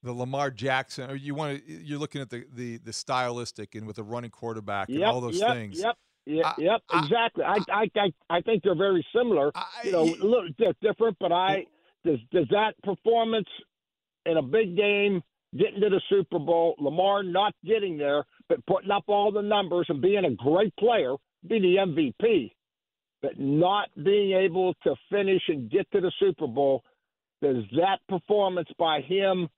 the 0.01 0.13
Lamar 0.13 0.51
Jackson, 0.51 1.09
or 1.09 1.15
you 1.15 1.35
want 1.35 1.65
to, 1.65 1.71
you're 1.71 1.99
looking 1.99 2.21
at 2.21 2.29
the 2.29 2.45
the, 2.53 2.77
the 2.77 2.93
stylistic 2.93 3.75
and 3.75 3.85
with 3.85 3.97
a 3.97 4.03
running 4.03 4.31
quarterback 4.31 4.87
and 4.89 4.99
yep, 4.99 5.09
all 5.09 5.21
those 5.21 5.39
yep, 5.39 5.51
things. 5.51 5.79
Yep. 5.79 5.95
Yeah, 6.27 6.53
yep, 6.57 6.81
exactly. 6.91 7.43
I, 7.43 7.59
I, 7.71 7.87
I, 7.95 8.11
I 8.31 8.41
think 8.41 8.63
they're 8.63 8.73
very 8.73 9.05
similar. 9.15 9.51
I, 9.53 9.65
you 9.83 9.91
know, 9.91 10.05
a 10.05 10.25
little 10.25 10.47
different, 10.81 11.17
but 11.19 11.31
I 11.31 11.65
does 12.03 12.17
does 12.31 12.47
that 12.49 12.73
performance 12.83 13.47
in 14.25 14.37
a 14.37 14.41
big 14.41 14.75
game, 14.75 15.21
getting 15.57 15.81
to 15.81 15.89
the 15.89 16.01
Super 16.09 16.39
Bowl, 16.39 16.75
Lamar 16.79 17.23
not 17.23 17.53
getting 17.65 17.97
there, 17.97 18.25
but 18.49 18.65
putting 18.65 18.91
up 18.91 19.03
all 19.07 19.31
the 19.31 19.41
numbers 19.41 19.85
and 19.89 20.01
being 20.01 20.25
a 20.25 20.31
great 20.31 20.75
player, 20.77 21.15
be 21.47 21.59
the 21.59 21.75
MVP, 21.77 22.51
but 23.21 23.39
not 23.39 23.89
being 24.03 24.33
able 24.33 24.73
to 24.83 24.95
finish 25.11 25.41
and 25.47 25.69
get 25.69 25.89
to 25.91 26.01
the 26.01 26.11
Super 26.19 26.47
Bowl, 26.47 26.83
does 27.41 27.63
that 27.77 27.99
performance 28.07 28.69
by 28.77 29.01
him 29.01 29.49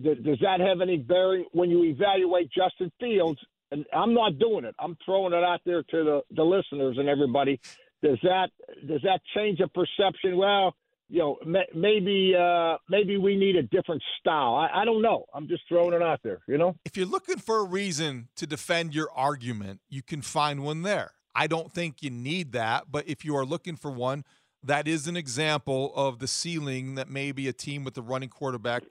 does 0.00 0.38
that 0.40 0.60
have 0.60 0.80
any 0.80 0.96
bearing 0.96 1.44
when 1.52 1.70
you 1.70 1.84
evaluate 1.84 2.50
Justin 2.50 2.90
Fields? 2.98 3.38
And 3.70 3.84
I'm 3.92 4.14
not 4.14 4.38
doing 4.38 4.64
it. 4.64 4.74
I'm 4.78 4.96
throwing 5.04 5.32
it 5.32 5.44
out 5.44 5.60
there 5.64 5.82
to 5.82 6.04
the, 6.04 6.20
the 6.30 6.42
listeners 6.42 6.96
and 6.98 7.08
everybody. 7.08 7.60
Does 8.02 8.18
that 8.22 8.48
does 8.86 9.00
that 9.02 9.20
change 9.34 9.60
a 9.60 9.68
perception? 9.68 10.36
Well, 10.36 10.74
you 11.12 11.18
know, 11.18 11.36
maybe 11.74 12.34
uh, 12.34 12.78
maybe 12.88 13.18
we 13.18 13.36
need 13.36 13.54
a 13.56 13.62
different 13.64 14.02
style. 14.18 14.54
I, 14.54 14.80
I 14.80 14.84
don't 14.86 15.02
know. 15.02 15.26
I'm 15.34 15.46
just 15.46 15.62
throwing 15.68 15.92
it 15.92 16.00
out 16.00 16.20
there. 16.24 16.40
You 16.48 16.56
know, 16.56 16.74
if 16.86 16.96
you're 16.96 17.04
looking 17.04 17.36
for 17.36 17.58
a 17.58 17.64
reason 17.64 18.28
to 18.36 18.46
defend 18.46 18.94
your 18.94 19.10
argument, 19.14 19.80
you 19.90 20.02
can 20.02 20.22
find 20.22 20.64
one 20.64 20.80
there. 20.80 21.12
I 21.34 21.48
don't 21.48 21.70
think 21.70 22.02
you 22.02 22.08
need 22.08 22.52
that, 22.52 22.84
but 22.90 23.06
if 23.06 23.26
you 23.26 23.36
are 23.36 23.44
looking 23.44 23.76
for 23.76 23.90
one, 23.90 24.24
that 24.62 24.88
is 24.88 25.06
an 25.06 25.18
example 25.18 25.92
of 25.94 26.18
the 26.18 26.26
ceiling 26.26 26.94
that 26.94 27.10
maybe 27.10 27.46
a 27.46 27.52
team 27.52 27.84
with 27.84 27.98
a 27.98 28.02
running 28.02 28.30
quarterback 28.30 28.82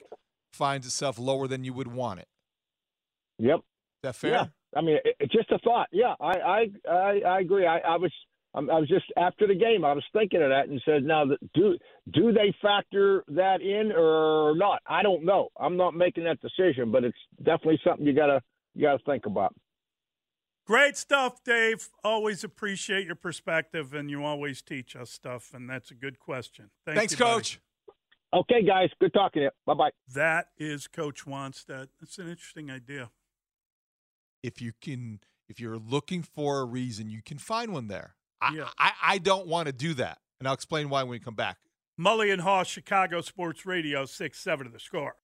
finds 0.52 0.86
itself 0.86 1.18
lower 1.18 1.48
than 1.48 1.64
you 1.64 1.72
would 1.72 1.88
want 1.88 2.20
it. 2.20 2.28
Yep. 3.40 3.58
Is 3.58 3.64
that 4.04 4.14
fair? 4.14 4.30
Yeah. 4.30 4.46
I 4.76 4.80
mean, 4.80 4.98
it's 5.18 5.32
just 5.32 5.50
a 5.50 5.58
thought. 5.58 5.88
Yeah, 5.90 6.14
I 6.20 6.32
I 6.38 6.70
I, 6.88 7.20
I 7.26 7.40
agree. 7.40 7.66
I, 7.66 7.78
I 7.78 7.96
was 7.96 8.12
I 8.54 8.60
was 8.60 8.88
just 8.88 9.06
after 9.16 9.46
the 9.46 9.54
game. 9.54 9.84
I 9.84 9.94
was 9.94 10.04
thinking 10.12 10.42
of 10.42 10.50
that 10.50 10.68
and 10.68 10.80
said, 10.84 11.04
now 11.04 11.24
do 11.54 11.78
do 12.12 12.32
they 12.32 12.54
factor 12.60 13.24
that 13.28 13.62
in 13.62 13.92
or 13.92 14.54
not? 14.56 14.82
I 14.86 15.02
don't 15.02 15.24
know. 15.24 15.48
I'm 15.58 15.76
not 15.76 15.94
making 15.94 16.24
that 16.24 16.38
decision, 16.40 16.92
but 16.92 17.02
it's 17.02 17.16
definitely 17.38 17.80
something 17.84 18.06
you 18.06 18.12
gotta 18.12 18.42
you 18.74 18.82
gotta 18.82 19.02
think 19.06 19.24
about. 19.26 19.54
Great 20.66 20.96
stuff, 20.96 21.42
Dave. 21.42 21.88
Always 22.04 22.44
appreciate 22.44 23.06
your 23.06 23.16
perspective, 23.16 23.94
and 23.94 24.10
you 24.10 24.22
always 24.22 24.62
teach 24.62 24.94
us 24.94 25.10
stuff, 25.10 25.52
and 25.54 25.68
that's 25.68 25.90
a 25.90 25.94
good 25.94 26.18
question. 26.20 26.70
Thank 26.86 26.98
Thanks, 26.98 27.12
you, 27.12 27.18
Coach. 27.18 27.58
Okay, 28.34 28.62
guys. 28.64 28.88
Good 29.00 29.12
talking 29.12 29.40
to 29.40 29.44
you. 29.44 29.50
Bye 29.66 29.74
bye. 29.74 29.90
That 30.14 30.48
is 30.58 30.86
Coach 30.86 31.24
Wannstedt. 31.24 31.88
That's 32.00 32.18
an 32.18 32.28
interesting 32.28 32.70
idea. 32.70 33.10
If 34.42 34.60
you 34.60 34.72
can, 34.80 35.20
if 35.48 35.58
you're 35.58 35.78
looking 35.78 36.22
for 36.22 36.60
a 36.60 36.64
reason, 36.64 37.08
you 37.10 37.22
can 37.22 37.38
find 37.38 37.72
one 37.72 37.88
there. 37.88 38.14
I, 38.42 38.54
yeah. 38.54 38.68
I, 38.78 38.92
I 39.02 39.18
don't 39.18 39.46
want 39.46 39.66
to 39.66 39.72
do 39.72 39.94
that, 39.94 40.18
and 40.38 40.48
I'll 40.48 40.54
explain 40.54 40.88
why 40.88 41.02
when 41.02 41.10
we 41.10 41.18
come 41.18 41.34
back. 41.34 41.58
Mully 42.00 42.32
and 42.32 42.42
Haugh, 42.42 42.66
Chicago 42.66 43.20
Sports 43.20 43.64
Radio, 43.64 44.04
six 44.04 44.40
seven 44.40 44.66
to 44.66 44.72
the 44.72 44.80
score. 44.80 45.14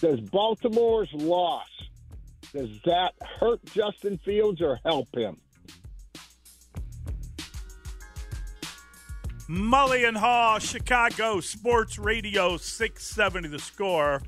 Does 0.00 0.20
Baltimore's 0.20 1.12
loss 1.12 1.66
does 2.52 2.70
that 2.86 3.12
hurt 3.40 3.62
Justin 3.66 4.18
Fields 4.24 4.62
or 4.62 4.78
help 4.84 5.08
him? 5.14 5.38
Mully 9.48 10.06
and 10.06 10.16
Haugh, 10.16 10.60
Chicago 10.60 11.40
Sports 11.40 11.98
Radio 11.98 12.56
670 12.56 13.48
the 13.48 13.58
score. 13.58 14.22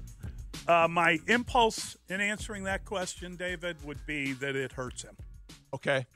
Uh, 0.68 0.86
my 0.88 1.18
impulse 1.26 1.96
in 2.08 2.20
answering 2.20 2.64
that 2.64 2.84
question, 2.84 3.36
David, 3.36 3.76
would 3.84 4.04
be 4.06 4.32
that 4.34 4.54
it 4.54 4.72
hurts 4.72 5.02
him. 5.02 5.16
Okay. 5.74 6.06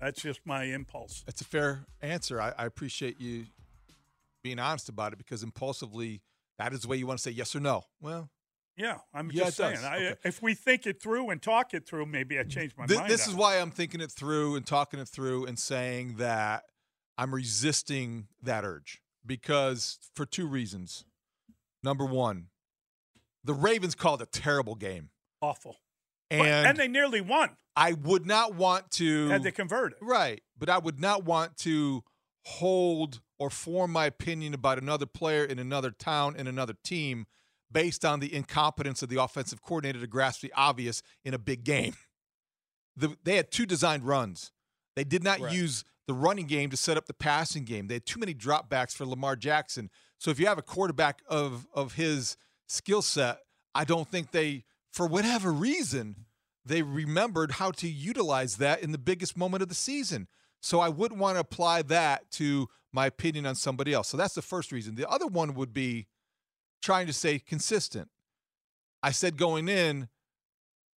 That's 0.00 0.20
just 0.20 0.40
my 0.44 0.64
impulse. 0.64 1.22
That's 1.26 1.40
a 1.40 1.44
fair 1.44 1.86
answer. 2.02 2.40
I, 2.40 2.52
I 2.58 2.66
appreciate 2.66 3.20
you 3.20 3.46
being 4.42 4.58
honest 4.58 4.88
about 4.88 5.12
it 5.12 5.18
because 5.18 5.42
impulsively, 5.42 6.20
that 6.58 6.72
is 6.72 6.82
the 6.82 6.88
way 6.88 6.96
you 6.96 7.06
want 7.06 7.18
to 7.18 7.22
say 7.22 7.30
yes 7.30 7.56
or 7.56 7.60
no. 7.60 7.84
Well, 8.00 8.28
yeah, 8.76 8.98
I'm 9.14 9.30
yeah, 9.32 9.44
just 9.44 9.56
saying. 9.56 9.78
I, 9.78 9.96
okay. 9.96 10.14
If 10.24 10.42
we 10.42 10.54
think 10.54 10.86
it 10.86 11.00
through 11.00 11.30
and 11.30 11.40
talk 11.40 11.74
it 11.74 11.86
through, 11.86 12.06
maybe 12.06 12.38
I 12.38 12.42
change 12.42 12.72
my 12.76 12.86
Th- 12.86 12.98
mind. 12.98 13.10
This 13.10 13.26
is 13.26 13.34
why 13.34 13.58
I'm 13.58 13.70
thinking 13.70 14.00
it 14.00 14.10
through 14.10 14.56
and 14.56 14.66
talking 14.66 15.00
it 15.00 15.08
through 15.08 15.46
and 15.46 15.58
saying 15.58 16.16
that 16.16 16.64
I'm 17.16 17.34
resisting 17.34 18.26
that 18.42 18.64
urge 18.64 19.00
because 19.24 19.98
for 20.14 20.26
two 20.26 20.46
reasons. 20.46 21.04
Number 21.82 22.04
one, 22.04 22.48
the 23.44 23.54
Ravens 23.54 23.94
called 23.94 24.22
a 24.22 24.26
terrible 24.26 24.74
game. 24.74 25.10
Awful. 25.40 25.76
And, 26.30 26.66
and 26.66 26.78
they 26.78 26.88
nearly 26.88 27.20
won. 27.20 27.50
I 27.76 27.92
would 27.92 28.26
not 28.26 28.54
want 28.54 28.90
to 28.92 29.28
had 29.28 29.42
they 29.42 29.50
converted 29.52 29.98
right, 30.00 30.42
but 30.58 30.68
I 30.68 30.78
would 30.78 31.00
not 31.00 31.24
want 31.24 31.56
to 31.58 32.02
hold 32.44 33.20
or 33.38 33.50
form 33.50 33.90
my 33.90 34.06
opinion 34.06 34.54
about 34.54 34.78
another 34.78 35.06
player 35.06 35.44
in 35.44 35.58
another 35.58 35.90
town 35.90 36.36
in 36.36 36.46
another 36.46 36.74
team 36.84 37.26
based 37.70 38.04
on 38.04 38.20
the 38.20 38.32
incompetence 38.32 39.02
of 39.02 39.08
the 39.08 39.20
offensive 39.20 39.60
coordinator 39.60 40.00
to 40.00 40.06
grasp 40.06 40.40
the 40.40 40.52
obvious 40.56 41.02
in 41.24 41.34
a 41.34 41.38
big 41.38 41.64
game. 41.64 41.94
The, 42.96 43.16
they 43.24 43.36
had 43.36 43.50
two 43.50 43.66
designed 43.66 44.04
runs. 44.04 44.52
They 44.94 45.02
did 45.02 45.24
not 45.24 45.40
right. 45.40 45.52
use 45.52 45.84
the 46.06 46.14
running 46.14 46.46
game 46.46 46.70
to 46.70 46.76
set 46.76 46.96
up 46.96 47.06
the 47.06 47.14
passing 47.14 47.64
game. 47.64 47.88
They 47.88 47.94
had 47.94 48.06
too 48.06 48.20
many 48.20 48.34
dropbacks 48.34 48.94
for 48.94 49.04
Lamar 49.04 49.34
Jackson. 49.34 49.90
So 50.18 50.30
if 50.30 50.38
you 50.38 50.46
have 50.46 50.58
a 50.58 50.62
quarterback 50.62 51.22
of 51.26 51.66
of 51.74 51.94
his 51.94 52.36
skill 52.66 53.02
set, 53.02 53.38
I 53.74 53.84
don't 53.84 54.08
think 54.08 54.30
they, 54.30 54.64
for 54.92 55.06
whatever 55.06 55.52
reason, 55.52 56.26
they 56.64 56.82
remembered 56.82 57.52
how 57.52 57.70
to 57.72 57.88
utilize 57.88 58.56
that 58.56 58.82
in 58.82 58.92
the 58.92 58.98
biggest 58.98 59.36
moment 59.36 59.62
of 59.62 59.68
the 59.68 59.74
season. 59.74 60.28
So 60.62 60.80
I 60.80 60.88
wouldn't 60.88 61.20
want 61.20 61.36
to 61.36 61.40
apply 61.40 61.82
that 61.82 62.30
to 62.32 62.68
my 62.92 63.06
opinion 63.06 63.44
on 63.44 63.54
somebody 63.54 63.92
else. 63.92 64.08
So 64.08 64.16
that's 64.16 64.34
the 64.34 64.42
first 64.42 64.72
reason. 64.72 64.94
The 64.94 65.08
other 65.08 65.26
one 65.26 65.54
would 65.54 65.74
be 65.74 66.06
trying 66.80 67.06
to 67.06 67.12
stay 67.12 67.38
consistent. 67.38 68.08
I 69.02 69.10
said 69.10 69.36
going 69.36 69.68
in, 69.68 70.08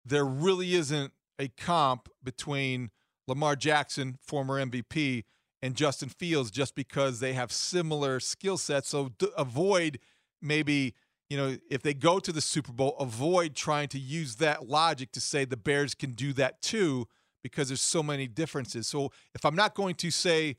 there 0.05 0.25
really 0.25 0.75
isn't 0.75 1.13
a 1.39 1.49
comp 1.49 2.09
between 2.23 2.91
Lamar 3.27 3.57
Jackson, 3.57 4.19
former 4.23 4.65
MVP, 4.65 5.25
and 5.63 5.75
Justin 5.75 6.09
Fields 6.09 6.51
just 6.51 6.75
because 6.75 7.19
they 7.19 7.33
have 7.33 7.51
similar 7.51 8.21
skill 8.21 8.59
sets. 8.59 8.91
So 8.91 9.13
avoid 9.37 9.99
maybe, 10.41 10.95
you 11.29 11.37
know, 11.37 11.57
if 11.71 11.83
they 11.83 11.95
go 11.95 12.19
to 12.19 12.33
the 12.33 12.41
Super 12.41 12.73
Bowl, 12.73 12.97
avoid 13.01 13.55
trying 13.55 13.89
to 13.89 13.99
use 13.99 14.37
that 14.37 14.69
logic 14.69 15.13
to 15.13 15.21
say 15.21 15.45
the 15.45 15.57
Bears 15.57 15.95
can 15.95 16.13
do 16.13 16.33
that 16.35 16.63
too 16.63 17.09
because 17.43 17.69
there's 17.69 17.83
so 17.83 18.03
many 18.03 18.27
differences. 18.27 18.87
So 18.87 19.11
if 19.35 19.45
I'm 19.45 19.57
not 19.57 19.75
going 19.75 19.95
to 19.97 20.11
say 20.11 20.57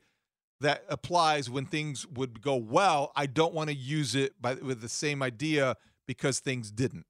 that 0.60 0.84
applies 0.88 1.48
when 1.48 1.66
things 1.66 2.06
would 2.06 2.42
go 2.42 2.56
well, 2.56 3.12
I 3.16 3.26
don't 3.26 3.54
want 3.54 3.70
to 3.70 3.76
use 3.76 4.14
it 4.14 4.40
by, 4.40 4.54
with 4.54 4.80
the 4.80 4.88
same 4.88 5.22
idea 5.22 5.76
because 6.06 6.40
things 6.40 6.70
didn't. 6.70 7.06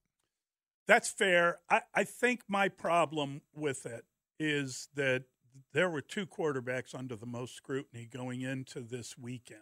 That's 0.87 1.11
fair. 1.11 1.59
I, 1.71 1.83
I 1.95 2.05
think 2.05 2.43
my 2.49 2.69
problem 2.69 3.43
with 3.55 3.87
it 3.87 4.05
is 4.39 4.89
that 4.95 5.25
there 5.73 5.91
were 5.91 6.01
two 6.01 6.27
quarterbacks 6.27 6.95
under 6.95 7.17
the 7.17 7.27
most 7.27 7.55
scrutiny 7.55 8.09
going 8.11 8.43
into 8.43 8.81
this 8.81 9.19
weekend, 9.19 9.61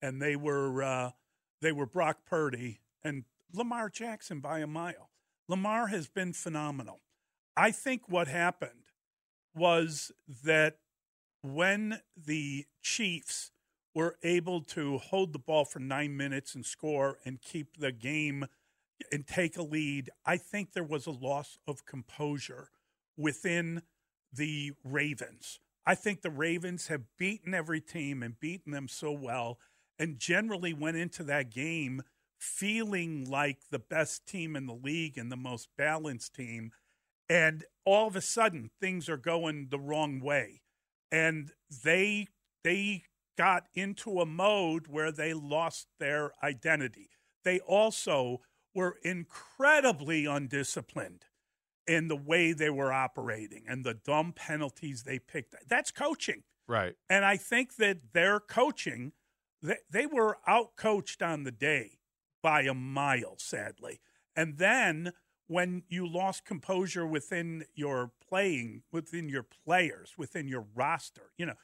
and 0.00 0.20
they 0.22 0.36
were 0.36 0.82
uh, 0.82 1.10
they 1.60 1.72
were 1.72 1.86
Brock 1.86 2.18
Purdy 2.26 2.80
and 3.06 3.24
Lamar 3.52 3.88
Jackson 3.88 4.40
by 4.40 4.58
a 4.58 4.66
mile. 4.66 5.10
Lamar 5.48 5.86
has 5.86 6.08
been 6.08 6.32
phenomenal. 6.32 7.00
I 7.56 7.70
think 7.70 8.08
what 8.08 8.26
happened 8.26 8.90
was 9.54 10.10
that 10.44 10.78
when 11.42 12.00
the 12.16 12.66
Chiefs 12.82 13.52
were 13.94 14.16
able 14.22 14.60
to 14.60 14.98
hold 14.98 15.32
the 15.32 15.38
ball 15.38 15.64
for 15.64 15.78
nine 15.78 16.16
minutes 16.16 16.54
and 16.54 16.66
score 16.66 17.18
and 17.24 17.40
keep 17.40 17.78
the 17.78 17.92
game 17.92 18.46
and 19.12 19.26
take 19.26 19.56
a 19.56 19.62
lead, 19.62 20.10
I 20.26 20.36
think 20.36 20.72
there 20.72 20.84
was 20.84 21.06
a 21.06 21.12
loss 21.12 21.58
of 21.66 21.86
composure 21.86 22.70
within 23.16 23.82
the 24.32 24.72
Ravens. 24.84 25.60
I 25.86 25.94
think 25.94 26.20
the 26.20 26.30
Ravens 26.30 26.88
have 26.88 27.02
beaten 27.16 27.54
every 27.54 27.80
team 27.80 28.22
and 28.22 28.38
beaten 28.38 28.72
them 28.72 28.88
so 28.88 29.12
well, 29.12 29.58
and 29.98 30.18
generally 30.18 30.74
went 30.74 30.96
into 30.96 31.22
that 31.24 31.50
game 31.50 32.02
feeling 32.38 33.28
like 33.28 33.58
the 33.70 33.78
best 33.78 34.26
team 34.26 34.56
in 34.56 34.66
the 34.66 34.74
league 34.74 35.18
and 35.18 35.30
the 35.30 35.36
most 35.36 35.68
balanced 35.76 36.34
team. 36.34 36.70
And 37.28 37.64
all 37.84 38.06
of 38.06 38.16
a 38.16 38.20
sudden, 38.20 38.70
things 38.80 39.08
are 39.08 39.16
going 39.16 39.68
the 39.70 39.78
wrong 39.80 40.20
way 40.20 40.62
and 41.10 41.52
they 41.84 42.26
they 42.64 43.02
got 43.38 43.64
into 43.74 44.20
a 44.20 44.26
mode 44.26 44.86
where 44.88 45.12
they 45.12 45.34
lost 45.34 45.88
their 46.00 46.32
identity. 46.42 47.10
They 47.44 47.60
also 47.60 48.40
were 48.74 48.96
incredibly 49.02 50.26
undisciplined 50.26 51.26
in 51.86 52.08
the 52.08 52.16
way 52.16 52.52
they 52.52 52.70
were 52.70 52.92
operating 52.92 53.64
and 53.68 53.84
the 53.84 53.94
dumb 53.94 54.32
penalties 54.32 55.04
they 55.04 55.18
picked. 55.18 55.54
That's 55.68 55.92
coaching. 55.92 56.42
Right. 56.66 56.94
And 57.08 57.24
I 57.24 57.36
think 57.36 57.76
that 57.76 58.12
their 58.12 58.40
coaching, 58.40 59.12
they, 59.62 59.76
they 59.88 60.06
were 60.06 60.38
out 60.46 60.76
coached 60.76 61.22
on 61.22 61.44
the 61.44 61.52
day 61.52 61.95
by 62.46 62.62
a 62.62 62.74
mile, 62.74 63.34
sadly. 63.38 63.98
And 64.36 64.58
then 64.58 65.12
when 65.48 65.82
you 65.88 66.06
lost 66.06 66.44
composure 66.44 67.04
within 67.04 67.64
your 67.74 68.12
playing, 68.28 68.82
within 68.92 69.28
your 69.28 69.42
players, 69.42 70.14
within 70.16 70.46
your 70.46 70.64
roster. 70.72 71.32
You 71.36 71.46
know, 71.46 71.54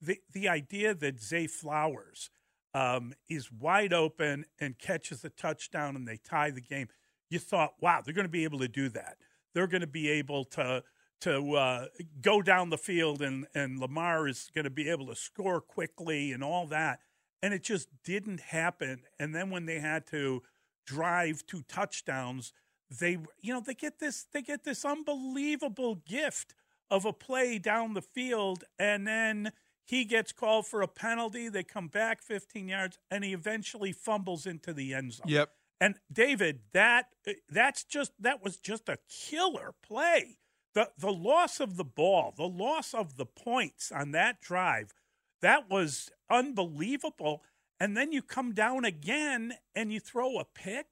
the 0.00 0.18
the 0.32 0.48
idea 0.48 0.94
that 0.94 1.22
Zay 1.22 1.46
Flowers 1.46 2.28
um, 2.74 3.12
is 3.30 3.52
wide 3.52 3.92
open 3.92 4.46
and 4.58 4.76
catches 4.80 5.24
a 5.24 5.30
touchdown 5.30 5.94
and 5.94 6.08
they 6.08 6.16
tie 6.16 6.50
the 6.50 6.60
game. 6.60 6.88
You 7.30 7.38
thought, 7.38 7.74
wow, 7.80 8.02
they're 8.04 8.12
going 8.12 8.26
to 8.26 8.28
be 8.28 8.42
able 8.42 8.58
to 8.58 8.68
do 8.68 8.88
that. 8.88 9.18
They're 9.54 9.68
going 9.68 9.82
to 9.82 9.86
be 9.86 10.10
able 10.10 10.44
to 10.56 10.82
to 11.20 11.52
uh, 11.54 11.86
go 12.20 12.42
down 12.42 12.70
the 12.70 12.78
field 12.78 13.22
and 13.22 13.46
and 13.54 13.78
Lamar 13.78 14.26
is 14.26 14.50
going 14.52 14.64
to 14.64 14.70
be 14.70 14.90
able 14.90 15.06
to 15.06 15.14
score 15.14 15.60
quickly 15.60 16.32
and 16.32 16.42
all 16.42 16.66
that. 16.66 16.98
And 17.42 17.52
it 17.52 17.62
just 17.62 17.88
didn't 18.04 18.40
happen. 18.40 19.02
And 19.18 19.34
then 19.34 19.50
when 19.50 19.66
they 19.66 19.80
had 19.80 20.06
to 20.08 20.42
drive 20.86 21.44
two 21.46 21.62
touchdowns, 21.68 22.52
they 22.98 23.18
you 23.40 23.52
know 23.52 23.60
they 23.60 23.74
get 23.74 23.98
this 23.98 24.26
they 24.32 24.42
get 24.42 24.64
this 24.64 24.84
unbelievable 24.84 25.96
gift 26.06 26.54
of 26.90 27.04
a 27.04 27.12
play 27.12 27.58
down 27.58 27.94
the 27.94 28.02
field 28.02 28.64
and 28.78 29.06
then 29.06 29.52
he 29.84 30.04
gets 30.04 30.32
called 30.32 30.66
for 30.66 30.82
a 30.82 30.88
penalty. 30.88 31.48
They 31.48 31.64
come 31.64 31.88
back 31.88 32.22
15 32.22 32.68
yards 32.68 32.98
and 33.10 33.24
he 33.24 33.32
eventually 33.32 33.92
fumbles 33.92 34.46
into 34.46 34.72
the 34.72 34.94
end 34.94 35.14
zone. 35.14 35.26
Yep. 35.26 35.50
And 35.80 35.94
david 36.12 36.60
that 36.72 37.06
that's 37.48 37.84
just 37.84 38.12
that 38.20 38.42
was 38.42 38.58
just 38.58 38.88
a 38.88 38.98
killer 39.08 39.74
play. 39.82 40.38
The 40.74 40.90
the 40.98 41.12
loss 41.12 41.60
of 41.60 41.76
the 41.76 41.84
ball 41.84 42.34
the 42.36 42.48
loss 42.48 42.94
of 42.94 43.16
the 43.16 43.26
points 43.26 43.90
on 43.90 44.12
that 44.12 44.40
drive 44.40 44.92
that 45.40 45.70
was 45.70 46.10
unbelievable 46.32 47.42
and 47.78 47.96
then 47.96 48.12
you 48.12 48.22
come 48.22 48.54
down 48.54 48.84
again 48.84 49.52
and 49.76 49.92
you 49.92 50.00
throw 50.00 50.38
a 50.38 50.44
pick 50.44 50.86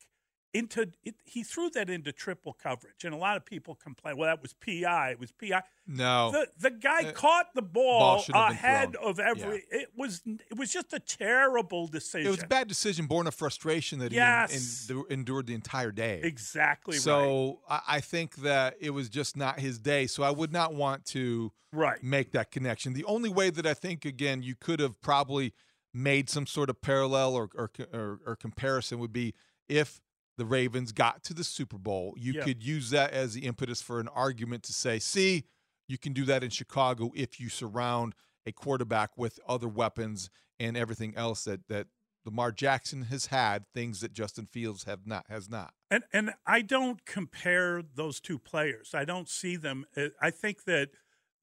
into 0.52 0.90
it, 1.04 1.14
he 1.24 1.42
threw 1.42 1.70
that 1.70 1.88
into 1.88 2.12
triple 2.12 2.52
coverage, 2.52 3.04
and 3.04 3.14
a 3.14 3.16
lot 3.16 3.36
of 3.36 3.44
people 3.44 3.74
complain. 3.74 4.16
Well, 4.16 4.28
that 4.28 4.42
was 4.42 4.52
PI. 4.52 5.10
It 5.10 5.20
was 5.20 5.32
PI. 5.32 5.62
No, 5.86 6.32
the 6.32 6.48
the 6.58 6.70
guy 6.70 7.08
uh, 7.08 7.12
caught 7.12 7.54
the 7.54 7.62
ball, 7.62 8.24
ball 8.28 8.50
ahead 8.50 8.96
of 8.96 9.20
every. 9.20 9.64
Yeah. 9.70 9.80
It 9.80 9.88
was 9.96 10.22
it 10.26 10.56
was 10.56 10.72
just 10.72 10.92
a 10.92 10.98
terrible 10.98 11.86
decision. 11.86 12.26
It 12.26 12.30
was 12.30 12.42
a 12.42 12.48
bad 12.48 12.68
decision, 12.68 13.06
born 13.06 13.26
of 13.26 13.34
frustration 13.34 14.00
that 14.00 14.12
yes. 14.12 14.86
he 14.88 14.94
en- 14.94 15.00
en- 15.00 15.20
endured 15.20 15.46
the 15.46 15.54
entire 15.54 15.92
day. 15.92 16.20
Exactly. 16.22 16.96
So 16.96 17.60
right. 17.68 17.80
I, 17.86 17.96
I 17.96 18.00
think 18.00 18.36
that 18.36 18.76
it 18.80 18.90
was 18.90 19.08
just 19.08 19.36
not 19.36 19.60
his 19.60 19.78
day. 19.78 20.06
So 20.06 20.22
I 20.22 20.30
would 20.30 20.52
not 20.52 20.74
want 20.74 21.04
to 21.06 21.52
right 21.72 22.02
make 22.02 22.32
that 22.32 22.50
connection. 22.50 22.92
The 22.92 23.04
only 23.04 23.30
way 23.30 23.50
that 23.50 23.66
I 23.66 23.74
think 23.74 24.04
again 24.04 24.42
you 24.42 24.54
could 24.54 24.80
have 24.80 25.00
probably 25.00 25.54
made 25.94 26.28
some 26.28 26.46
sort 26.46 26.70
of 26.70 26.80
parallel 26.80 27.34
or 27.34 27.50
or, 27.54 27.70
or, 27.92 28.20
or 28.26 28.36
comparison 28.36 28.98
would 28.98 29.12
be 29.12 29.34
if 29.68 30.00
the 30.40 30.46
Ravens 30.46 30.90
got 30.90 31.22
to 31.24 31.34
the 31.34 31.44
Super 31.44 31.76
Bowl, 31.76 32.14
you 32.16 32.32
yep. 32.32 32.46
could 32.46 32.62
use 32.62 32.88
that 32.88 33.12
as 33.12 33.34
the 33.34 33.44
impetus 33.44 33.82
for 33.82 34.00
an 34.00 34.08
argument 34.08 34.62
to 34.62 34.72
say, 34.72 34.98
see, 34.98 35.44
you 35.86 35.98
can 35.98 36.14
do 36.14 36.24
that 36.24 36.42
in 36.42 36.48
Chicago 36.48 37.10
if 37.14 37.38
you 37.38 37.50
surround 37.50 38.14
a 38.46 38.52
quarterback 38.52 39.10
with 39.18 39.38
other 39.46 39.68
weapons 39.68 40.30
and 40.58 40.78
everything 40.78 41.14
else 41.14 41.44
that 41.44 41.68
that 41.68 41.88
Lamar 42.24 42.52
Jackson 42.52 43.02
has 43.02 43.26
had, 43.26 43.66
things 43.74 44.00
that 44.00 44.14
Justin 44.14 44.46
Fields 44.46 44.84
have 44.84 45.06
not 45.06 45.26
has 45.28 45.50
not. 45.50 45.74
And 45.90 46.04
and 46.10 46.30
I 46.46 46.62
don't 46.62 47.04
compare 47.04 47.82
those 47.82 48.18
two 48.18 48.38
players. 48.38 48.94
I 48.94 49.04
don't 49.04 49.28
see 49.28 49.56
them. 49.56 49.84
I 50.22 50.30
think 50.30 50.64
that 50.64 50.88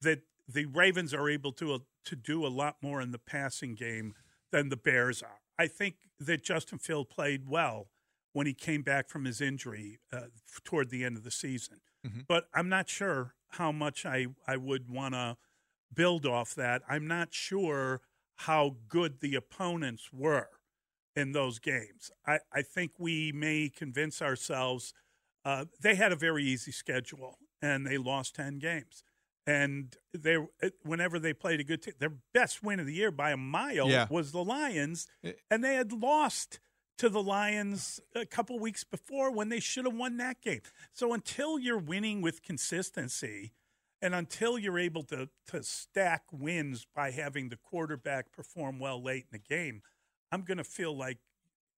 that 0.00 0.22
the 0.48 0.66
Ravens 0.66 1.14
are 1.14 1.30
able 1.30 1.52
to 1.52 1.82
to 2.04 2.16
do 2.16 2.44
a 2.44 2.48
lot 2.48 2.78
more 2.82 3.00
in 3.00 3.12
the 3.12 3.18
passing 3.20 3.76
game 3.76 4.14
than 4.50 4.70
the 4.70 4.76
Bears 4.76 5.22
are. 5.22 5.38
I 5.56 5.68
think 5.68 5.98
that 6.18 6.42
Justin 6.42 6.78
Field 6.78 7.08
played 7.08 7.48
well 7.48 7.90
when 8.32 8.46
he 8.46 8.54
came 8.54 8.82
back 8.82 9.08
from 9.08 9.24
his 9.24 9.40
injury 9.40 9.98
uh, 10.12 10.26
toward 10.64 10.90
the 10.90 11.04
end 11.04 11.16
of 11.16 11.24
the 11.24 11.30
season. 11.30 11.80
Mm-hmm. 12.06 12.20
But 12.28 12.44
I'm 12.54 12.68
not 12.68 12.88
sure 12.88 13.34
how 13.52 13.72
much 13.72 14.06
I, 14.06 14.26
I 14.46 14.56
would 14.56 14.90
want 14.90 15.14
to 15.14 15.36
build 15.92 16.26
off 16.26 16.54
that. 16.54 16.82
I'm 16.88 17.06
not 17.06 17.28
sure 17.32 18.02
how 18.36 18.76
good 18.88 19.20
the 19.20 19.34
opponents 19.34 20.10
were 20.12 20.48
in 21.16 21.32
those 21.32 21.58
games. 21.58 22.10
I, 22.26 22.38
I 22.52 22.62
think 22.62 22.92
we 22.98 23.32
may 23.32 23.70
convince 23.74 24.22
ourselves 24.22 24.94
uh, 25.44 25.64
they 25.80 25.94
had 25.94 26.12
a 26.12 26.16
very 26.16 26.44
easy 26.44 26.72
schedule 26.72 27.38
and 27.62 27.86
they 27.86 27.98
lost 27.98 28.36
10 28.36 28.58
games. 28.58 29.02
And 29.46 29.96
they, 30.12 30.36
whenever 30.82 31.18
they 31.18 31.32
played 31.32 31.58
a 31.58 31.64
good 31.64 31.82
team, 31.82 31.94
their 31.98 32.12
best 32.34 32.62
win 32.62 32.80
of 32.80 32.86
the 32.86 32.92
year 32.92 33.10
by 33.10 33.30
a 33.30 33.36
mile 33.36 33.88
yeah. 33.88 34.06
was 34.10 34.30
the 34.30 34.44
Lions, 34.44 35.06
and 35.50 35.64
they 35.64 35.74
had 35.74 35.90
lost 35.90 36.60
to 36.98 37.08
the 37.08 37.22
Lions 37.22 38.00
a 38.14 38.26
couple 38.26 38.58
weeks 38.58 38.84
before 38.84 39.30
when 39.30 39.48
they 39.48 39.60
should 39.60 39.84
have 39.84 39.94
won 39.94 40.16
that 40.18 40.40
game. 40.42 40.60
So 40.92 41.12
until 41.12 41.58
you're 41.58 41.78
winning 41.78 42.20
with 42.20 42.42
consistency 42.42 43.52
and 44.02 44.14
until 44.14 44.58
you're 44.58 44.78
able 44.78 45.04
to, 45.04 45.28
to 45.48 45.62
stack 45.62 46.24
wins 46.32 46.86
by 46.94 47.12
having 47.12 47.48
the 47.48 47.56
quarterback 47.56 48.32
perform 48.32 48.78
well 48.78 49.02
late 49.02 49.26
in 49.32 49.38
the 49.40 49.56
game, 49.56 49.82
I'm 50.30 50.42
going 50.42 50.58
to 50.58 50.64
feel 50.64 50.96
like, 50.96 51.18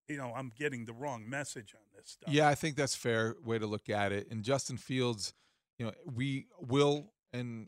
you 0.07 0.17
know, 0.17 0.33
I'm 0.35 0.51
getting 0.57 0.85
the 0.85 0.93
wrong 0.93 1.29
message 1.29 1.75
on 1.75 1.81
this 1.95 2.11
stuff. 2.11 2.33
Yeah, 2.33 2.47
I 2.47 2.55
think 2.55 2.75
that's 2.75 2.95
fair 2.95 3.35
way 3.43 3.59
to 3.59 3.67
look 3.67 3.89
at 3.89 4.11
it. 4.11 4.27
And 4.31 4.43
Justin 4.43 4.77
Fields, 4.77 5.33
you 5.77 5.85
know, 5.85 5.93
we 6.05 6.47
will 6.59 7.11
and 7.31 7.67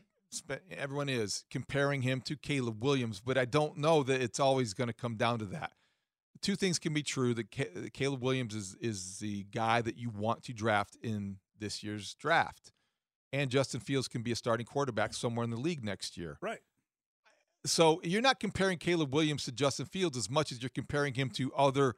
everyone 0.70 1.10
is 1.10 1.44
comparing 1.50 2.02
him 2.02 2.22
to 2.22 2.36
Caleb 2.36 2.82
Williams, 2.82 3.20
but 3.24 3.36
I 3.36 3.44
don't 3.44 3.76
know 3.76 4.02
that 4.02 4.22
it's 4.22 4.40
always 4.40 4.72
going 4.72 4.88
to 4.88 4.94
come 4.94 5.16
down 5.16 5.38
to 5.40 5.44
that 5.46 5.72
two 6.42 6.56
things 6.56 6.78
can 6.78 6.92
be 6.92 7.02
true 7.02 7.32
that 7.34 7.50
Caleb 7.92 8.22
Williams 8.22 8.54
is 8.54 8.76
is 8.80 9.18
the 9.18 9.44
guy 9.44 9.80
that 9.80 9.96
you 9.96 10.10
want 10.10 10.42
to 10.44 10.52
draft 10.52 10.96
in 11.02 11.38
this 11.58 11.82
year's 11.82 12.14
draft, 12.14 12.72
and 13.32 13.50
Justin 13.50 13.80
Fields 13.80 14.08
can 14.08 14.22
be 14.22 14.32
a 14.32 14.36
starting 14.36 14.66
quarterback 14.66 15.14
somewhere 15.14 15.44
in 15.44 15.50
the 15.50 15.56
league 15.56 15.84
next 15.84 16.18
year. 16.18 16.38
Right. 16.42 16.60
So 17.64 18.00
you're 18.02 18.22
not 18.22 18.40
comparing 18.40 18.78
Caleb 18.78 19.14
Williams 19.14 19.44
to 19.44 19.52
Justin 19.52 19.86
Fields 19.86 20.16
as 20.18 20.28
much 20.28 20.50
as 20.50 20.60
you're 20.60 20.68
comparing 20.68 21.14
him 21.14 21.30
to 21.30 21.52
other 21.54 21.94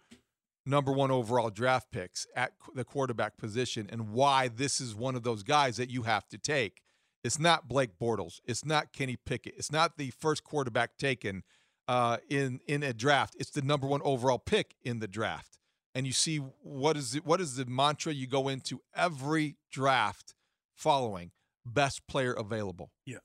number 0.66 0.92
one 0.92 1.10
overall 1.10 1.50
draft 1.50 1.90
picks 1.90 2.26
at 2.36 2.52
the 2.74 2.84
quarterback 2.84 3.38
position, 3.38 3.88
and 3.90 4.10
why 4.10 4.48
this 4.48 4.80
is 4.80 4.94
one 4.94 5.14
of 5.14 5.22
those 5.22 5.42
guys 5.42 5.76
that 5.78 5.90
you 5.90 6.02
have 6.02 6.28
to 6.28 6.38
take. 6.38 6.82
It's 7.22 7.38
not 7.38 7.68
Blake 7.68 7.98
Bortles. 7.98 8.40
It's 8.44 8.66
not 8.66 8.92
Kenny 8.92 9.16
Pickett. 9.16 9.54
It's 9.56 9.72
not 9.72 9.96
the 9.96 10.10
first 10.10 10.44
quarterback 10.44 10.98
taken 10.98 11.42
uh, 11.88 12.18
in 12.28 12.60
in 12.66 12.82
a 12.82 12.92
draft. 12.92 13.36
It's 13.38 13.50
the 13.50 13.62
number 13.62 13.86
one 13.86 14.00
overall 14.04 14.38
pick 14.38 14.74
in 14.82 15.00
the 15.00 15.08
draft, 15.08 15.58
and 15.94 16.06
you 16.06 16.12
see 16.12 16.38
what 16.38 16.96
is 16.96 17.14
it, 17.14 17.26
what 17.26 17.40
is 17.40 17.56
the 17.56 17.66
mantra 17.66 18.12
you 18.12 18.26
go 18.26 18.48
into 18.48 18.80
every 18.94 19.56
draft 19.70 20.34
following 20.74 21.30
best 21.64 22.06
player 22.06 22.32
available. 22.32 22.90
Yeah, 23.06 23.18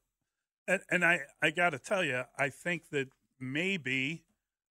and 0.68 0.82
and 0.90 1.06
I 1.06 1.22
I 1.42 1.52
got 1.52 1.72
to 1.72 1.80
tell 1.80 2.04
you, 2.04 2.24
I 2.38 2.50
think 2.50 2.90
that 2.92 3.08
maybe 3.40 4.24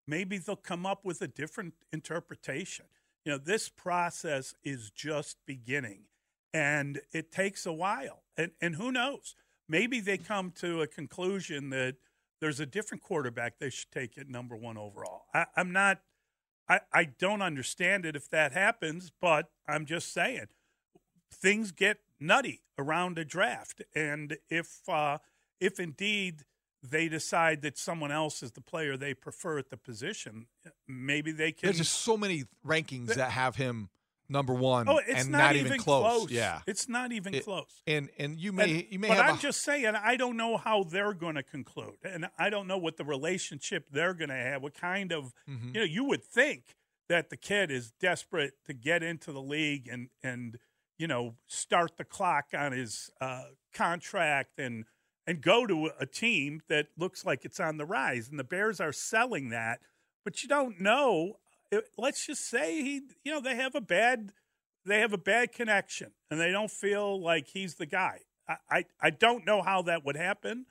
maybe 0.06 0.38
they'll 0.38 0.56
come 0.56 0.86
up 0.86 1.04
with 1.04 1.20
a 1.22 1.28
different 1.28 1.74
interpretation. 1.92 2.86
You 3.24 3.32
know, 3.32 3.38
this 3.38 3.68
process 3.68 4.54
is 4.64 4.90
just 4.90 5.38
beginning, 5.46 6.04
and 6.54 7.00
it 7.12 7.32
takes 7.32 7.66
a 7.66 7.72
while, 7.72 8.22
and 8.36 8.52
and 8.60 8.76
who 8.76 8.92
knows. 8.92 9.34
Maybe 9.68 9.98
they 9.98 10.16
come 10.16 10.52
to 10.60 10.80
a 10.82 10.86
conclusion 10.86 11.70
that 11.70 11.96
there's 12.40 12.60
a 12.60 12.66
different 12.66 13.02
quarterback 13.02 13.58
they 13.58 13.70
should 13.70 13.90
take 13.90 14.18
at 14.18 14.28
number 14.28 14.56
one 14.56 14.76
overall. 14.76 15.24
I, 15.34 15.46
am 15.56 15.72
not, 15.72 16.00
I, 16.68 16.80
I 16.92 17.04
don't 17.04 17.42
understand 17.42 18.04
it 18.04 18.16
if 18.16 18.28
that 18.30 18.52
happens, 18.52 19.10
but 19.20 19.50
I'm 19.68 19.86
just 19.86 20.12
saying 20.12 20.46
things 21.32 21.72
get 21.72 21.98
nutty 22.20 22.62
around 22.78 23.18
a 23.18 23.24
draft, 23.24 23.82
and 23.94 24.36
if 24.48 24.88
uh, 24.88 25.18
if 25.60 25.80
indeed 25.80 26.44
they 26.82 27.08
decide 27.08 27.62
that 27.62 27.78
someone 27.78 28.12
else 28.12 28.42
is 28.42 28.52
the 28.52 28.60
player 28.60 28.96
they 28.96 29.14
prefer 29.14 29.58
at 29.58 29.70
the 29.70 29.76
position, 29.76 30.46
maybe 30.86 31.32
they 31.32 31.52
can. 31.52 31.68
There's 31.68 31.78
just 31.78 32.00
so 32.00 32.16
many 32.16 32.44
rankings 32.66 33.14
that 33.14 33.30
have 33.30 33.56
him 33.56 33.88
number 34.28 34.52
one. 34.52 34.88
Oh, 34.88 34.98
it's 34.98 35.22
and 35.22 35.32
not, 35.32 35.38
not 35.38 35.56
even, 35.56 35.66
even 35.66 35.80
close. 35.80 36.02
close. 36.02 36.30
Yeah, 36.30 36.60
it's 36.66 36.88
not 36.88 37.12
even 37.12 37.34
it, 37.34 37.44
close. 37.44 37.82
And 37.86 38.08
and 38.18 38.38
you 38.38 38.52
may 38.52 38.80
and, 38.80 38.84
you 38.90 38.98
may. 38.98 39.08
But 39.08 39.18
I'm 39.18 39.36
a, 39.36 39.38
just 39.38 39.62
saying, 39.62 39.86
I 39.86 40.16
don't 40.16 40.36
know 40.36 40.56
how 40.56 40.84
they're 40.84 41.14
going 41.14 41.36
to 41.36 41.42
conclude, 41.42 41.96
and 42.04 42.28
I 42.38 42.50
don't 42.50 42.66
know 42.66 42.78
what 42.78 42.96
the 42.96 43.04
relationship 43.04 43.86
they're 43.90 44.14
going 44.14 44.30
to 44.30 44.34
have. 44.34 44.62
What 44.62 44.74
kind 44.74 45.12
of 45.12 45.32
mm-hmm. 45.48 45.68
you 45.74 45.80
know? 45.80 45.84
You 45.84 46.04
would 46.04 46.24
think 46.24 46.76
that 47.08 47.30
the 47.30 47.36
kid 47.36 47.70
is 47.70 47.92
desperate 48.00 48.54
to 48.66 48.72
get 48.72 49.02
into 49.02 49.32
the 49.32 49.42
league 49.42 49.88
and 49.90 50.08
and 50.22 50.58
you 50.98 51.06
know 51.06 51.34
start 51.46 51.96
the 51.96 52.04
clock 52.04 52.46
on 52.56 52.72
his 52.72 53.10
uh, 53.20 53.44
contract 53.72 54.58
and 54.58 54.84
and 55.26 55.40
go 55.40 55.66
to 55.66 55.90
a 55.98 56.06
team 56.06 56.62
that 56.68 56.86
looks 56.96 57.24
like 57.24 57.44
it's 57.44 57.58
on 57.60 57.78
the 57.78 57.84
rise, 57.84 58.28
and 58.28 58.38
the 58.38 58.44
Bears 58.44 58.80
are 58.80 58.92
selling 58.92 59.50
that. 59.50 59.80
But 60.24 60.42
you 60.42 60.48
don't 60.48 60.80
know 60.80 61.36
let's 61.96 62.26
just 62.26 62.48
say 62.48 62.82
he, 62.82 63.02
you 63.24 63.32
know, 63.32 63.40
they 63.40 63.56
have 63.56 63.74
a 63.74 63.80
bad, 63.80 64.32
they 64.84 65.00
have 65.00 65.12
a 65.12 65.18
bad 65.18 65.52
connection, 65.52 66.12
and 66.30 66.40
they 66.40 66.52
don't 66.52 66.70
feel 66.70 67.20
like 67.20 67.48
he's 67.48 67.74
the 67.74 67.86
guy. 67.86 68.20
I, 68.48 68.56
I, 68.70 68.84
I 69.00 69.10
don't 69.10 69.44
know 69.44 69.62
how 69.62 69.82
that 69.82 70.04
would 70.04 70.16
happen, 70.16 70.66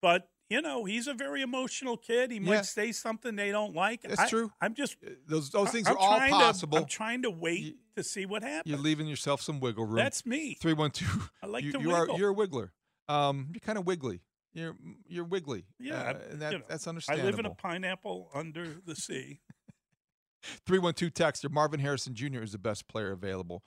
but 0.00 0.28
you 0.50 0.62
know, 0.62 0.86
he's 0.86 1.06
a 1.06 1.12
very 1.12 1.42
emotional 1.42 1.98
kid. 1.98 2.30
He 2.30 2.40
might 2.40 2.52
yeah. 2.54 2.62
say 2.62 2.90
something 2.92 3.36
they 3.36 3.50
don't 3.50 3.74
like. 3.74 4.00
That's 4.00 4.20
I, 4.20 4.28
true. 4.28 4.50
I'm 4.62 4.74
just 4.74 4.96
uh, 5.06 5.10
those 5.26 5.50
those 5.50 5.70
things 5.70 5.86
I'm 5.86 5.94
are 5.94 5.98
all 5.98 6.20
possible. 6.20 6.78
To, 6.78 6.82
I'm 6.84 6.88
trying 6.88 7.22
to 7.22 7.30
wait 7.30 7.60
you, 7.60 7.74
to 7.96 8.02
see 8.02 8.24
what 8.24 8.42
happens. 8.42 8.64
You're 8.64 8.78
leaving 8.78 9.06
yourself 9.06 9.42
some 9.42 9.60
wiggle 9.60 9.84
room. 9.84 9.96
That's 9.96 10.24
me. 10.24 10.56
Three 10.58 10.72
one 10.72 10.90
two. 10.90 11.04
I 11.42 11.46
like 11.48 11.64
you, 11.64 11.72
to 11.72 11.80
you 11.80 11.88
wiggle. 11.88 12.14
Are, 12.14 12.18
you're 12.18 12.30
a 12.30 12.34
wiggler. 12.34 12.70
Um, 13.10 13.48
you're 13.52 13.60
kind 13.60 13.76
of 13.76 13.86
wiggly. 13.86 14.22
You're 14.54 14.74
you're 15.06 15.24
wiggly. 15.24 15.66
Yeah, 15.78 16.00
uh, 16.00 16.14
and 16.30 16.40
that, 16.40 16.52
you 16.52 16.58
know, 16.60 16.64
that's 16.66 16.88
understandable. 16.88 17.28
I 17.28 17.30
live 17.30 17.38
in 17.38 17.44
a 17.44 17.54
pineapple 17.54 18.30
under 18.34 18.76
the 18.86 18.94
sea. 18.94 19.40
312 20.42 21.12
texter 21.12 21.50
Marvin 21.50 21.80
Harrison 21.80 22.14
Jr. 22.14 22.42
is 22.42 22.52
the 22.52 22.58
best 22.58 22.88
player 22.88 23.12
available. 23.12 23.62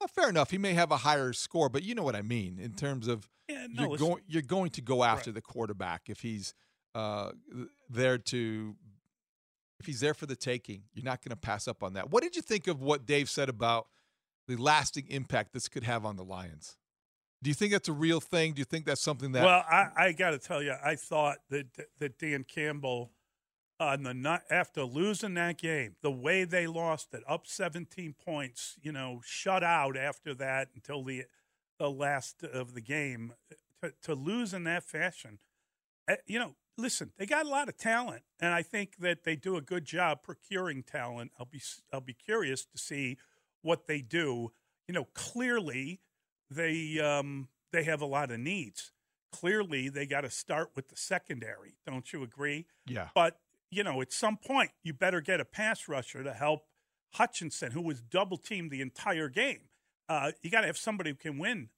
Well, 0.00 0.08
fair 0.08 0.28
enough. 0.28 0.50
He 0.50 0.58
may 0.58 0.74
have 0.74 0.90
a 0.90 0.98
higher 0.98 1.32
score, 1.32 1.68
but 1.68 1.82
you 1.82 1.94
know 1.94 2.02
what 2.02 2.16
I 2.16 2.22
mean 2.22 2.58
in 2.58 2.72
terms 2.74 3.08
of 3.08 3.28
yeah, 3.48 3.66
no, 3.70 3.88
you're 3.88 3.98
going 3.98 4.22
you're 4.26 4.42
going 4.42 4.70
to 4.70 4.82
go 4.82 5.04
after 5.04 5.30
right. 5.30 5.34
the 5.34 5.42
quarterback 5.42 6.02
if 6.08 6.20
he's 6.20 6.54
uh, 6.94 7.30
there 7.88 8.18
to 8.18 8.74
if 9.80 9.86
he's 9.86 10.00
there 10.00 10.14
for 10.14 10.26
the 10.26 10.36
taking. 10.36 10.82
You're 10.92 11.04
not 11.04 11.22
going 11.22 11.30
to 11.30 11.36
pass 11.36 11.68
up 11.68 11.82
on 11.82 11.94
that. 11.94 12.10
What 12.10 12.22
did 12.22 12.36
you 12.36 12.42
think 12.42 12.66
of 12.66 12.80
what 12.82 13.06
Dave 13.06 13.28
said 13.28 13.48
about 13.48 13.86
the 14.46 14.56
lasting 14.56 15.06
impact 15.08 15.52
this 15.52 15.68
could 15.68 15.84
have 15.84 16.04
on 16.04 16.16
the 16.16 16.24
Lions? 16.24 16.76
Do 17.42 17.50
you 17.50 17.54
think 17.54 17.72
that's 17.72 17.88
a 17.88 17.92
real 17.92 18.20
thing? 18.20 18.54
Do 18.54 18.60
you 18.60 18.64
think 18.64 18.86
that's 18.86 19.02
something 19.02 19.32
that? 19.32 19.44
Well, 19.44 19.64
I, 19.70 19.88
I 19.96 20.12
got 20.12 20.30
to 20.30 20.38
tell 20.38 20.62
you, 20.62 20.74
I 20.82 20.96
thought 20.96 21.38
that 21.50 21.66
that 21.98 22.18
Dan 22.18 22.44
Campbell 22.44 23.10
on 23.80 24.02
the 24.04 24.42
after 24.50 24.84
losing 24.84 25.34
that 25.34 25.58
game, 25.58 25.96
the 26.00 26.10
way 26.10 26.44
they 26.44 26.66
lost 26.66 27.12
it, 27.12 27.22
up 27.28 27.46
17 27.46 28.14
points, 28.24 28.76
you 28.82 28.92
know, 28.92 29.20
shut 29.24 29.64
out 29.64 29.96
after 29.96 30.34
that 30.34 30.68
until 30.74 31.02
the 31.02 31.24
the 31.78 31.90
last 31.90 32.44
of 32.44 32.74
the 32.74 32.80
game, 32.80 33.32
to, 33.82 33.92
to 34.02 34.14
lose 34.14 34.54
in 34.54 34.62
that 34.64 34.84
fashion, 34.84 35.40
eh, 36.08 36.16
you 36.24 36.38
know, 36.38 36.54
listen, 36.78 37.10
they 37.18 37.26
got 37.26 37.46
a 37.46 37.48
lot 37.48 37.68
of 37.68 37.76
talent, 37.76 38.22
and 38.40 38.52
I 38.52 38.62
think 38.62 38.98
that 38.98 39.24
they 39.24 39.36
do 39.36 39.56
a 39.56 39.60
good 39.60 39.84
job 39.84 40.22
procuring 40.22 40.82
talent. 40.82 41.32
I'll 41.38 41.46
be 41.46 41.60
I'll 41.92 42.00
be 42.00 42.14
curious 42.14 42.64
to 42.66 42.78
see 42.78 43.18
what 43.62 43.86
they 43.86 44.00
do. 44.00 44.52
You 44.86 44.94
know, 44.94 45.08
clearly 45.14 46.00
they 46.50 47.00
um, 47.00 47.48
they 47.72 47.84
have 47.84 48.00
a 48.00 48.06
lot 48.06 48.30
of 48.30 48.38
needs. 48.38 48.92
Clearly, 49.32 49.88
they 49.88 50.06
got 50.06 50.20
to 50.20 50.30
start 50.30 50.70
with 50.76 50.88
the 50.88 50.96
secondary. 50.96 51.74
Don't 51.84 52.12
you 52.12 52.22
agree? 52.22 52.66
Yeah. 52.86 53.08
But 53.16 53.40
you 53.74 53.84
know, 53.84 54.00
at 54.00 54.12
some 54.12 54.36
point, 54.36 54.70
you 54.82 54.92
better 54.92 55.20
get 55.20 55.40
a 55.40 55.44
pass 55.44 55.88
rusher 55.88 56.22
to 56.22 56.32
help 56.32 56.66
Hutchinson, 57.14 57.72
who 57.72 57.82
was 57.82 58.00
double 58.00 58.36
teamed 58.36 58.70
the 58.70 58.80
entire 58.80 59.28
game. 59.28 59.60
Uh, 60.08 60.32
you 60.42 60.50
got 60.50 60.62
to 60.62 60.66
have 60.66 60.78
somebody 60.78 61.10
who 61.10 61.16
can 61.16 61.38
win 61.38 61.68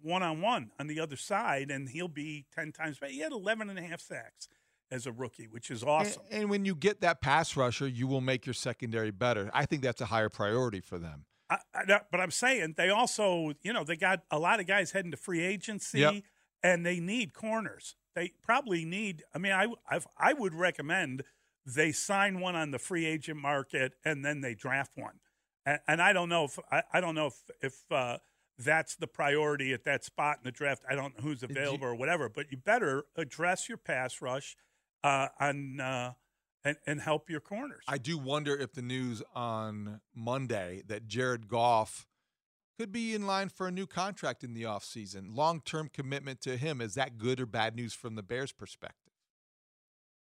one 0.00 0.22
on 0.22 0.40
one 0.40 0.70
on 0.78 0.86
the 0.86 1.00
other 1.00 1.16
side, 1.16 1.70
and 1.70 1.88
he'll 1.88 2.08
be 2.08 2.46
10 2.54 2.72
times 2.72 2.98
better. 2.98 3.12
He 3.12 3.20
had 3.20 3.32
11 3.32 3.70
and 3.70 3.78
a 3.78 3.82
half 3.82 4.00
sacks 4.00 4.48
as 4.90 5.06
a 5.06 5.12
rookie, 5.12 5.46
which 5.46 5.70
is 5.70 5.82
awesome. 5.82 6.22
And, 6.30 6.42
and, 6.42 6.50
when 6.50 6.64
you 6.64 6.74
get 6.74 7.00
that 7.00 7.20
pass 7.20 7.56
rusher, 7.56 7.88
you 7.88 8.06
will 8.06 8.20
make 8.20 8.46
your 8.46 8.54
secondary 8.54 9.10
better. 9.10 9.50
I 9.54 9.64
think 9.66 9.82
that's 9.82 10.00
a 10.00 10.06
higher 10.06 10.28
priority 10.28 10.80
for 10.80 10.98
them. 10.98 11.24
I, 11.48 11.58
I, 11.74 12.00
but 12.10 12.20
I'm 12.20 12.30
saying 12.30 12.74
they 12.76 12.90
also, 12.90 13.52
you 13.62 13.72
know, 13.72 13.84
they 13.84 13.96
got 13.96 14.22
a 14.30 14.38
lot 14.38 14.60
of 14.60 14.66
guys 14.66 14.92
heading 14.92 15.10
to 15.10 15.16
free 15.16 15.42
agency, 15.42 16.00
yep. 16.00 16.14
and 16.62 16.84
they 16.84 17.00
need 17.00 17.32
corners. 17.32 17.96
They 18.14 18.32
probably 18.42 18.84
need. 18.84 19.24
I 19.34 19.38
mean, 19.38 19.52
I 19.52 19.68
I've, 19.88 20.06
I 20.18 20.34
would 20.34 20.54
recommend 20.54 21.24
they 21.64 21.92
sign 21.92 22.40
one 22.40 22.56
on 22.56 22.70
the 22.70 22.78
free 22.78 23.06
agent 23.06 23.38
market 23.40 23.92
and 24.04 24.24
then 24.24 24.40
they 24.40 24.54
draft 24.54 24.92
one. 24.96 25.20
And, 25.64 25.78
and 25.86 26.02
I 26.02 26.12
don't 26.12 26.28
know 26.28 26.44
if 26.44 26.58
I, 26.70 26.82
I 26.92 27.00
don't 27.00 27.14
know 27.14 27.26
if 27.28 27.40
if 27.60 27.92
uh, 27.92 28.18
that's 28.58 28.96
the 28.96 29.06
priority 29.06 29.72
at 29.72 29.84
that 29.84 30.04
spot 30.04 30.38
in 30.38 30.44
the 30.44 30.52
draft. 30.52 30.82
I 30.88 30.94
don't 30.94 31.16
know 31.16 31.22
who's 31.22 31.42
available 31.42 31.86
you, 31.86 31.92
or 31.92 31.94
whatever, 31.94 32.28
but 32.28 32.46
you 32.50 32.56
better 32.56 33.04
address 33.16 33.68
your 33.68 33.78
pass 33.78 34.20
rush 34.20 34.56
uh, 35.04 35.28
on 35.40 35.80
uh, 35.80 36.12
and, 36.64 36.76
and 36.86 37.00
help 37.00 37.28
your 37.28 37.40
corners. 37.40 37.82
I 37.88 37.98
do 37.98 38.18
wonder 38.18 38.56
if 38.56 38.72
the 38.72 38.82
news 38.82 39.22
on 39.34 40.00
Monday 40.14 40.82
that 40.86 41.06
Jared 41.06 41.48
Goff 41.48 42.06
could 42.78 42.92
be 42.92 43.14
in 43.14 43.26
line 43.26 43.48
for 43.48 43.68
a 43.68 43.70
new 43.70 43.86
contract 43.86 44.42
in 44.42 44.54
the 44.54 44.62
offseason. 44.62 45.34
Long-term 45.34 45.90
commitment 45.92 46.40
to 46.42 46.56
him 46.56 46.80
is 46.80 46.94
that 46.94 47.18
good 47.18 47.40
or 47.40 47.46
bad 47.46 47.76
news 47.76 47.94
from 47.94 48.14
the 48.14 48.22
Bears 48.22 48.52
perspective? 48.52 49.01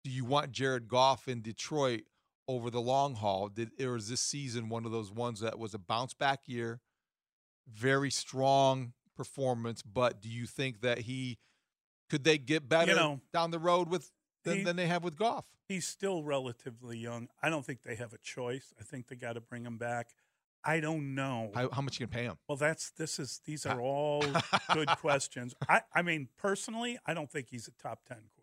Do 0.06 0.12
you 0.12 0.24
want 0.24 0.52
Jared 0.52 0.88
Goff 0.88 1.28
in 1.28 1.42
Detroit 1.42 2.04
over 2.48 2.70
the 2.70 2.80
long 2.80 3.16
haul? 3.16 3.50
Did 3.50 3.72
or 3.82 3.96
is 3.96 4.08
this 4.08 4.22
season 4.22 4.70
one 4.70 4.86
of 4.86 4.92
those 4.92 5.12
ones 5.12 5.40
that 5.40 5.58
was 5.58 5.74
a 5.74 5.80
bounce 5.80 6.14
back 6.14 6.42
year, 6.46 6.80
very 7.68 8.12
strong 8.12 8.94
performance, 9.18 9.82
but 9.82 10.22
do 10.22 10.30
you 10.30 10.46
think 10.46 10.82
that 10.82 11.00
he 11.00 11.40
could 12.08 12.24
they 12.24 12.38
get 12.38 12.70
better 12.70 12.92
you 12.92 12.96
know, 12.98 13.20
down 13.34 13.50
the 13.50 13.58
road 13.58 13.90
with 13.90 14.12
than, 14.44 14.58
He- 14.58 14.64
than 14.64 14.76
they 14.76 14.86
have 14.86 15.04
with 15.04 15.18
Goff. 15.18 15.46
He's 15.68 15.88
still 15.88 16.22
relatively 16.22 17.00
young. 17.00 17.28
I 17.42 17.50
don't 17.50 17.66
think 17.66 17.82
they 17.82 17.96
have 17.96 18.14
a 18.14 18.20
choice. 18.20 18.72
I 18.80 18.84
think 18.84 19.08
they 19.08 19.16
got 19.16 19.34
to 19.34 19.42
bring 19.42 19.66
him 19.66 19.80
back. 19.80 20.10
I 20.64 20.80
don't 20.80 21.16
know. 21.16 21.50
How, 21.56 21.70
how 21.72 21.82
much 21.82 22.00
you 22.00 22.06
can 22.06 22.14
pay 22.16 22.26
him? 22.26 22.38
Well, 22.48 22.56
that's 22.56 22.92
this 22.92 23.18
is 23.18 23.42
these 23.46 23.66
are 23.66 23.82
all 23.82 24.24
good 24.72 24.88
questions. 25.00 25.56
I, 25.68 25.82
I 25.92 26.04
mean, 26.04 26.28
personally, 26.38 27.00
I 27.08 27.16
don't 27.16 27.32
think 27.32 27.48
he's 27.50 27.68
a 27.68 27.72
top 27.82 28.02
ten 28.08 28.18
quarterback, 28.18 28.35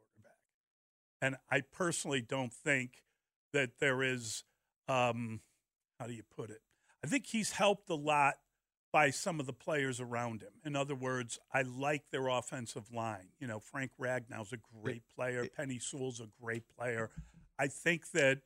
and 1.22 1.36
I 1.50 1.60
personally 1.60 2.20
don't 2.20 2.52
think 2.52 3.04
that 3.54 3.78
there 3.80 4.02
is. 4.02 4.44
Um, 4.88 5.40
how 5.98 6.06
do 6.06 6.12
you 6.12 6.24
put 6.36 6.50
it? 6.50 6.60
I 7.04 7.06
think 7.06 7.26
he's 7.26 7.52
helped 7.52 7.88
a 7.88 7.94
lot 7.94 8.34
by 8.92 9.10
some 9.10 9.40
of 9.40 9.46
the 9.46 9.52
players 9.52 10.00
around 10.00 10.42
him. 10.42 10.52
In 10.64 10.76
other 10.76 10.94
words, 10.94 11.38
I 11.52 11.62
like 11.62 12.02
their 12.10 12.28
offensive 12.28 12.92
line. 12.92 13.28
You 13.38 13.46
know, 13.46 13.60
Frank 13.60 13.92
Ragnow's 13.98 14.52
a 14.52 14.58
great 14.82 15.02
player. 15.16 15.46
Penei 15.58 15.80
Sewell's 15.80 16.20
a 16.20 16.28
great 16.42 16.64
player. 16.76 17.10
I 17.58 17.68
think 17.68 18.10
that 18.10 18.40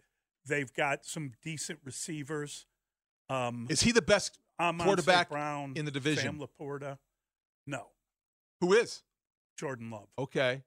they've 0.47 0.73
got 0.73 1.05
some 1.05 1.33
decent 1.43 1.81
receivers. 1.85 2.67
Um, 3.29 3.67
Is 3.69 3.81
he 3.81 3.91
the 3.91 4.03
best 4.03 4.39
Amon 4.61 4.87
quarterback 4.87 5.31
Brown 5.31 5.73
in 5.75 5.85
the 5.85 5.91
division? 5.91 6.39
Sam 6.39 6.41
Laporta. 6.41 6.99
No, 7.67 7.89
Who 8.61 8.73
is? 8.73 9.03
Jordan 9.59 9.91
Love. 9.91 10.09
Okay. 10.19 10.63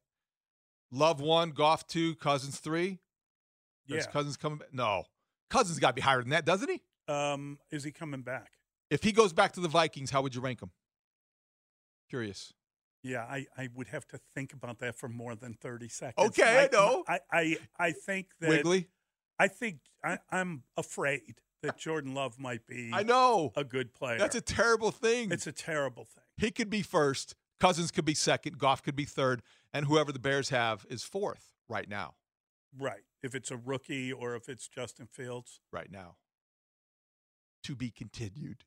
Love 0.91 1.21
one, 1.21 1.51
Goff 1.51 1.87
two, 1.87 2.15
Cousins 2.15 2.59
three. 2.59 2.99
Or 3.91 3.97
Yeah. 3.97 4.05
Cousins 4.05 4.37
coming 4.37 4.59
back? 4.59 4.73
No. 4.73 5.03
Cousins 5.49 5.79
got 5.79 5.89
to 5.89 5.93
be 5.93 6.01
higher 6.01 6.21
than 6.21 6.29
that, 6.29 6.45
doesn't 6.45 6.69
he? 6.69 6.81
Um, 7.11 7.57
is 7.71 7.83
he 7.83 7.91
coming 7.91 8.21
back? 8.21 8.51
If 8.89 9.03
he 9.03 9.11
goes 9.11 9.33
back 9.33 9.53
to 9.53 9.59
the 9.59 9.67
Vikings, 9.67 10.11
how 10.11 10.21
would 10.21 10.35
you 10.35 10.41
rank 10.41 10.61
him? 10.61 10.71
Curious. 12.09 12.53
Yeah, 13.03 13.21
I, 13.23 13.45
I 13.57 13.69
would 13.75 13.87
have 13.87 14.05
to 14.07 14.19
think 14.35 14.51
about 14.53 14.79
that 14.79 14.95
for 14.97 15.07
more 15.07 15.35
than 15.35 15.53
thirty 15.53 15.87
seconds. 15.87 16.27
Okay, 16.29 16.65
I 16.65 16.75
know. 16.75 17.03
I, 17.07 17.19
I, 17.31 17.57
I 17.79 17.91
think 17.91 18.27
that 18.41 18.49
Wiggly? 18.49 18.87
I 19.39 19.47
think 19.47 19.77
I, 20.03 20.17
I'm 20.29 20.63
afraid 20.75 21.35
that 21.63 21.77
Jordan 21.77 22.13
Love 22.13 22.37
might 22.39 22.65
be 22.67 22.89
I 22.93 23.03
know. 23.03 23.53
a 23.55 23.63
good 23.63 23.93
player. 23.93 24.17
That's 24.17 24.35
a 24.35 24.41
terrible 24.41 24.91
thing. 24.91 25.31
it's 25.31 25.47
a 25.47 25.51
terrible 25.53 26.03
thing. 26.05 26.23
he 26.37 26.51
could 26.51 26.69
be 26.69 26.81
first, 26.81 27.35
Cousins 27.59 27.89
could 27.91 28.05
be 28.05 28.13
second, 28.15 28.57
Goff 28.57 28.83
could 28.83 28.95
be 28.97 29.05
third, 29.05 29.41
and 29.73 29.85
whoever 29.85 30.11
the 30.11 30.19
Bears 30.19 30.49
have 30.49 30.85
is 30.89 31.03
fourth 31.03 31.53
right 31.67 31.89
now. 31.89 32.15
Right. 32.77 33.01
If 33.23 33.35
it's 33.35 33.51
a 33.51 33.57
rookie 33.57 34.11
or 34.13 34.35
if 34.35 34.47
it's 34.49 34.67
Justin 34.67 35.07
Fields. 35.11 35.59
Right 35.71 35.91
now. 35.91 36.15
To 37.63 37.75
be 37.75 37.89
continued. 37.91 38.63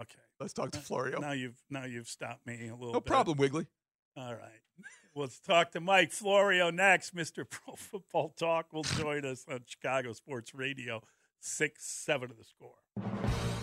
Okay. 0.00 0.18
Let's 0.40 0.52
talk 0.52 0.72
to 0.72 0.78
Florio. 0.80 1.20
Now 1.20 1.32
you've 1.32 1.62
now 1.70 1.84
you've 1.84 2.08
stopped 2.08 2.46
me 2.46 2.68
a 2.68 2.74
little 2.74 2.92
No 2.92 3.00
bit. 3.00 3.06
problem, 3.06 3.38
Wiggly. 3.38 3.66
All 4.16 4.32
right. 4.34 4.60
Let's 5.14 5.38
talk 5.38 5.70
to 5.72 5.80
Mike 5.80 6.10
Florio 6.10 6.70
next. 6.70 7.14
Mr. 7.14 7.48
Pro 7.48 7.74
Football 7.76 8.30
Talk 8.30 8.72
will 8.72 8.82
join 8.82 9.24
us 9.24 9.44
on 9.48 9.60
Chicago 9.66 10.12
Sports 10.12 10.54
Radio, 10.54 11.02
6 11.40 11.84
7 11.84 12.30
of 12.30 12.36
the 12.36 12.44
score. 12.44 13.61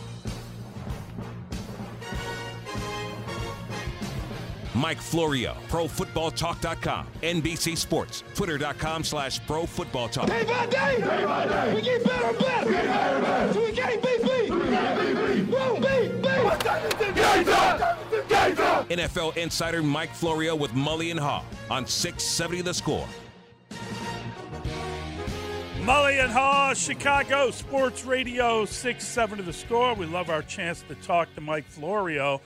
Mike 4.80 5.02
Florio, 5.02 5.58
ProFootballTalk.com, 5.68 7.08
NBC 7.22 7.78
Sports, 7.78 8.24
Twitter.com 8.34 9.04
slash 9.04 9.46
Pro 9.46 9.66
Football 9.66 10.08
Day 10.08 10.46
by 10.46 10.66
day, 10.68 11.02
day 11.02 11.26
by 11.26 11.48
day, 11.48 11.76
we 11.76 11.82
get 11.82 12.04
better 12.06 12.28
and 12.28 12.40
better. 12.40 12.66
We 12.66 12.72
get 12.72 12.86
better 12.86 13.16
and 13.16 13.26
better. 13.26 13.54
So 13.54 13.66
we 13.66 13.72
can't 13.74 14.02
beat 14.02 14.24
beat. 14.24 14.50
We 14.50 14.62
can't 14.62 15.00
beat 15.00 15.28
beat. 15.28 15.48
Woo, 15.48 15.76
beat 15.76 16.22
beat. 16.22 17.16
Game's 17.16 17.50
up. 17.50 18.30
Game's 18.30 18.60
up. 18.60 18.90
NFL 18.90 19.36
insider 19.36 19.84
Mike 19.84 20.16
Florio 20.16 20.56
with 20.56 20.72
Mully 20.72 21.12
and 21.12 21.20
Haugh 21.20 21.44
on 21.70 21.86
670 21.86 22.62
The 22.62 22.74
Score. 22.74 23.08
Mully 25.82 26.24
and 26.24 26.32
Haugh, 26.32 26.74
Chicago 26.76 27.52
Sports 27.52 28.06
Radio, 28.06 28.64
6 28.64 29.06
7 29.06 29.40
of 29.40 29.46
the 29.46 29.54
score. 29.54 29.94
We 29.96 30.06
love 30.06 30.30
our 30.30 30.42
chance 30.42 30.84
to 30.88 30.96
talk 30.96 31.34
to 31.36 31.42
Mike 31.42 31.66
Florio. 31.66 32.40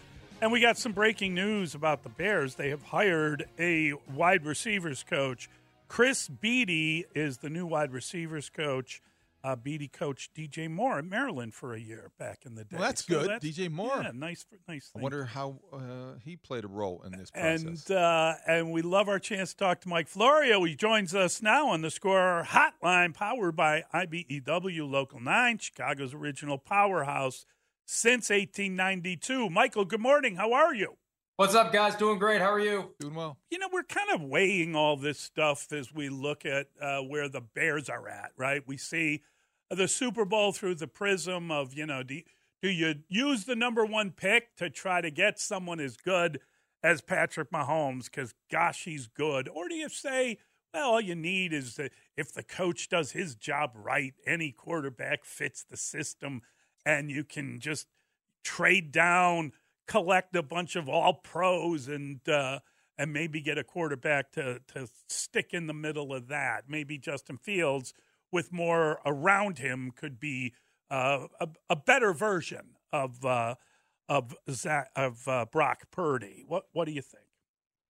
And 0.44 0.52
we 0.52 0.60
got 0.60 0.78
some 0.78 0.92
breaking 0.92 1.34
news 1.36 1.74
about 1.74 2.04
the 2.04 2.10
Bears. 2.10 2.56
They 2.56 2.68
have 2.72 2.84
hired 2.84 3.46
a 3.58 3.94
wide 4.14 4.46
receivers 4.46 5.02
coach. 5.02 5.50
Chris 5.88 6.28
Beatty 6.28 7.06
is 7.16 7.38
the 7.38 7.50
new 7.50 7.66
wide 7.66 7.94
receivers 7.94 8.50
coach. 8.50 9.02
Uh, 9.42 9.56
Beatty 9.56 9.88
coached 9.88 10.34
DJ 10.36 10.70
Moore 10.70 11.00
at 11.00 11.06
Maryland 11.06 11.54
for 11.54 11.74
a 11.74 11.80
year 11.80 12.12
back 12.20 12.40
in 12.46 12.56
the 12.56 12.66
day. 12.66 12.76
Well, 12.76 12.82
that's 12.82 13.06
So 13.06 13.22
good. 13.22 13.42
DJ 13.42 13.72
Moore. 13.72 14.02
Yeah, 14.04 14.12
nice, 14.14 14.46
nice. 14.68 14.92
I 14.94 15.00
wonder 15.00 15.24
how 15.24 15.60
uh, 15.72 16.16
he 16.26 16.36
played 16.36 16.66
a 16.66 16.68
role 16.68 17.02
in 17.06 17.18
this 17.18 17.32
process. 17.32 17.64
And 17.90 17.98
uh, 17.98 18.34
and 18.46 18.74
we 18.74 18.82
love 18.82 19.08
our 19.08 19.20
chance 19.20 19.52
to 19.52 19.58
talk 19.58 19.80
to 19.82 19.88
Mike 19.88 20.10
Florio. 20.10 20.62
He 20.66 20.76
joins 20.76 21.16
us 21.16 21.42
now 21.42 21.70
on 21.70 21.82
the 21.84 21.90
Score 21.90 22.46
Hotline, 22.50 23.14
powered 23.14 23.56
by 23.56 23.86
IBEW 23.94 24.92
Local 24.92 25.22
Nine, 25.22 25.58
Chicago's 25.58 26.14
original 26.14 26.58
powerhouse 26.58 27.46
since 27.86 28.30
1892. 28.30 29.50
Michael, 29.50 29.86
good 29.86 30.02
morning. 30.02 30.36
How 30.36 30.54
are 30.54 30.74
you? 30.74 30.98
What's 31.36 31.56
up, 31.56 31.74
guys? 31.74 31.96
Doing 31.96 32.20
great. 32.20 32.42
How 32.42 32.52
are 32.54 32.60
you? 32.60 32.94
Doing 33.00 33.16
well. 33.16 33.38
You 33.50 33.58
know, 33.58 33.68
we're 33.72 33.84
kind 33.84 34.10
of 34.14 34.22
weighing 34.22 34.76
all 34.76 34.96
this 34.96 35.20
stuff 35.20 35.72
as 35.72 35.94
we 35.94 36.10
look 36.10 36.46
at 36.46 36.68
uh, 36.80 37.00
where 37.00 37.28
the 37.28 37.42
Bears 37.42 37.90
are 37.90 38.08
at, 38.08 38.32
right? 38.38 38.62
We 38.68 38.78
see 38.78 39.24
the 39.70 39.88
Super 39.88 40.26
Bowl 40.26 40.52
through 40.52 40.76
the 40.76 40.88
prism 40.88 41.50
of, 41.50 41.74
you 41.74 41.88
know, 41.88 42.04
do, 42.04 42.22
do 42.62 42.70
you 42.70 42.96
use 43.10 43.46
the 43.46 43.56
number 43.56 43.84
one 43.84 44.12
pick 44.12 44.56
to 44.58 44.70
try 44.70 45.02
to 45.02 45.10
get 45.10 45.40
someone 45.40 45.80
as 45.80 45.98
good 45.98 46.40
as 46.84 47.02
Patrick 47.02 47.52
Mahomes 47.52 48.06
because, 48.06 48.36
gosh, 48.52 48.84
he's 48.84 49.08
good? 49.08 49.50
Or 49.50 49.68
do 49.68 49.76
you 49.76 49.90
say, 49.90 50.38
well, 50.74 50.92
all 50.92 51.02
you 51.02 51.16
need 51.16 51.52
is 51.52 51.76
that 51.76 51.92
if 52.16 52.32
the 52.32 52.44
coach 52.44 52.90
does 52.90 53.12
his 53.12 53.36
job 53.36 53.72
right, 53.74 54.14
any 54.26 54.52
quarterback 54.52 55.26
fits 55.26 55.64
the 55.64 55.78
system 55.78 56.42
and 56.86 57.10
you 57.10 57.24
can 57.24 57.60
just 57.60 57.88
trade 58.44 58.92
down, 58.92 59.52
collect 59.88 60.36
a 60.36 60.44
bunch 60.44 60.76
of 60.76 60.90
all 60.90 61.14
pros 61.14 61.88
and, 61.88 62.28
uh, 62.28 62.60
and 62.98 63.12
maybe 63.12 63.42
get 63.42 63.58
a 63.58 63.64
quarterback 63.64 64.32
to, 64.34 64.60
to 64.74 64.88
stick 65.08 65.50
in 65.52 65.68
the 65.68 65.74
middle 65.74 66.14
of 66.14 66.28
that. 66.28 66.66
Maybe 66.68 66.98
Justin 66.98 67.38
Fields 67.38 67.94
with 68.32 68.52
more 68.52 69.00
around 69.06 69.60
him 69.60 69.92
could 69.96 70.20
be 70.20 70.54
uh, 70.90 71.28
a, 71.40 71.48
a 71.70 71.76
better 71.76 72.14
version 72.14 72.76
of 72.92 73.26
uh, 73.26 73.56
of 74.10 74.36
Zach, 74.50 74.90
of 74.96 75.28
uh, 75.28 75.46
Brock 75.52 75.84
Purdy. 75.92 76.44
What 76.48 76.66
what 76.74 76.86
do 76.86 76.92
you 76.92 77.02
think? 77.02 77.24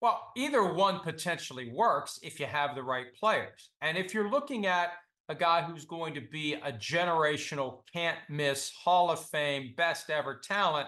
Well, 0.02 0.32
either 0.36 0.64
one 0.74 1.00
potentially 1.00 1.72
works 1.72 2.20
if 2.22 2.40
you 2.40 2.46
have 2.46 2.76
the 2.76 2.84
right 2.84 3.14
players. 3.18 3.70
And 3.82 3.98
if 3.98 4.14
you're 4.14 4.30
looking 4.30 4.66
at 4.66 4.92
a 5.34 5.36
guy 5.36 5.64
who's 5.64 5.86
going 5.86 6.14
to 6.14 6.22
be 6.22 6.54
a 6.54 6.72
generational, 6.72 7.80
can't 7.92 8.20
miss, 8.30 8.72
Hall 8.72 9.10
of 9.10 9.20
Fame, 9.20 9.74
best 9.76 10.12
ever 10.12 10.40
talent, 10.44 10.88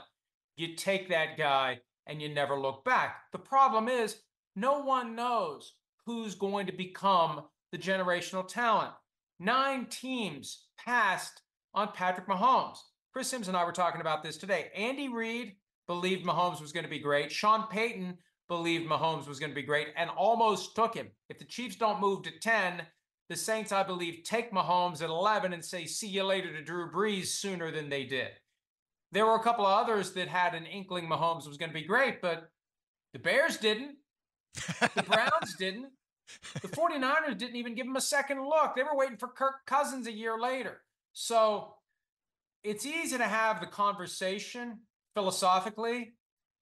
you 0.56 0.76
take 0.76 1.10
that 1.10 1.36
guy 1.36 1.80
and 2.06 2.22
you 2.22 2.30
never 2.30 2.60
look 2.60 2.86
back. 2.86 3.24
The 3.32 3.40
problem 3.40 3.88
is, 3.88 4.18
no 4.56 4.82
one 4.82 5.16
knows 5.16 5.74
who's 6.06 6.36
going 6.36 6.68
to 6.68 6.72
become 6.72 7.42
the 7.72 7.78
generational 7.80 8.48
talent. 8.48 8.92
Nine 9.40 9.88
teams 9.88 10.68
passed 10.78 11.42
on 11.74 11.90
Patrick 11.94 12.28
Mahomes. 12.28 12.78
Chris 13.12 13.28
Sims 13.28 13.48
and 13.48 13.58
I 13.58 13.66
were 13.66 13.72
talking 13.72 14.02
about 14.02 14.22
this 14.22 14.38
today. 14.38 14.68
Andy 14.76 15.10
Reid 15.10 15.54
believed 15.88 16.24
Mahomes 16.24 16.62
was 16.62 16.72
going 16.72 16.86
to 16.86 16.90
be 16.90 17.00
great. 17.00 17.32
Sean 17.32 17.66
Payton 17.68 18.16
believed 18.48 18.88
Mahomes 18.88 19.28
was 19.28 19.40
going 19.40 19.52
to 19.52 19.56
be 19.56 19.64
great 19.64 19.88
and 19.98 20.12
almost 20.12 20.76
took 20.76 20.94
him. 20.94 21.08
If 21.30 21.40
the 21.40 21.46
Chiefs 21.46 21.78
don't 21.78 22.00
move 22.00 22.22
to 22.24 22.32
10, 22.40 22.84
the 23.30 23.36
Saints, 23.36 23.72
I 23.72 23.84
believe, 23.84 24.24
take 24.24 24.52
Mahomes 24.52 25.02
at 25.02 25.10
11 25.10 25.54
and 25.54 25.66
say, 25.66 25.86
see 25.86 26.08
you 26.08 26.24
later 26.24 26.52
to 26.54 26.64
Drew 26.64 26.92
Brees 26.92 27.28
sooner 27.28 27.72
than 27.72 27.90
they 27.90 28.04
did. 28.04 28.30
There 29.12 29.26
were 29.26 29.36
a 29.36 29.44
couple 29.44 29.66
of 29.66 29.80
others 29.80 30.14
that 30.14 30.28
had 30.28 30.54
an 30.54 30.66
inkling 30.66 31.08
Mahomes 31.08 31.48
was 31.48 31.58
going 31.58 31.70
to 31.70 31.80
be 31.80 31.86
great, 31.86 32.22
but 32.22 32.50
the 33.14 33.20
Bears 33.20 33.58
didn't. 33.58 33.96
The 34.80 35.04
Browns 35.04 35.56
didn't. 35.60 35.88
The 36.62 36.68
49ers 36.68 37.38
didn't 37.38 37.56
even 37.56 37.76
give 37.76 37.88
him 37.88 37.96
a 37.96 38.02
second 38.02 38.44
look. 38.44 38.76
They 38.76 38.84
were 38.84 38.96
waiting 38.96 39.18
for 39.18 39.28
Kirk 39.28 39.66
Cousins 39.66 40.08
a 40.08 40.12
year 40.12 40.40
later. 40.40 40.82
So 41.14 41.76
it's 42.64 42.86
easy 42.86 43.18
to 43.18 43.28
have 43.28 43.60
the 43.60 43.68
conversation 43.68 44.80
philosophically. 45.14 46.14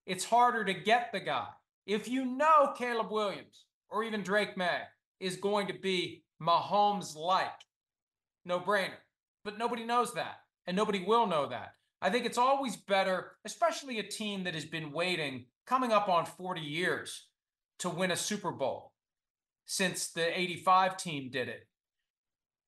It's 0.06 0.26
harder 0.26 0.66
to 0.66 0.74
get 0.74 1.12
the 1.12 1.22
guy. 1.22 1.48
If 1.86 2.08
you 2.08 2.26
know 2.26 2.74
Caleb 2.78 3.12
Williams 3.12 3.66
or 3.90 4.04
even 4.04 4.22
Drake 4.22 4.58
Maye 4.58 4.84
is 5.20 5.38
going 5.38 5.68
to 5.68 5.74
be 5.74 6.23
Mahomes 6.42 7.16
like, 7.16 7.50
no 8.46 8.60
brainer. 8.60 9.00
But 9.44 9.58
nobody 9.58 9.86
knows 9.86 10.14
that, 10.14 10.38
and 10.66 10.76
nobody 10.76 11.04
will 11.04 11.28
know 11.28 11.48
that. 11.50 11.74
I 12.02 12.10
think 12.10 12.26
it's 12.26 12.38
always 12.38 12.76
better, 12.76 13.32
especially 13.46 14.00
a 14.00 14.04
team 14.04 14.44
that 14.44 14.56
has 14.56 14.66
been 14.66 14.92
waiting, 14.92 15.46
coming 15.66 15.92
up 15.92 16.10
on 16.10 16.26
40 16.26 16.62
years 16.62 17.28
to 17.80 17.90
win 17.90 18.12
a 18.12 18.16
Super 18.16 18.52
Bowl 18.52 18.94
since 19.66 20.10
the 20.10 20.38
85 20.38 20.98
team 20.98 21.30
did 21.32 21.48
it. 21.48 21.68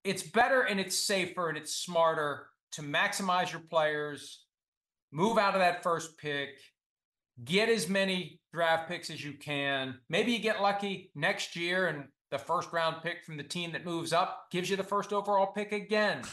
It's 0.03 0.23
better 0.23 0.61
and 0.61 0.79
it's 0.79 0.97
safer 0.97 1.49
and 1.49 1.57
it's 1.57 1.75
smarter 1.75 2.47
to 2.73 2.81
maximize 2.81 3.51
your 3.51 3.61
players, 3.61 4.45
move 5.11 5.37
out 5.37 5.55
of 5.55 5.61
that 5.61 5.83
first 5.83 6.17
pick, 6.17 6.49
get 7.43 7.69
as 7.69 7.89
many 7.89 8.39
draft 8.53 8.87
picks 8.87 9.09
as 9.09 9.23
you 9.23 9.33
can. 9.33 9.99
Maybe 10.09 10.31
you 10.31 10.39
get 10.39 10.61
lucky 10.61 11.11
next 11.15 11.55
year 11.55 11.87
and 11.87 12.05
the 12.35 12.43
first 12.43 12.73
round 12.73 13.01
pick 13.01 13.23
from 13.23 13.37
the 13.37 13.43
team 13.43 13.71
that 13.71 13.85
moves 13.85 14.11
up 14.11 14.47
gives 14.51 14.69
you 14.69 14.75
the 14.75 14.83
first 14.83 15.13
overall 15.13 15.47
pick 15.47 15.71
again. 15.71 16.21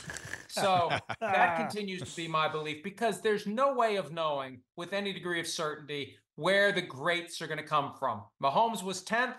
So 0.49 0.91
that 0.91 1.09
ah. 1.23 1.57
continues 1.57 2.03
to 2.03 2.15
be 2.15 2.29
my 2.29 2.47
belief 2.47 2.83
because 2.85 3.23
there's 3.23 3.47
no 3.47 3.73
way 3.73 3.97
of 3.97 4.13
knowing 4.13 4.61
with 4.77 4.93
any 4.93 5.15
degree 5.15 5.41
of 5.41 5.47
certainty 5.47 6.19
where 6.37 6.73
the 6.73 6.83
greats 6.83 7.41
are 7.41 7.47
going 7.47 7.57
to 7.57 7.65
come 7.65 7.95
from. 7.99 8.21
Mahomes 8.43 8.83
was 8.83 9.03
10th, 9.03 9.33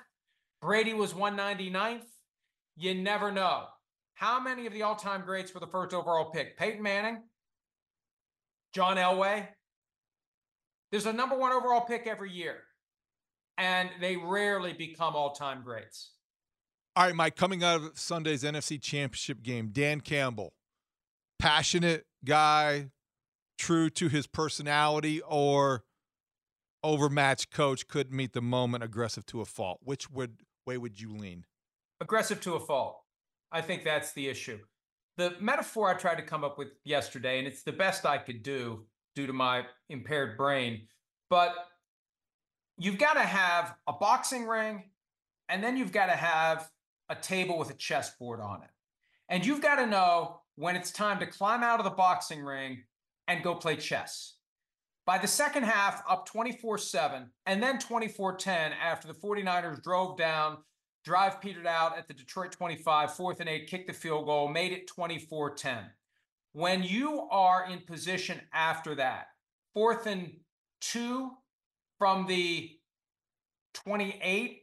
Brady 0.60 0.96
was 0.96 1.14
199th. 1.14 2.08
You 2.78 2.96
never 2.96 3.32
know. 3.32 3.66
How 4.16 4.40
many 4.40 4.66
of 4.66 4.74
the 4.74 4.82
all 4.82 4.96
time 4.96 5.22
greats 5.24 5.54
were 5.54 5.60
the 5.60 5.68
first 5.68 5.94
overall 5.94 6.32
pick? 6.32 6.58
Peyton 6.58 6.82
Manning, 6.82 7.22
John 8.74 8.98
Elway. 8.98 9.48
There's 10.92 11.06
a 11.06 11.14
number 11.14 11.38
one 11.38 11.52
overall 11.52 11.82
pick 11.82 12.08
every 12.08 12.32
year, 12.32 12.56
and 13.60 13.88
they 14.02 14.18
rarely 14.18 14.74
become 14.74 15.16
all 15.16 15.34
time 15.34 15.62
greats. 15.64 16.10
All 16.96 17.06
right, 17.06 17.16
Mike, 17.16 17.36
coming 17.36 17.64
out 17.64 17.82
of 17.82 17.98
Sunday's 17.98 18.44
NFC 18.44 18.80
Championship 18.80 19.42
game, 19.42 19.70
Dan 19.74 20.00
Campbell, 20.00 20.54
passionate 21.40 22.06
guy, 22.24 22.92
true 23.58 23.90
to 23.90 24.10
his 24.10 24.28
personality, 24.28 25.20
or 25.22 25.86
overmatched 26.84 27.50
coach, 27.50 27.88
couldn't 27.88 28.16
meet 28.16 28.34
the 28.34 28.44
moment, 28.44 28.84
aggressive 28.84 29.26
to 29.28 29.42
a 29.42 29.46
fault. 29.46 29.80
Which 29.84 30.12
would 30.12 30.42
way 30.68 30.78
would 30.78 31.02
you 31.02 31.16
lean? 31.16 31.46
Aggressive 32.00 32.40
to 32.42 32.54
a 32.54 32.60
fault. 32.60 33.02
I 33.52 33.62
think 33.62 33.84
that's 33.84 34.12
the 34.14 34.28
issue. 34.28 34.60
The 35.18 35.34
metaphor 35.40 35.90
I 35.90 35.96
tried 35.96 36.18
to 36.18 36.24
come 36.24 36.44
up 36.44 36.60
with 36.60 36.74
yesterday, 36.84 37.40
and 37.40 37.48
it's 37.48 37.64
the 37.64 37.72
best 37.72 38.06
I 38.06 38.20
could 38.20 38.44
do 38.44 38.86
due 39.16 39.26
to 39.26 39.34
my 39.34 39.66
impaired 39.90 40.38
brain, 40.38 40.88
but 41.32 41.56
you've 42.78 43.00
got 43.00 43.14
to 43.14 43.22
have 43.22 43.74
a 43.88 43.94
boxing 43.94 44.46
ring, 44.46 44.84
and 45.50 45.64
then 45.64 45.76
you've 45.76 45.92
got 45.92 46.06
to 46.06 46.14
have 46.14 46.70
a 47.10 47.16
table 47.16 47.58
with 47.58 47.70
a 47.70 47.76
chessboard 47.76 48.40
on 48.40 48.62
it. 48.62 48.70
And 49.30 49.46
you've 49.46 49.62
got 49.62 49.76
to 49.76 49.86
know 49.86 50.42
when 50.56 50.76
it's 50.76 50.92
time 50.92 51.20
to 51.20 51.26
climb 51.26 51.64
out 51.64 51.80
of 51.80 51.86
the 51.86 51.92
boxing 51.92 52.44
ring 52.44 52.84
and 53.28 53.44
go 53.44 53.56
play 53.56 53.76
chess. 53.76 54.36
By 55.06 55.18
the 55.18 55.28
second 55.28 55.64
half, 55.64 56.02
up 56.10 56.26
24 56.26 56.78
7, 56.78 57.30
and 57.46 57.62
then 57.62 57.80
24 57.80 58.36
10 58.38 58.72
after 58.74 59.08
the 59.08 59.14
49ers 59.14 59.82
drove 59.84 60.18
down, 60.18 60.58
drive 61.04 61.42
petered 61.42 61.68
out 61.68 61.98
at 61.98 62.08
the 62.08 62.14
Detroit 62.14 62.52
25, 62.52 63.14
fourth 63.14 63.40
and 63.40 63.50
eight, 63.50 63.68
kicked 63.68 63.88
the 63.88 63.94
field 63.94 64.26
goal, 64.26 64.48
made 64.48 64.72
it 64.72 64.88
24 64.88 65.56
10. 65.56 65.78
When 66.54 66.84
you 66.84 67.28
are 67.32 67.66
in 67.70 67.80
position 67.80 68.40
after 68.54 68.96
that, 68.96 69.28
fourth 69.74 70.06
and 70.06 70.32
two 70.80 71.32
from 71.98 72.26
the 72.28 72.72
28 73.74 74.62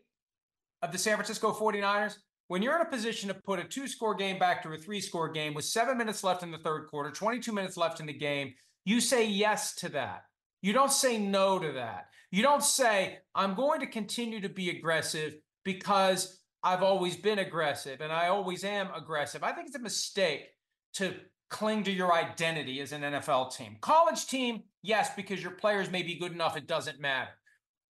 of 0.82 0.92
the 0.92 0.98
San 0.98 1.16
Francisco 1.16 1.52
49ers, 1.52 2.16
when 2.50 2.62
you're 2.62 2.74
in 2.74 2.82
a 2.82 2.90
position 2.90 3.28
to 3.28 3.34
put 3.34 3.60
a 3.60 3.64
two 3.64 3.86
score 3.86 4.12
game 4.12 4.36
back 4.36 4.60
to 4.60 4.72
a 4.72 4.76
three 4.76 5.00
score 5.00 5.28
game 5.28 5.54
with 5.54 5.64
seven 5.64 5.96
minutes 5.96 6.24
left 6.24 6.42
in 6.42 6.50
the 6.50 6.58
third 6.58 6.88
quarter, 6.88 7.08
22 7.12 7.52
minutes 7.52 7.76
left 7.76 8.00
in 8.00 8.06
the 8.06 8.12
game, 8.12 8.52
you 8.84 9.00
say 9.00 9.24
yes 9.24 9.76
to 9.76 9.88
that. 9.90 10.22
You 10.60 10.72
don't 10.72 10.90
say 10.90 11.16
no 11.16 11.60
to 11.60 11.70
that. 11.74 12.06
You 12.32 12.42
don't 12.42 12.64
say, 12.64 13.18
I'm 13.36 13.54
going 13.54 13.78
to 13.78 13.86
continue 13.86 14.40
to 14.40 14.48
be 14.48 14.68
aggressive 14.68 15.34
because 15.64 16.40
I've 16.60 16.82
always 16.82 17.16
been 17.16 17.38
aggressive 17.38 18.00
and 18.00 18.12
I 18.12 18.26
always 18.26 18.64
am 18.64 18.88
aggressive. 18.96 19.44
I 19.44 19.52
think 19.52 19.68
it's 19.68 19.76
a 19.76 19.80
mistake 19.80 20.48
to 20.94 21.14
cling 21.50 21.84
to 21.84 21.92
your 21.92 22.12
identity 22.12 22.80
as 22.80 22.90
an 22.90 23.02
NFL 23.02 23.54
team. 23.56 23.76
College 23.80 24.26
team, 24.26 24.64
yes, 24.82 25.10
because 25.14 25.40
your 25.40 25.52
players 25.52 25.88
may 25.88 26.02
be 26.02 26.18
good 26.18 26.32
enough, 26.32 26.56
it 26.56 26.66
doesn't 26.66 26.98
matter. 26.98 27.30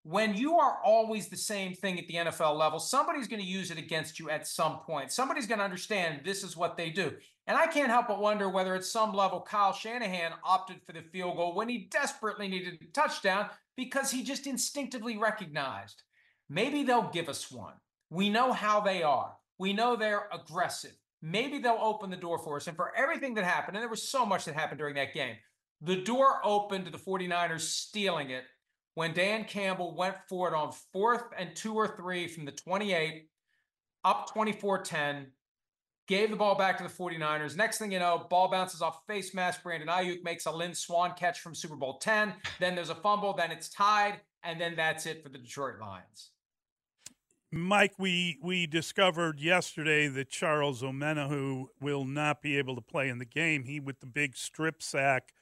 When 0.02 0.34
you 0.34 0.58
are 0.58 0.78
always 0.82 1.28
the 1.28 1.36
same 1.36 1.74
thing 1.74 1.98
at 1.98 2.06
the 2.08 2.14
NFL 2.14 2.56
level, 2.56 2.78
somebody's 2.78 3.28
going 3.28 3.42
to 3.42 3.46
use 3.46 3.70
it 3.70 3.76
against 3.76 4.18
you 4.18 4.30
at 4.30 4.46
some 4.46 4.78
point. 4.78 5.12
Somebody's 5.12 5.46
going 5.46 5.58
to 5.58 5.64
understand 5.64 6.22
this 6.24 6.42
is 6.42 6.56
what 6.56 6.78
they 6.78 6.88
do. 6.88 7.12
And 7.46 7.58
I 7.58 7.66
can't 7.66 7.90
help 7.90 8.08
but 8.08 8.20
wonder 8.20 8.48
whether 8.48 8.74
at 8.74 8.84
some 8.84 9.12
level 9.12 9.40
Kyle 9.40 9.74
Shanahan 9.74 10.32
opted 10.42 10.80
for 10.86 10.92
the 10.92 11.02
field 11.02 11.36
goal 11.36 11.54
when 11.54 11.68
he 11.68 11.88
desperately 11.90 12.48
needed 12.48 12.78
a 12.80 12.92
touchdown 12.92 13.50
because 13.76 14.10
he 14.10 14.22
just 14.22 14.46
instinctively 14.46 15.18
recognized 15.18 16.02
maybe 16.48 16.82
they'll 16.82 17.10
give 17.10 17.28
us 17.28 17.50
one. 17.50 17.74
We 18.08 18.30
know 18.30 18.52
how 18.52 18.80
they 18.80 19.02
are. 19.02 19.36
We 19.58 19.72
know 19.72 19.96
they're 19.96 20.28
aggressive. 20.32 20.96
Maybe 21.22 21.58
they'll 21.58 21.78
open 21.80 22.10
the 22.10 22.16
door 22.16 22.38
for 22.38 22.56
us. 22.56 22.66
And 22.66 22.76
for 22.76 22.94
everything 22.96 23.34
that 23.34 23.44
happened, 23.44 23.76
and 23.76 23.82
there 23.82 23.90
was 23.90 24.08
so 24.08 24.24
much 24.24 24.46
that 24.46 24.54
happened 24.54 24.78
during 24.78 24.94
that 24.94 25.12
game, 25.12 25.36
the 25.82 26.02
door 26.02 26.40
opened 26.44 26.86
to 26.86 26.90
the 26.90 26.98
49ers 26.98 27.60
stealing 27.60 28.30
it 28.30 28.44
when 28.94 29.12
Dan 29.12 29.44
Campbell 29.44 29.94
went 29.94 30.16
for 30.28 30.48
it 30.48 30.54
on 30.54 30.72
fourth 30.92 31.24
and 31.38 31.54
two 31.54 31.74
or 31.74 31.88
three 31.96 32.26
from 32.26 32.44
the 32.44 32.52
28, 32.52 33.28
up 34.04 34.30
24 34.32 34.82
10 34.82 35.26
gave 36.10 36.30
the 36.30 36.36
ball 36.36 36.56
back 36.56 36.76
to 36.76 36.82
the 36.82 36.90
49ers. 36.90 37.56
Next 37.56 37.78
thing 37.78 37.92
you 37.92 38.00
know, 38.00 38.26
ball 38.28 38.50
bounces 38.50 38.82
off 38.82 39.06
face 39.06 39.32
mask. 39.32 39.62
Brandon 39.62 39.88
Aiyuk 39.88 40.24
makes 40.24 40.46
a 40.46 40.50
Lynn 40.50 40.74
Swann 40.74 41.12
catch 41.16 41.38
from 41.40 41.54
Super 41.54 41.76
Bowl 41.76 41.98
10. 41.98 42.34
Then 42.58 42.74
there's 42.74 42.90
a 42.90 42.96
fumble. 42.96 43.32
Then 43.32 43.52
it's 43.52 43.68
tied. 43.68 44.20
And 44.42 44.60
then 44.60 44.74
that's 44.74 45.06
it 45.06 45.22
for 45.22 45.28
the 45.28 45.38
Detroit 45.38 45.74
Lions. 45.80 46.30
Mike, 47.52 47.92
we, 47.96 48.38
we 48.42 48.66
discovered 48.66 49.40
yesterday 49.40 50.08
that 50.08 50.30
Charles 50.30 50.82
Omenihu 50.82 51.66
will 51.80 52.04
not 52.04 52.42
be 52.42 52.58
able 52.58 52.74
to 52.74 52.80
play 52.80 53.08
in 53.08 53.18
the 53.18 53.24
game. 53.24 53.64
He 53.64 53.78
with 53.78 54.00
the 54.00 54.06
big 54.06 54.36
strip 54.36 54.82
sack 54.82 55.32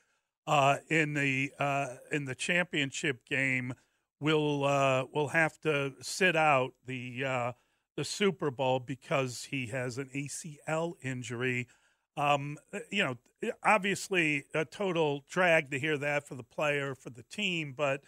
uh, 0.48 0.78
in 0.88 1.12
the 1.12 1.52
uh, 1.60 1.88
in 2.10 2.24
the 2.24 2.34
championship 2.34 3.26
game 3.28 3.74
will 4.18 4.64
uh, 4.64 5.04
will 5.12 5.28
have 5.28 5.60
to 5.60 5.92
sit 6.00 6.34
out 6.34 6.72
the 6.86 7.22
uh, 7.24 7.52
the 7.96 8.04
Super 8.04 8.50
Bowl 8.50 8.80
because 8.80 9.48
he 9.50 9.66
has 9.66 9.98
an 9.98 10.08
ACL 10.14 10.94
injury. 11.02 11.68
Um, 12.16 12.56
you 12.90 13.04
know, 13.04 13.52
obviously 13.62 14.46
a 14.54 14.64
total 14.64 15.22
drag 15.28 15.70
to 15.70 15.78
hear 15.78 15.98
that 15.98 16.26
for 16.26 16.34
the 16.34 16.42
player, 16.42 16.94
for 16.94 17.10
the 17.10 17.22
team, 17.24 17.74
but 17.76 18.00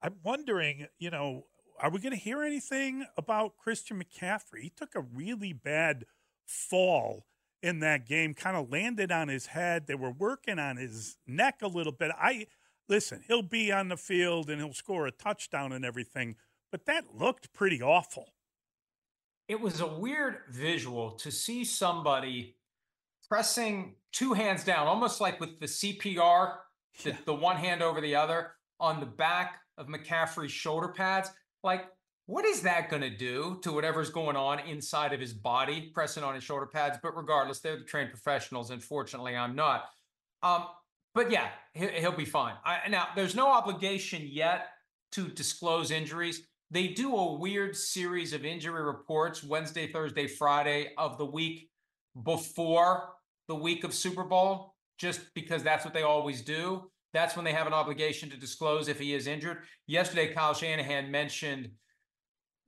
I'm 0.00 0.14
wondering, 0.22 0.86
you 0.98 1.10
know, 1.10 1.46
are 1.82 1.90
we 1.90 1.98
going 1.98 2.12
to 2.12 2.18
hear 2.18 2.42
anything 2.42 3.04
about 3.18 3.58
Christian 3.58 4.02
McCaffrey? 4.02 4.62
He 4.62 4.70
took 4.70 4.94
a 4.94 5.00
really 5.00 5.52
bad 5.52 6.04
fall 6.46 7.26
in 7.62 7.80
that 7.80 8.06
game, 8.06 8.34
kind 8.34 8.56
of 8.56 8.70
landed 8.70 9.12
on 9.12 9.28
his 9.28 9.46
head. 9.46 9.86
They 9.86 9.94
were 9.94 10.10
working 10.10 10.58
on 10.58 10.76
his 10.76 11.16
neck 11.26 11.60
a 11.62 11.68
little 11.68 11.92
bit. 11.92 12.10
I 12.18 12.46
listen, 12.88 13.22
he'll 13.26 13.42
be 13.42 13.70
on 13.70 13.88
the 13.88 13.96
field 13.96 14.50
and 14.50 14.60
he'll 14.60 14.72
score 14.72 15.06
a 15.06 15.12
touchdown 15.12 15.72
and 15.72 15.84
everything, 15.84 16.36
but 16.72 16.86
that 16.86 17.14
looked 17.14 17.52
pretty 17.52 17.82
awful 17.82 18.32
it 19.50 19.60
was 19.60 19.80
a 19.80 19.86
weird 19.86 20.42
visual 20.48 21.10
to 21.10 21.32
see 21.32 21.64
somebody 21.64 22.54
pressing 23.28 23.96
two 24.12 24.32
hands 24.32 24.62
down, 24.62 24.86
almost 24.86 25.20
like 25.20 25.40
with 25.40 25.58
the 25.58 25.66
CPR, 25.66 26.58
the, 27.02 27.16
the 27.24 27.34
one 27.34 27.56
hand 27.56 27.82
over 27.82 28.00
the 28.00 28.14
other 28.14 28.52
on 28.78 29.00
the 29.00 29.06
back 29.06 29.56
of 29.76 29.88
McCaffrey's 29.88 30.52
shoulder 30.52 30.94
pads. 30.96 31.30
Like, 31.64 31.86
what 32.30 32.44
is 32.44 32.62
that 32.62 32.88
going 32.88 33.02
to 33.02 33.10
do 33.10 33.58
to 33.62 33.72
whatever's 33.72 34.10
going 34.10 34.36
on 34.36 34.60
inside 34.60 35.12
of 35.12 35.20
his 35.20 35.32
body, 35.32 35.90
pressing 35.92 36.22
on 36.22 36.34
his 36.34 36.44
shoulder 36.44 36.66
pads? 36.66 36.98
But 37.02 37.16
regardless, 37.16 37.60
they're 37.60 37.76
the 37.76 37.84
trained 37.84 38.10
professionals. 38.10 38.70
Unfortunately, 38.70 39.36
I'm 39.36 39.56
not. 39.56 39.84
Um, 40.42 40.64
but 41.14 41.30
yeah, 41.30 41.48
he'll, 41.74 42.12
be 42.12 42.24
fine. 42.24 42.54
I, 42.64 42.88
now, 42.88 43.08
there's 43.16 43.34
no 43.34 43.48
obligation 43.48 44.22
yet 44.24 44.68
to 45.12 45.26
disclose 45.28 45.90
injuries 45.90 46.42
they 46.70 46.88
do 46.88 47.16
a 47.16 47.34
weird 47.34 47.76
series 47.76 48.32
of 48.32 48.44
injury 48.44 48.82
reports 48.82 49.42
Wednesday, 49.42 49.90
Thursday, 49.90 50.28
Friday 50.28 50.92
of 50.96 51.18
the 51.18 51.26
week 51.26 51.68
before 52.22 53.08
the 53.48 53.56
week 53.56 53.82
of 53.82 53.92
Super 53.92 54.22
Bowl, 54.22 54.74
just 54.96 55.20
because 55.34 55.64
that's 55.64 55.84
what 55.84 55.94
they 55.94 56.02
always 56.02 56.42
do. 56.42 56.88
That's 57.12 57.34
when 57.34 57.44
they 57.44 57.52
have 57.52 57.66
an 57.66 57.72
obligation 57.72 58.30
to 58.30 58.36
disclose 58.36 58.86
if 58.86 59.00
he 59.00 59.14
is 59.14 59.26
injured. 59.26 59.64
Yesterday, 59.88 60.32
Kyle 60.32 60.54
Shanahan 60.54 61.10
mentioned 61.10 61.70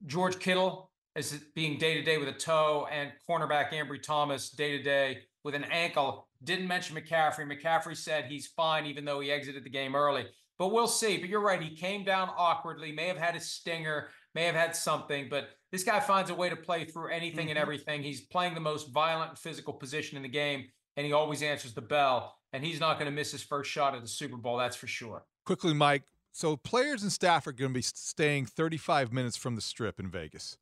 George 0.05 0.39
Kittle 0.39 0.91
is 1.15 1.43
being 1.55 1.77
day 1.77 1.93
to 1.95 2.01
day 2.01 2.17
with 2.17 2.27
a 2.27 2.33
toe 2.33 2.87
and 2.91 3.11
cornerback 3.29 3.71
Ambry 3.71 4.01
Thomas 4.01 4.49
day 4.49 4.77
to 4.77 4.83
day 4.83 5.19
with 5.43 5.55
an 5.55 5.63
ankle. 5.65 6.27
Didn't 6.43 6.67
mention 6.67 6.95
McCaffrey. 6.95 7.47
McCaffrey 7.47 7.95
said 7.95 8.25
he's 8.25 8.47
fine, 8.47 8.85
even 8.85 9.05
though 9.05 9.19
he 9.19 9.31
exited 9.31 9.63
the 9.63 9.69
game 9.69 9.95
early. 9.95 10.25
But 10.57 10.71
we'll 10.71 10.87
see. 10.87 11.17
But 11.17 11.29
you're 11.29 11.41
right. 11.41 11.61
He 11.61 11.75
came 11.75 12.03
down 12.03 12.29
awkwardly, 12.37 12.91
may 12.91 13.07
have 13.07 13.17
had 13.17 13.35
a 13.35 13.39
stinger, 13.39 14.09
may 14.35 14.45
have 14.45 14.55
had 14.55 14.75
something, 14.75 15.27
but 15.29 15.49
this 15.71 15.83
guy 15.83 15.99
finds 15.99 16.29
a 16.29 16.35
way 16.35 16.49
to 16.49 16.55
play 16.55 16.85
through 16.85 17.11
anything 17.11 17.45
mm-hmm. 17.45 17.49
and 17.49 17.57
everything. 17.57 18.03
He's 18.03 18.21
playing 18.21 18.53
the 18.53 18.59
most 18.59 18.91
violent 18.91 19.31
and 19.31 19.39
physical 19.39 19.73
position 19.73 20.17
in 20.17 20.23
the 20.23 20.29
game, 20.29 20.65
and 20.97 21.05
he 21.05 21.13
always 21.13 21.41
answers 21.41 21.73
the 21.73 21.81
bell. 21.81 22.35
And 22.51 22.63
he's 22.63 22.79
not 22.79 22.99
going 22.99 23.09
to 23.09 23.15
miss 23.15 23.31
his 23.31 23.41
first 23.41 23.71
shot 23.71 23.95
at 23.95 24.01
the 24.01 24.07
Super 24.07 24.37
Bowl, 24.37 24.57
that's 24.57 24.75
for 24.75 24.85
sure. 24.85 25.25
Quickly, 25.45 25.73
Mike. 25.73 26.03
So 26.33 26.57
players 26.57 27.03
and 27.03 27.11
staff 27.11 27.45
are 27.45 27.51
going 27.51 27.71
to 27.71 27.77
be 27.77 27.83
staying 27.83 28.47
35 28.47 29.13
minutes 29.13 29.37
from 29.37 29.55
the 29.55 29.61
strip 29.61 29.99
in 29.99 30.09
Vegas. 30.09 30.57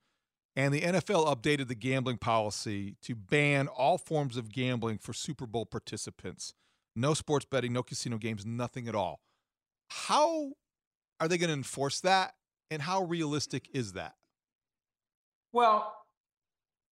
And 0.53 0.73
the 0.73 0.81
NFL 0.81 1.33
updated 1.33 1.69
the 1.69 1.75
gambling 1.75 2.17
policy 2.17 2.97
to 3.03 3.15
ban 3.15 3.69
all 3.69 3.97
forms 3.97 4.35
of 4.35 4.51
gambling 4.51 4.97
for 4.97 5.13
Super 5.13 5.45
Bowl 5.45 5.65
participants. 5.65 6.53
No 6.93 7.13
sports 7.13 7.45
betting, 7.45 7.71
no 7.71 7.83
casino 7.83 8.17
games, 8.17 8.45
nothing 8.45 8.89
at 8.89 8.95
all. 8.95 9.21
How 9.89 10.51
are 11.21 11.29
they 11.29 11.37
going 11.37 11.47
to 11.47 11.53
enforce 11.53 12.01
that? 12.01 12.33
And 12.69 12.81
how 12.81 13.03
realistic 13.03 13.69
is 13.73 13.93
that? 13.93 14.15
Well, 15.53 15.95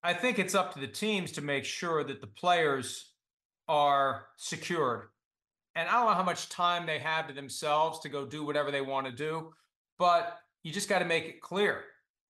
I 0.02 0.14
think 0.14 0.40
it's 0.40 0.56
up 0.56 0.74
to 0.74 0.80
the 0.80 0.88
teams 0.88 1.34
to 1.34 1.42
make 1.42 1.66
sure 1.66 2.02
that 2.06 2.22
the 2.22 2.28
players 2.28 3.12
are 3.68 4.28
secured. 4.38 5.10
And 5.76 5.88
I 5.88 5.94
don't 5.94 6.08
know 6.08 6.14
how 6.14 6.24
much 6.24 6.50
time 6.50 6.86
they 6.86 7.00
have 7.00 7.28
to 7.28 7.34
themselves 7.34 8.00
to 8.00 8.10
go 8.10 8.26
do 8.26 8.44
whatever 8.46 8.72
they 8.72 8.82
want 8.82 9.06
to 9.06 9.12
do, 9.12 9.54
but 9.98 10.38
you 10.64 10.72
just 10.72 10.90
got 10.90 11.00
to 11.00 11.06
make 11.06 11.26
it 11.26 11.42
clear 11.42 11.84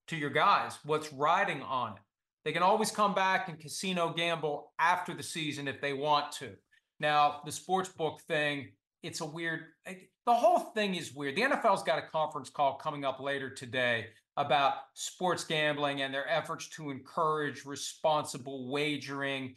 to 0.08 0.16
your 0.16 0.30
guys 0.30 0.78
what's 0.84 1.12
riding 1.12 1.62
on 1.62 1.92
it. 1.92 2.02
They 2.44 2.52
can 2.52 2.62
always 2.62 2.90
come 2.90 3.14
back 3.14 3.48
and 3.48 3.58
casino 3.58 4.12
gamble 4.12 4.72
after 4.78 5.14
the 5.14 5.22
season 5.22 5.68
if 5.68 5.80
they 5.80 5.92
want 5.92 6.32
to. 6.32 6.52
Now, 6.98 7.40
the 7.44 7.52
sports 7.52 7.88
book 7.88 8.20
thing, 8.28 8.72
it's 9.02 9.20
a 9.20 9.26
weird, 9.26 9.60
eh, 9.86 9.94
the 10.26 10.34
whole 10.34 10.58
thing 10.58 10.94
is 10.94 11.14
weird. 11.14 11.36
The 11.36 11.42
NFL's 11.42 11.82
got 11.82 11.98
a 11.98 12.02
conference 12.02 12.50
call 12.50 12.74
coming 12.74 13.04
up 13.04 13.20
later 13.20 13.50
today 13.50 14.06
about 14.36 14.74
sports 14.94 15.44
gambling 15.44 16.02
and 16.02 16.14
their 16.14 16.28
efforts 16.28 16.68
to 16.70 16.90
encourage 16.90 17.64
responsible 17.64 18.70
wagering. 18.70 19.54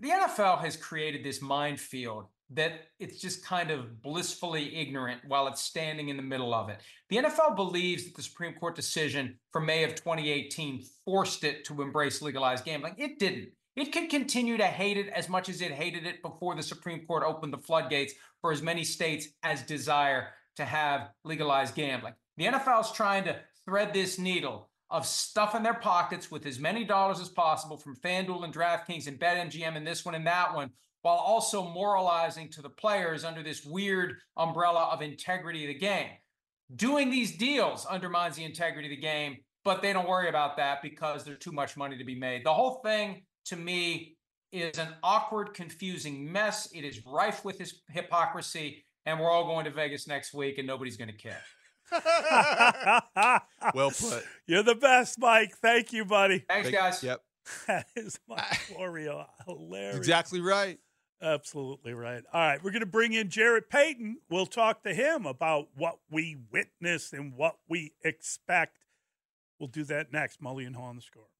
The 0.00 0.10
NFL 0.10 0.60
has 0.60 0.76
created 0.76 1.24
this 1.24 1.42
minefield 1.42 2.26
that 2.50 2.88
it's 2.98 3.20
just 3.20 3.44
kind 3.44 3.70
of 3.70 4.02
blissfully 4.02 4.76
ignorant 4.76 5.22
while 5.26 5.46
it's 5.46 5.62
standing 5.62 6.08
in 6.08 6.16
the 6.16 6.22
middle 6.22 6.54
of 6.54 6.68
it. 6.68 6.80
The 7.08 7.16
NFL 7.16 7.56
believes 7.56 8.04
that 8.04 8.14
the 8.14 8.22
Supreme 8.22 8.54
Court 8.54 8.76
decision 8.76 9.38
from 9.52 9.66
May 9.66 9.84
of 9.84 9.94
2018 9.94 10.84
forced 11.04 11.44
it 11.44 11.64
to 11.66 11.82
embrace 11.82 12.22
legalized 12.22 12.64
gambling. 12.64 12.94
It 12.98 13.18
didn't. 13.18 13.50
It 13.76 13.92
could 13.92 14.08
continue 14.08 14.56
to 14.56 14.66
hate 14.66 14.98
it 14.98 15.08
as 15.08 15.28
much 15.28 15.48
as 15.48 15.60
it 15.60 15.72
hated 15.72 16.06
it 16.06 16.22
before 16.22 16.54
the 16.54 16.62
Supreme 16.62 17.04
Court 17.06 17.24
opened 17.26 17.52
the 17.52 17.58
floodgates 17.58 18.14
for 18.40 18.52
as 18.52 18.62
many 18.62 18.84
states 18.84 19.28
as 19.42 19.62
desire 19.62 20.28
to 20.56 20.64
have 20.64 21.10
legalized 21.24 21.74
gambling. 21.74 22.14
The 22.36 22.46
NFL 22.46 22.82
is 22.82 22.92
trying 22.92 23.24
to 23.24 23.36
thread 23.64 23.92
this 23.92 24.18
needle 24.18 24.70
of 24.90 25.06
stuff 25.06 25.56
in 25.56 25.62
their 25.62 25.74
pockets 25.74 26.30
with 26.30 26.46
as 26.46 26.60
many 26.60 26.84
dollars 26.84 27.20
as 27.20 27.28
possible 27.28 27.76
from 27.76 27.96
FanDuel 27.96 28.44
and 28.44 28.54
DraftKings 28.54 29.08
and 29.08 29.18
BetMGM 29.18 29.76
and 29.76 29.86
this 29.86 30.04
one 30.04 30.14
and 30.14 30.26
that 30.26 30.54
one, 30.54 30.70
while 31.04 31.18
also 31.18 31.62
moralizing 31.68 32.48
to 32.48 32.62
the 32.62 32.70
players 32.70 33.24
under 33.24 33.42
this 33.42 33.62
weird 33.62 34.14
umbrella 34.38 34.88
of 34.90 35.02
integrity 35.02 35.64
of 35.64 35.68
the 35.68 35.78
game. 35.78 36.08
Doing 36.74 37.10
these 37.10 37.36
deals 37.36 37.84
undermines 37.84 38.36
the 38.36 38.44
integrity 38.44 38.88
of 38.88 38.90
the 38.90 39.02
game, 39.02 39.36
but 39.66 39.82
they 39.82 39.92
don't 39.92 40.08
worry 40.08 40.30
about 40.30 40.56
that 40.56 40.78
because 40.82 41.22
there's 41.22 41.40
too 41.40 41.52
much 41.52 41.76
money 41.76 41.98
to 41.98 42.04
be 42.04 42.18
made. 42.18 42.42
The 42.42 42.54
whole 42.54 42.80
thing, 42.82 43.22
to 43.46 43.56
me, 43.56 44.16
is 44.50 44.78
an 44.78 44.94
awkward, 45.02 45.52
confusing 45.52 46.32
mess. 46.32 46.70
It 46.72 46.86
is 46.86 47.02
rife 47.04 47.44
with 47.44 47.58
his 47.58 47.82
hypocrisy, 47.90 48.82
and 49.04 49.20
we're 49.20 49.30
all 49.30 49.44
going 49.44 49.66
to 49.66 49.70
Vegas 49.70 50.08
next 50.08 50.32
week, 50.32 50.56
and 50.56 50.66
nobody's 50.66 50.96
going 50.96 51.10
to 51.10 51.18
care. 51.18 51.42
well 53.74 53.90
put. 53.90 54.24
You're 54.46 54.62
the 54.62 54.74
best, 54.74 55.18
Mike. 55.18 55.54
Thank 55.60 55.92
you, 55.92 56.06
buddy. 56.06 56.46
Thanks, 56.48 56.70
guys. 56.70 57.02
Yep. 57.02 57.20
That 57.66 57.84
is 57.94 58.18
Mike 58.26 58.58
Florio. 58.68 59.26
Hilarious. 59.46 59.96
Exactly 59.96 60.40
right. 60.40 60.78
Absolutely 61.24 61.94
right. 61.94 62.22
All 62.34 62.40
right, 62.40 62.62
we're 62.62 62.70
going 62.70 62.80
to 62.80 62.86
bring 62.86 63.14
in 63.14 63.30
Jarrett 63.30 63.70
Payton. 63.70 64.18
We'll 64.28 64.44
talk 64.44 64.82
to 64.82 64.92
him 64.92 65.24
about 65.24 65.68
what 65.74 65.98
we 66.10 66.36
witnessed 66.52 67.14
and 67.14 67.34
what 67.34 67.56
we 67.66 67.92
expect. 68.04 68.76
We'll 69.58 69.70
do 69.70 69.84
that 69.84 70.12
next. 70.12 70.42
Mully 70.42 70.66
and 70.66 70.76
Haugh 70.76 70.82
on 70.82 70.96
the 70.96 71.02
score. 71.02 71.33